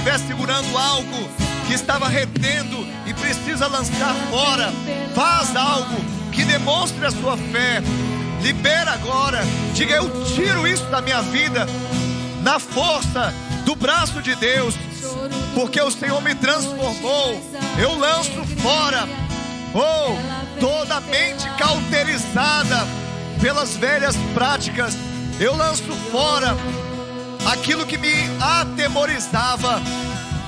estivesse 0.00 0.28
segurando 0.28 0.78
algo 0.78 1.28
que 1.66 1.74
estava 1.74 2.08
retendo 2.08 2.86
e 3.06 3.12
precisa 3.12 3.66
lançar 3.66 4.14
fora. 4.30 4.72
Faz 5.14 5.54
algo 5.54 5.94
que 6.32 6.42
demonstre 6.44 7.04
a 7.04 7.10
sua 7.10 7.36
fé. 7.36 7.82
Libera 8.42 8.92
agora. 8.92 9.42
Diga: 9.74 9.96
Eu 9.96 10.24
tiro 10.24 10.66
isso 10.66 10.84
da 10.86 11.02
minha 11.02 11.20
vida 11.20 11.66
na 12.42 12.58
força 12.58 13.32
do 13.66 13.76
braço 13.76 14.22
de 14.22 14.34
Deus 14.36 14.74
porque 15.54 15.80
o 15.80 15.90
Senhor 15.90 16.22
me 16.22 16.34
transformou. 16.34 17.38
Eu 17.78 17.98
lanço 17.98 18.42
fora, 18.62 19.06
oh, 19.74 20.58
toda 20.58 21.00
mente 21.02 21.46
cauterizada 21.58 22.86
pelas 23.40 23.76
velhas 23.76 24.16
práticas. 24.32 24.96
Eu 25.38 25.54
lanço 25.56 25.92
fora 26.10 26.56
aquilo 27.46 27.86
que 27.86 27.96
me 27.98 28.12
atemorizava, 28.40 29.80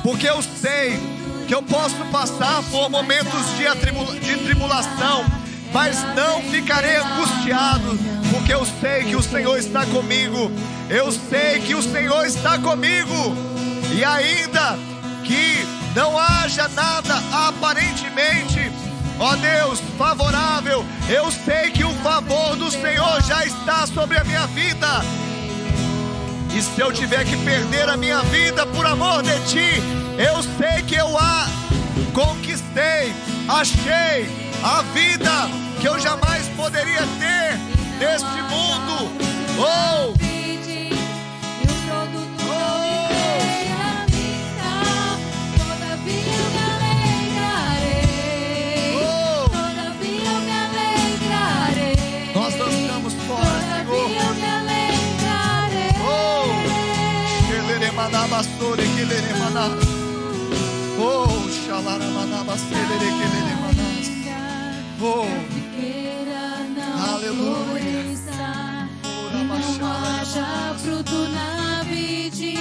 porque 0.03 0.29
eu 0.29 0.43
sei 0.43 0.99
que 1.47 1.55
eu 1.55 1.63
posso 1.63 1.97
passar 2.11 2.63
por 2.71 2.89
momentos 2.91 3.57
de, 3.57 3.67
atribula- 3.67 4.15
de 4.19 4.37
tribulação, 4.39 5.25
mas 5.73 5.97
não 6.15 6.43
ficarei 6.43 6.97
angustiado, 6.97 7.99
porque 8.31 8.53
eu 8.55 8.67
sei 8.81 9.05
que 9.05 9.17
o 9.17 9.23
Senhor 9.23 9.59
está 9.59 9.85
comigo. 9.87 10.51
Eu 10.89 11.11
sei 11.11 11.61
que 11.61 11.75
o 11.75 11.83
Senhor 11.83 12.27
está 12.27 12.59
comigo. 12.59 13.35
E 13.95 14.05
ainda 14.05 14.77
que 15.25 15.67
não 15.95 16.19
haja 16.19 16.69
nada 16.69 17.23
aparentemente, 17.49 18.71
ó 19.19 19.35
Deus, 19.37 19.81
favorável, 19.99 20.85
eu 21.09 21.31
sei 21.31 21.71
que 21.71 21.85
o 21.85 21.93
favor 22.03 22.57
do 22.57 22.71
Senhor 22.71 23.23
já 23.23 23.45
está 23.47 23.87
sobre 23.87 24.19
a 24.19 24.25
minha 24.25 24.47
vida. 24.49 24.89
E 26.55 26.61
se 26.61 26.81
eu 26.81 26.93
tiver 26.93 27.25
que 27.25 27.37
perder 27.39 27.89
a 27.89 27.97
minha 27.97 28.21
vida 28.25 28.67
por 28.67 28.85
amor 28.87 29.23
de 29.23 29.39
ti, 29.47 29.83
eu 30.19 30.43
sei 30.43 30.83
que 30.87 30.95
eu 30.95 31.17
a 31.17 31.47
conquistei, 32.13 33.13
achei 33.49 34.29
a 34.63 34.83
vida 34.95 35.49
que 35.81 35.89
eu 35.89 35.99
jamais 35.99 36.47
poderia 36.49 37.03
ter 37.19 37.59
neste 37.99 38.43
mundo. 38.51 39.11
Oh, 39.59 40.32
xeleremanabastore, 58.33 58.83
queleremanás. 58.97 59.73
Oh, 60.99 61.49
xalaramanabastelere, 61.67 63.11
Oh, 65.05 65.27
Figueira 65.53 66.45
não 66.77 67.15
Aleluia. 67.15 67.65
floresça 67.65 68.89
e 69.05 69.45
não 69.45 69.87
haja 69.87 70.75
fruto 70.79 71.29
na 71.35 71.83
vide 71.83 72.55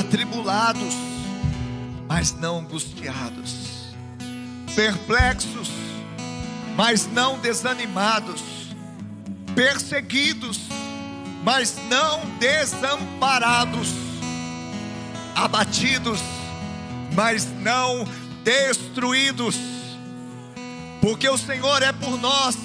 atribulados, 0.00 0.94
mas 2.08 2.32
não 2.32 2.60
angustiados, 2.60 3.92
perplexos, 4.74 5.68
mas 6.74 7.06
não 7.06 7.38
desanimados, 7.38 8.42
perseguidos, 9.54 10.58
mas 11.44 11.76
não 11.88 12.24
desamparados, 12.38 13.88
abatidos, 15.34 16.20
mas 17.14 17.46
não 17.60 18.04
destruídos, 18.42 19.56
porque 21.02 21.28
o 21.28 21.36
Senhor 21.36 21.82
é 21.82 21.92
por 21.92 22.18
nós, 22.18 22.56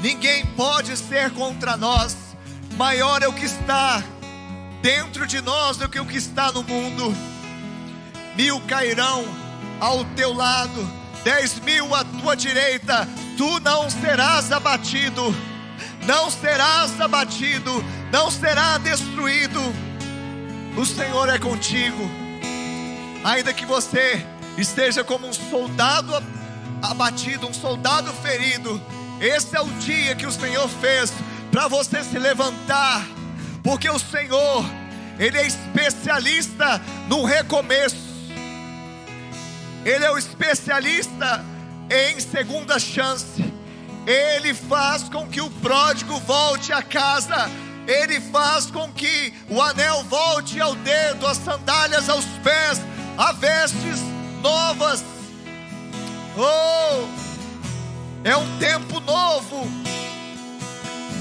ninguém 0.00 0.46
pode 0.46 0.96
ser 0.96 1.32
contra 1.32 1.76
nós, 1.76 2.16
maior 2.76 3.22
é 3.22 3.28
o 3.28 3.32
que 3.32 3.44
está 3.44 4.02
dentro 4.82 5.26
de 5.26 5.40
nós 5.40 5.76
do 5.76 5.88
que 5.88 6.00
o 6.00 6.06
que 6.06 6.16
está 6.16 6.52
no 6.52 6.62
mundo. 6.62 7.14
Mil 8.36 8.60
cairão 8.62 9.24
ao 9.78 10.04
teu 10.16 10.32
lado, 10.32 10.88
dez 11.24 11.58
mil 11.60 11.94
à 11.94 12.04
tua 12.04 12.36
direita, 12.36 13.08
tu 13.36 13.60
não 13.60 13.90
serás 13.90 14.52
abatido, 14.52 15.34
não 16.06 16.30
serás 16.30 17.00
abatido, 17.00 17.84
não 18.12 18.30
será 18.30 18.78
destruído. 18.78 19.60
O 20.76 20.86
Senhor 20.86 21.28
é 21.28 21.38
contigo, 21.38 22.08
ainda 23.24 23.52
que 23.52 23.66
você 23.66 24.24
esteja 24.56 25.02
como 25.02 25.26
um 25.26 25.32
soldado 25.32 26.12
abatido, 26.82 27.48
um 27.48 27.54
soldado 27.54 28.12
ferido. 28.14 28.80
Esse 29.20 29.56
é 29.56 29.60
o 29.60 29.68
dia 29.80 30.14
que 30.14 30.26
o 30.26 30.32
Senhor 30.32 30.68
fez 30.68 31.12
para 31.50 31.68
você 31.68 32.02
se 32.04 32.18
levantar, 32.18 33.04
porque 33.62 33.88
o 33.88 33.98
Senhor, 33.98 34.64
Ele 35.18 35.38
é 35.38 35.46
especialista 35.46 36.80
no 37.08 37.24
recomeço. 37.24 38.10
Ele 39.84 40.04
é 40.04 40.10
o 40.10 40.18
especialista 40.18 41.44
em 41.90 42.20
segunda 42.20 42.78
chance. 42.78 43.52
Ele 44.06 44.54
faz 44.54 45.04
com 45.04 45.26
que 45.26 45.40
o 45.40 45.50
pródigo 45.50 46.18
volte 46.20 46.72
a 46.72 46.82
casa. 46.82 47.50
Ele 47.86 48.20
faz 48.20 48.66
com 48.66 48.92
que 48.92 49.32
o 49.48 49.60
anel 49.60 50.04
volte 50.04 50.60
ao 50.60 50.74
dedo, 50.76 51.26
as 51.26 51.38
sandálias 51.38 52.08
aos 52.08 52.24
pés, 52.42 52.80
a 53.18 53.32
vestes 53.32 54.00
novas. 54.42 55.04
Oh, 56.36 57.08
é 58.22 58.36
um 58.36 58.58
tempo 58.58 59.00
novo. 59.00 59.68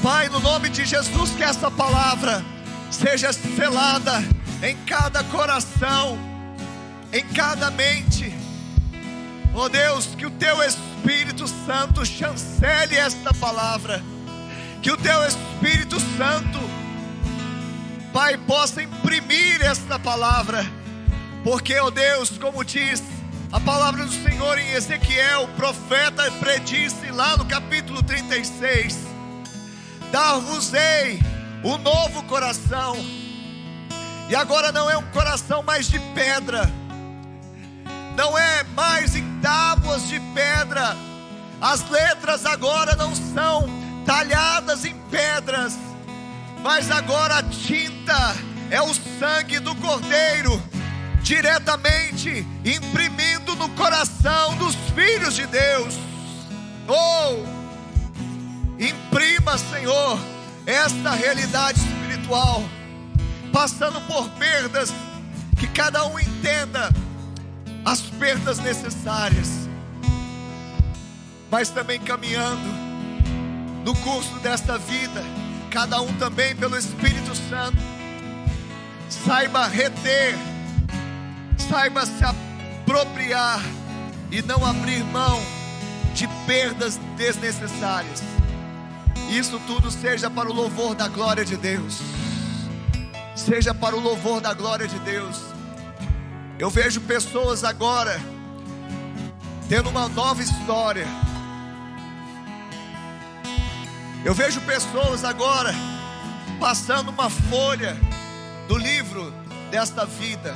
Pai, 0.01 0.29
no 0.29 0.39
nome 0.39 0.69
de 0.69 0.85
Jesus, 0.85 1.31
que 1.31 1.43
essa 1.43 1.69
palavra 1.69 2.41
seja 2.89 3.33
selada 3.33 4.23
em 4.63 4.73
cada 4.85 5.21
coração, 5.25 6.17
em 7.11 7.21
cada 7.25 7.69
mente. 7.69 8.33
Oh 9.53 9.67
Deus, 9.67 10.15
que 10.17 10.25
o 10.25 10.31
teu 10.31 10.63
Espírito 10.63 11.45
Santo 11.65 12.05
chancele 12.05 12.95
esta 12.95 13.33
palavra, 13.33 14.01
que 14.81 14.89
o 14.89 14.95
teu 14.95 15.21
Espírito 15.27 15.99
Santo, 16.17 16.59
Pai, 18.13 18.37
possa 18.37 18.81
imprimir 18.81 19.61
esta 19.61 19.99
palavra, 19.99 20.65
porque, 21.43 21.77
oh 21.77 21.91
Deus, 21.91 22.37
como 22.37 22.63
diz 22.63 23.03
a 23.51 23.59
palavra 23.59 24.05
do 24.05 24.13
Senhor 24.13 24.57
em 24.59 24.71
Ezequiel, 24.71 25.43
o 25.43 25.47
profeta 25.49 26.31
predisse 26.39 27.11
lá 27.11 27.35
no 27.35 27.43
capítulo 27.43 28.01
36: 28.01 29.08
Dar-vos-ei 30.11 31.19
um 31.63 31.77
novo 31.77 32.23
coração, 32.23 32.95
e 34.29 34.35
agora 34.35 34.71
não 34.71 34.89
é 34.89 34.97
um 34.97 35.05
coração 35.11 35.61
mais 35.61 35.89
de 35.89 35.99
pedra, 36.15 36.71
não 38.15 38.37
é 38.37 38.63
mais 38.75 39.15
em 39.15 39.39
tábuas 39.39 40.07
de 40.07 40.19
pedra, 40.33 40.95
as 41.61 41.87
letras 41.89 42.45
agora 42.45 42.95
não 42.95 43.13
são 43.15 43.67
talhadas 44.05 44.85
em 44.85 44.95
pedras, 45.11 45.77
mas 46.63 46.89
agora 46.89 47.37
a 47.37 47.43
tinta 47.43 48.35
é 48.71 48.81
o 48.81 48.93
sangue 49.19 49.59
do 49.59 49.75
Cordeiro, 49.75 50.61
diretamente 51.21 52.47
imprimindo 52.65 53.55
no 53.55 53.69
coração 53.69 54.55
dos 54.55 54.75
filhos 54.95 55.35
de 55.35 55.45
Deus. 55.45 55.95
Oh, 56.87 57.58
imprima, 58.79 59.57
Senhor, 59.57 60.17
esta 60.65 61.11
realidade 61.11 61.79
espiritual, 61.79 62.63
passando 63.51 63.99
por 64.07 64.29
perdas, 64.31 64.93
que 65.57 65.67
cada 65.67 66.05
um 66.05 66.17
entenda 66.19 66.89
as 67.83 68.01
perdas 68.01 68.59
necessárias, 68.59 69.67
mas 71.51 71.69
também 71.69 71.99
caminhando 71.99 72.69
no 73.83 73.93
curso 73.95 74.35
desta 74.39 74.77
vida, 74.77 75.21
cada 75.69 76.01
um 76.01 76.13
também 76.13 76.55
pelo 76.55 76.77
Espírito 76.77 77.35
Santo, 77.49 77.77
saiba 79.09 79.67
reter, 79.67 80.37
saiba 81.57 82.05
se 82.05 82.23
apropriar 82.23 83.61
e 84.31 84.41
não 84.41 84.65
abrir 84.65 85.03
mão 85.05 85.41
de 86.13 86.27
perdas 86.45 86.97
desnecessárias. 87.17 88.38
Isso 89.29 89.59
tudo 89.67 89.91
seja 89.91 90.29
para 90.29 90.49
o 90.49 90.53
louvor 90.53 90.95
da 90.95 91.07
glória 91.07 91.45
de 91.45 91.55
Deus. 91.55 91.99
Seja 93.35 93.73
para 93.73 93.95
o 93.95 93.99
louvor 93.99 94.41
da 94.41 94.53
glória 94.53 94.87
de 94.87 94.97
Deus. 94.99 95.37
Eu 96.57 96.69
vejo 96.69 96.99
pessoas 97.01 97.63
agora 97.63 98.19
tendo 99.69 99.89
uma 99.89 100.09
nova 100.09 100.41
história. 100.41 101.05
Eu 104.25 104.33
vejo 104.33 104.59
pessoas 104.61 105.23
agora 105.23 105.73
passando 106.59 107.09
uma 107.09 107.29
folha 107.29 107.95
do 108.67 108.77
livro 108.77 109.31
desta 109.69 110.05
vida. 110.05 110.55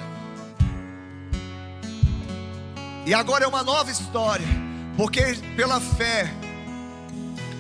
E 3.06 3.14
agora 3.14 3.46
é 3.46 3.48
uma 3.48 3.64
nova 3.64 3.92
história, 3.92 4.48
porque 4.98 5.36
pela 5.56 5.80
fé, 5.80 6.34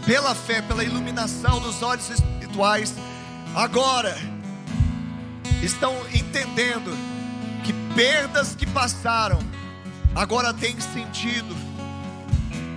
pela 0.05 0.35
fé, 0.35 0.61
pela 0.61 0.83
iluminação 0.83 1.59
dos 1.59 1.81
olhos 1.81 2.09
espirituais, 2.09 2.93
agora 3.55 4.15
estão 5.61 5.95
entendendo 6.13 6.95
que 7.63 7.73
perdas 7.95 8.55
que 8.55 8.65
passaram 8.65 9.39
agora 10.15 10.53
têm 10.53 10.79
sentido. 10.79 11.55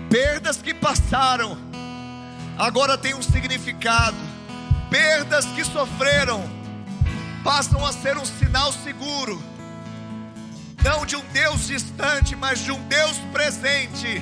Perdas 0.08 0.58
que 0.58 0.72
passaram 0.72 1.58
agora 2.56 2.96
tem 2.96 3.14
um 3.14 3.22
significado. 3.22 4.16
Perdas 4.88 5.44
que 5.46 5.64
sofreram 5.64 6.42
passam 7.42 7.84
a 7.84 7.92
ser 7.92 8.16
um 8.16 8.24
sinal 8.24 8.72
seguro, 8.72 9.40
não 10.82 11.06
de 11.06 11.14
um 11.14 11.24
Deus 11.32 11.68
distante, 11.68 12.34
mas 12.34 12.58
de 12.58 12.72
um 12.72 12.88
Deus 12.88 13.18
presente, 13.32 14.20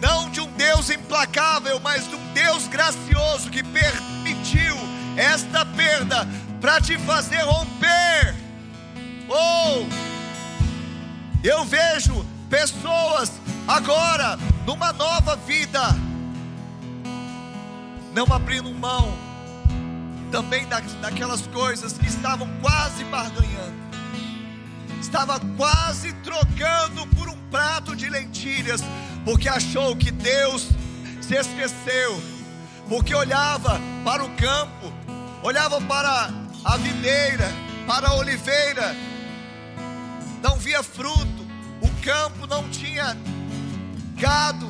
não 0.00 0.30
de 0.30 0.40
um 0.40 0.50
Deus 0.52 0.90
implacável, 0.90 1.80
mas 1.80 2.08
de 2.08 2.14
um 2.14 2.32
Deus 2.32 2.66
gracioso 2.68 3.50
que 3.50 3.62
permitiu 3.62 4.76
esta 5.16 5.64
perda 5.66 6.26
para 6.60 6.80
te 6.80 6.98
fazer 6.98 7.40
romper. 7.40 8.34
Oh, 9.28 9.86
eu 11.42 11.64
vejo 11.64 12.24
pessoas 12.48 13.32
agora 13.66 14.38
numa 14.66 14.92
nova 14.92 15.36
vida, 15.36 15.80
não 18.14 18.24
abrindo 18.32 18.72
mão 18.72 19.28
também 20.30 20.66
daquelas 21.00 21.46
coisas 21.46 21.94
que 21.94 22.06
estavam 22.06 22.48
quase 22.60 23.04
barganhando, 23.04 23.76
estava 25.00 25.40
quase 25.56 26.12
trocando 26.24 27.06
por 27.08 27.28
um 27.28 27.36
prato 27.50 27.96
de 27.96 28.08
lentilhas, 28.08 28.82
porque 29.28 29.46
achou 29.46 29.94
que 29.94 30.10
Deus 30.10 30.70
se 31.20 31.34
esqueceu, 31.34 32.18
porque 32.88 33.14
olhava 33.14 33.78
para 34.02 34.24
o 34.24 34.30
campo, 34.30 34.90
olhava 35.42 35.78
para 35.82 36.30
a 36.64 36.76
videira, 36.78 37.46
para 37.86 38.08
a 38.08 38.14
oliveira, 38.14 38.96
não 40.42 40.56
via 40.56 40.82
fruto, 40.82 41.46
o 41.82 42.02
campo 42.02 42.46
não 42.46 42.70
tinha 42.70 43.14
gado, 44.16 44.66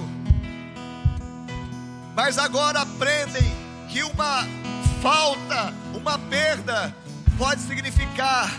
mas 2.17 2.37
agora 2.37 2.81
aprendem 2.81 3.55
que 3.89 4.03
uma 4.03 4.45
falta, 5.01 5.73
uma 5.95 6.19
perda, 6.19 6.93
pode 7.39 7.61
significar 7.61 8.51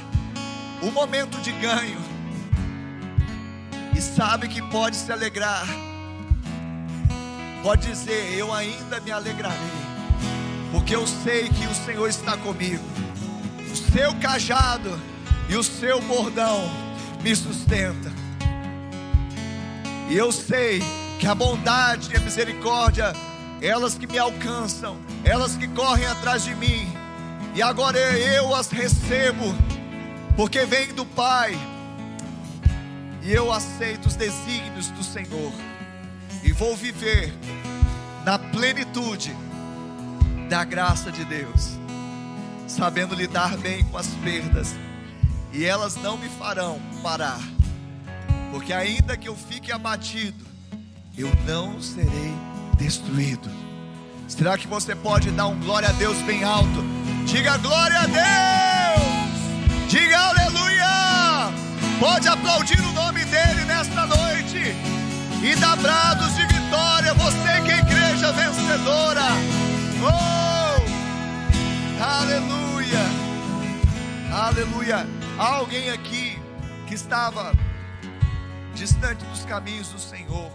um 0.81 0.91
momento 0.91 1.41
de 1.41 1.51
ganho, 1.51 1.99
e 3.93 4.01
sabe 4.01 4.47
que 4.47 4.61
pode 4.61 4.95
se 4.95 5.11
alegrar, 5.11 5.67
pode 7.61 7.87
dizer: 7.87 8.37
Eu 8.37 8.53
ainda 8.53 8.99
me 8.99 9.11
alegrarei, 9.11 9.57
porque 10.71 10.95
eu 10.95 11.05
sei 11.05 11.49
que 11.49 11.65
o 11.65 11.75
Senhor 11.85 12.07
está 12.07 12.37
comigo, 12.37 12.83
o 13.71 13.75
seu 13.75 14.13
cajado 14.15 14.99
e 15.47 15.55
o 15.55 15.63
seu 15.63 16.01
bordão 16.01 16.69
me 17.21 17.35
sustenta, 17.35 18.11
e 20.09 20.17
eu 20.17 20.31
sei 20.31 20.81
que 21.19 21.27
a 21.27 21.35
bondade 21.35 22.11
e 22.13 22.17
a 22.17 22.19
misericórdia 22.19 23.13
elas 23.61 23.95
que 23.95 24.07
me 24.07 24.17
alcançam, 24.17 24.97
elas 25.23 25.55
que 25.55 25.67
correm 25.67 26.05
atrás 26.05 26.43
de 26.43 26.55
mim, 26.55 26.87
e 27.53 27.61
agora 27.61 27.99
eu 27.99 28.55
as 28.55 28.69
recebo, 28.69 29.53
porque 30.35 30.65
vem 30.65 30.93
do 30.93 31.05
Pai, 31.05 31.57
e 33.21 33.33
eu 33.33 33.51
aceito 33.51 34.05
os 34.05 34.15
desígnios 34.15 34.87
do 34.91 35.03
Senhor, 35.03 35.51
e 36.49 36.51
vou 36.51 36.75
viver 36.75 37.31
na 38.25 38.39
plenitude 38.39 39.37
da 40.49 40.63
graça 40.63 41.11
de 41.11 41.23
Deus, 41.23 41.77
sabendo 42.67 43.13
lidar 43.13 43.55
bem 43.55 43.83
com 43.83 43.99
as 43.99 44.07
perdas, 44.23 44.75
e 45.53 45.63
elas 45.63 45.95
não 45.97 46.17
me 46.17 46.27
farão 46.27 46.81
parar, 47.03 47.39
porque 48.51 48.73
ainda 48.73 49.15
que 49.15 49.29
eu 49.29 49.35
fique 49.35 49.71
abatido, 49.71 50.43
eu 51.15 51.31
não 51.45 51.79
serei 51.79 52.33
destruído. 52.79 53.47
Será 54.27 54.57
que 54.57 54.65
você 54.65 54.95
pode 54.95 55.29
dar 55.29 55.45
um 55.45 55.59
glória 55.59 55.89
a 55.89 55.93
Deus 55.93 56.17
bem 56.23 56.43
alto? 56.43 56.83
Diga 57.27 57.57
glória 57.57 57.99
a 57.99 58.07
Deus! 58.07 59.87
Diga 59.87 60.17
aleluia! 60.17 61.53
Pode 61.99 62.27
aplaudir 62.27 62.79
o 62.81 62.91
nome 62.93 63.23
dele 63.25 63.65
nesta 63.65 64.07
noite 64.07 64.98
e 65.43 65.55
dar 65.55 65.75
brados 65.77 66.35
de 66.35 66.45
vitória. 66.47 67.13
Você 67.13 67.61
que 67.65 67.71
é 67.71 67.79
igreja 67.79 68.31
vencedora. 68.31 69.27
Oh! 70.03 70.81
Aleluia! 72.03 72.99
Aleluia! 74.31 75.07
Há 75.37 75.55
alguém 75.55 75.89
aqui 75.89 76.39
que 76.87 76.95
estava 76.95 77.53
distante 78.73 79.25
dos 79.25 79.45
caminhos 79.45 79.89
do 79.89 79.99
Senhor 79.99 80.51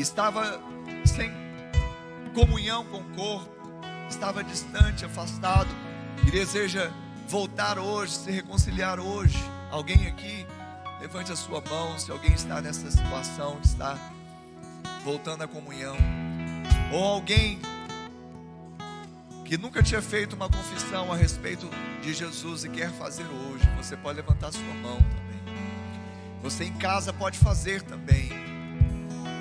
estava 0.00 0.60
sem 1.04 1.30
comunhão 2.34 2.84
com 2.86 2.98
o 2.98 3.04
corpo, 3.14 3.50
estava 4.08 4.42
distante, 4.42 5.04
afastado 5.04 5.68
e 6.26 6.30
deseja 6.30 6.90
voltar 7.28 7.78
hoje, 7.78 8.12
se 8.12 8.30
reconciliar 8.30 8.98
hoje. 8.98 9.38
Alguém 9.70 10.06
aqui, 10.08 10.46
levante 11.00 11.32
a 11.32 11.36
sua 11.36 11.62
mão 11.62 11.98
se 11.98 12.10
alguém 12.10 12.32
está 12.32 12.60
nessa 12.60 12.90
situação, 12.90 13.58
está 13.64 13.98
voltando 15.04 15.42
à 15.42 15.48
comunhão, 15.48 15.96
ou 16.92 17.02
alguém 17.02 17.58
que 19.44 19.56
nunca 19.56 19.82
tinha 19.82 20.00
feito 20.00 20.36
uma 20.36 20.48
confissão 20.48 21.12
a 21.12 21.16
respeito 21.16 21.68
de 22.02 22.12
Jesus 22.14 22.64
e 22.64 22.68
quer 22.68 22.90
fazer 22.90 23.24
hoje, 23.24 23.68
você 23.76 23.96
pode 23.96 24.16
levantar 24.16 24.52
sua 24.52 24.74
mão 24.74 24.98
também. 24.98 25.30
Você 26.42 26.64
em 26.64 26.72
casa 26.74 27.12
pode 27.12 27.38
fazer 27.38 27.82
também. 27.82 28.30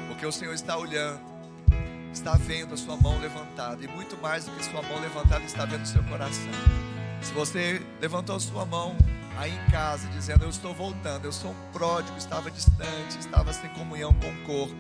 Porque 0.08 0.26
o 0.26 0.32
Senhor 0.32 0.54
está 0.54 0.76
olhando, 0.76 1.22
está 2.12 2.36
vendo 2.36 2.74
a 2.74 2.78
sua 2.78 2.98
mão 2.98 3.20
levantada, 3.20 3.84
e 3.84 3.88
muito 3.88 4.18
mais 4.18 4.46
do 4.46 4.52
que 4.52 4.66
sua 4.66 4.82
mão 4.82 5.00
levantada, 5.00 5.46
está 5.46 5.66
vendo 5.66 5.84
o 5.84 5.88
seu 5.88 6.04
coração. 6.04 6.52
Se 7.22 7.32
você 7.34 7.82
levantou 8.02 8.36
a 8.36 8.40
sua 8.40 8.66
mão 8.66 8.98
aí 9.40 9.56
em 9.56 9.72
casa, 9.72 10.08
dizendo: 10.10 10.44
Eu 10.44 10.50
estou 10.50 10.74
voltando, 10.74 11.26
eu 11.26 11.32
sou 11.32 11.52
um 11.52 11.72
pródigo, 11.72 12.18
estava 12.18 12.52
distante, 12.52 13.18
estava 13.18 13.54
sem 13.54 13.70
comunhão 13.70 14.14
com 14.14 14.30
o 14.30 14.46
corpo, 14.46 14.76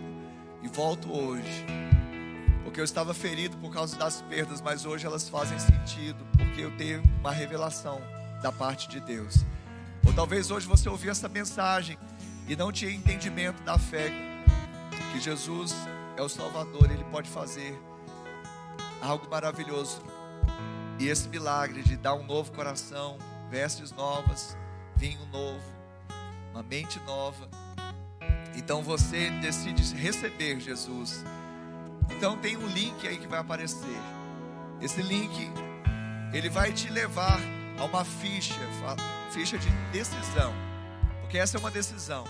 e 0.61 0.67
volto 0.67 1.11
hoje, 1.11 1.65
porque 2.63 2.81
eu 2.81 2.83
estava 2.83 3.13
ferido 3.13 3.57
por 3.57 3.71
causa 3.71 3.95
das 3.95 4.21
perdas, 4.23 4.61
mas 4.61 4.85
hoje 4.85 5.05
elas 5.05 5.29
fazem 5.29 5.57
sentido, 5.57 6.25
porque 6.37 6.61
eu 6.61 6.75
tenho 6.75 7.01
uma 7.21 7.31
revelação 7.31 8.01
da 8.43 8.51
parte 8.51 8.89
de 8.89 8.99
Deus. 8.99 9.45
Ou 10.05 10.13
talvez 10.13 10.51
hoje 10.51 10.67
você 10.67 10.89
ouviu 10.89 11.11
essa 11.11 11.29
mensagem 11.29 11.97
e 12.47 12.55
não 12.55 12.71
tinha 12.71 12.91
entendimento 12.91 13.63
da 13.63 13.77
fé 13.77 14.11
que 15.13 15.19
Jesus 15.19 15.73
é 16.17 16.21
o 16.21 16.29
Salvador, 16.29 16.91
Ele 16.91 17.03
pode 17.05 17.29
fazer 17.29 17.79
algo 19.01 19.29
maravilhoso. 19.29 20.01
E 20.99 21.07
esse 21.07 21.29
milagre 21.29 21.81
de 21.81 21.95
dar 21.95 22.13
um 22.13 22.25
novo 22.25 22.51
coração, 22.51 23.17
vestes 23.49 23.91
novas, 23.91 24.55
vinho 24.95 25.25
novo, 25.31 25.63
uma 26.51 26.61
mente 26.61 26.99
nova. 27.01 27.49
Então 28.55 28.83
você 28.83 29.29
decide 29.41 29.95
receber 29.95 30.59
Jesus. 30.59 31.23
Então 32.11 32.37
tem 32.37 32.57
um 32.57 32.67
link 32.67 33.07
aí 33.07 33.17
que 33.17 33.27
vai 33.27 33.39
aparecer. 33.39 33.99
Esse 34.81 35.01
link 35.01 35.51
ele 36.31 36.49
vai 36.49 36.71
te 36.71 36.89
levar 36.89 37.39
a 37.77 37.85
uma 37.85 38.05
ficha, 38.05 38.53
ficha 39.31 39.57
de 39.57 39.69
decisão. 39.91 40.53
Porque 41.21 41.37
essa 41.37 41.57
é 41.57 41.59
uma 41.59 41.71
decisão. 41.71 42.25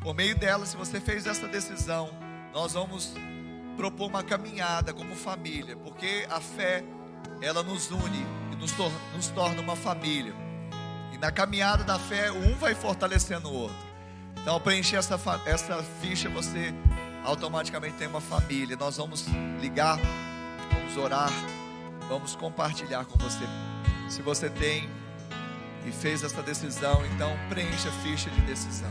Por 0.00 0.14
meio 0.14 0.36
dela, 0.36 0.66
se 0.66 0.76
você 0.76 1.00
fez 1.00 1.26
essa 1.26 1.46
decisão, 1.46 2.10
nós 2.52 2.72
vamos 2.72 3.14
propor 3.76 4.08
uma 4.08 4.22
caminhada 4.22 4.92
como 4.92 5.14
família, 5.14 5.76
porque 5.76 6.26
a 6.30 6.40
fé, 6.40 6.82
ela 7.40 7.62
nos 7.62 7.90
une 7.90 8.39
nos, 8.60 8.72
tor 8.72 8.92
nos 9.14 9.28
torna 9.28 9.60
uma 9.60 9.74
família. 9.74 10.34
E 11.12 11.18
na 11.18 11.32
caminhada 11.32 11.82
da 11.82 11.98
fé, 11.98 12.30
um 12.30 12.54
vai 12.56 12.74
fortalecendo 12.74 13.48
o 13.48 13.54
outro. 13.54 13.90
Então, 14.40 14.54
ao 14.54 14.60
preencher 14.60 14.96
essa, 14.96 15.18
essa 15.44 15.82
ficha, 16.00 16.28
você 16.28 16.72
automaticamente 17.24 17.96
tem 17.96 18.06
uma 18.06 18.20
família. 18.20 18.76
Nós 18.76 18.96
vamos 18.96 19.26
ligar, 19.60 19.98
vamos 20.72 20.96
orar, 20.96 21.30
vamos 22.08 22.36
compartilhar 22.36 23.04
com 23.04 23.18
você. 23.18 23.44
Se 24.08 24.22
você 24.22 24.48
tem 24.48 24.88
e 25.86 25.92
fez 25.92 26.22
essa 26.22 26.42
decisão, 26.42 27.04
então 27.06 27.36
preencha 27.48 27.88
a 27.88 27.92
ficha 27.92 28.30
de 28.30 28.40
decisão. 28.42 28.90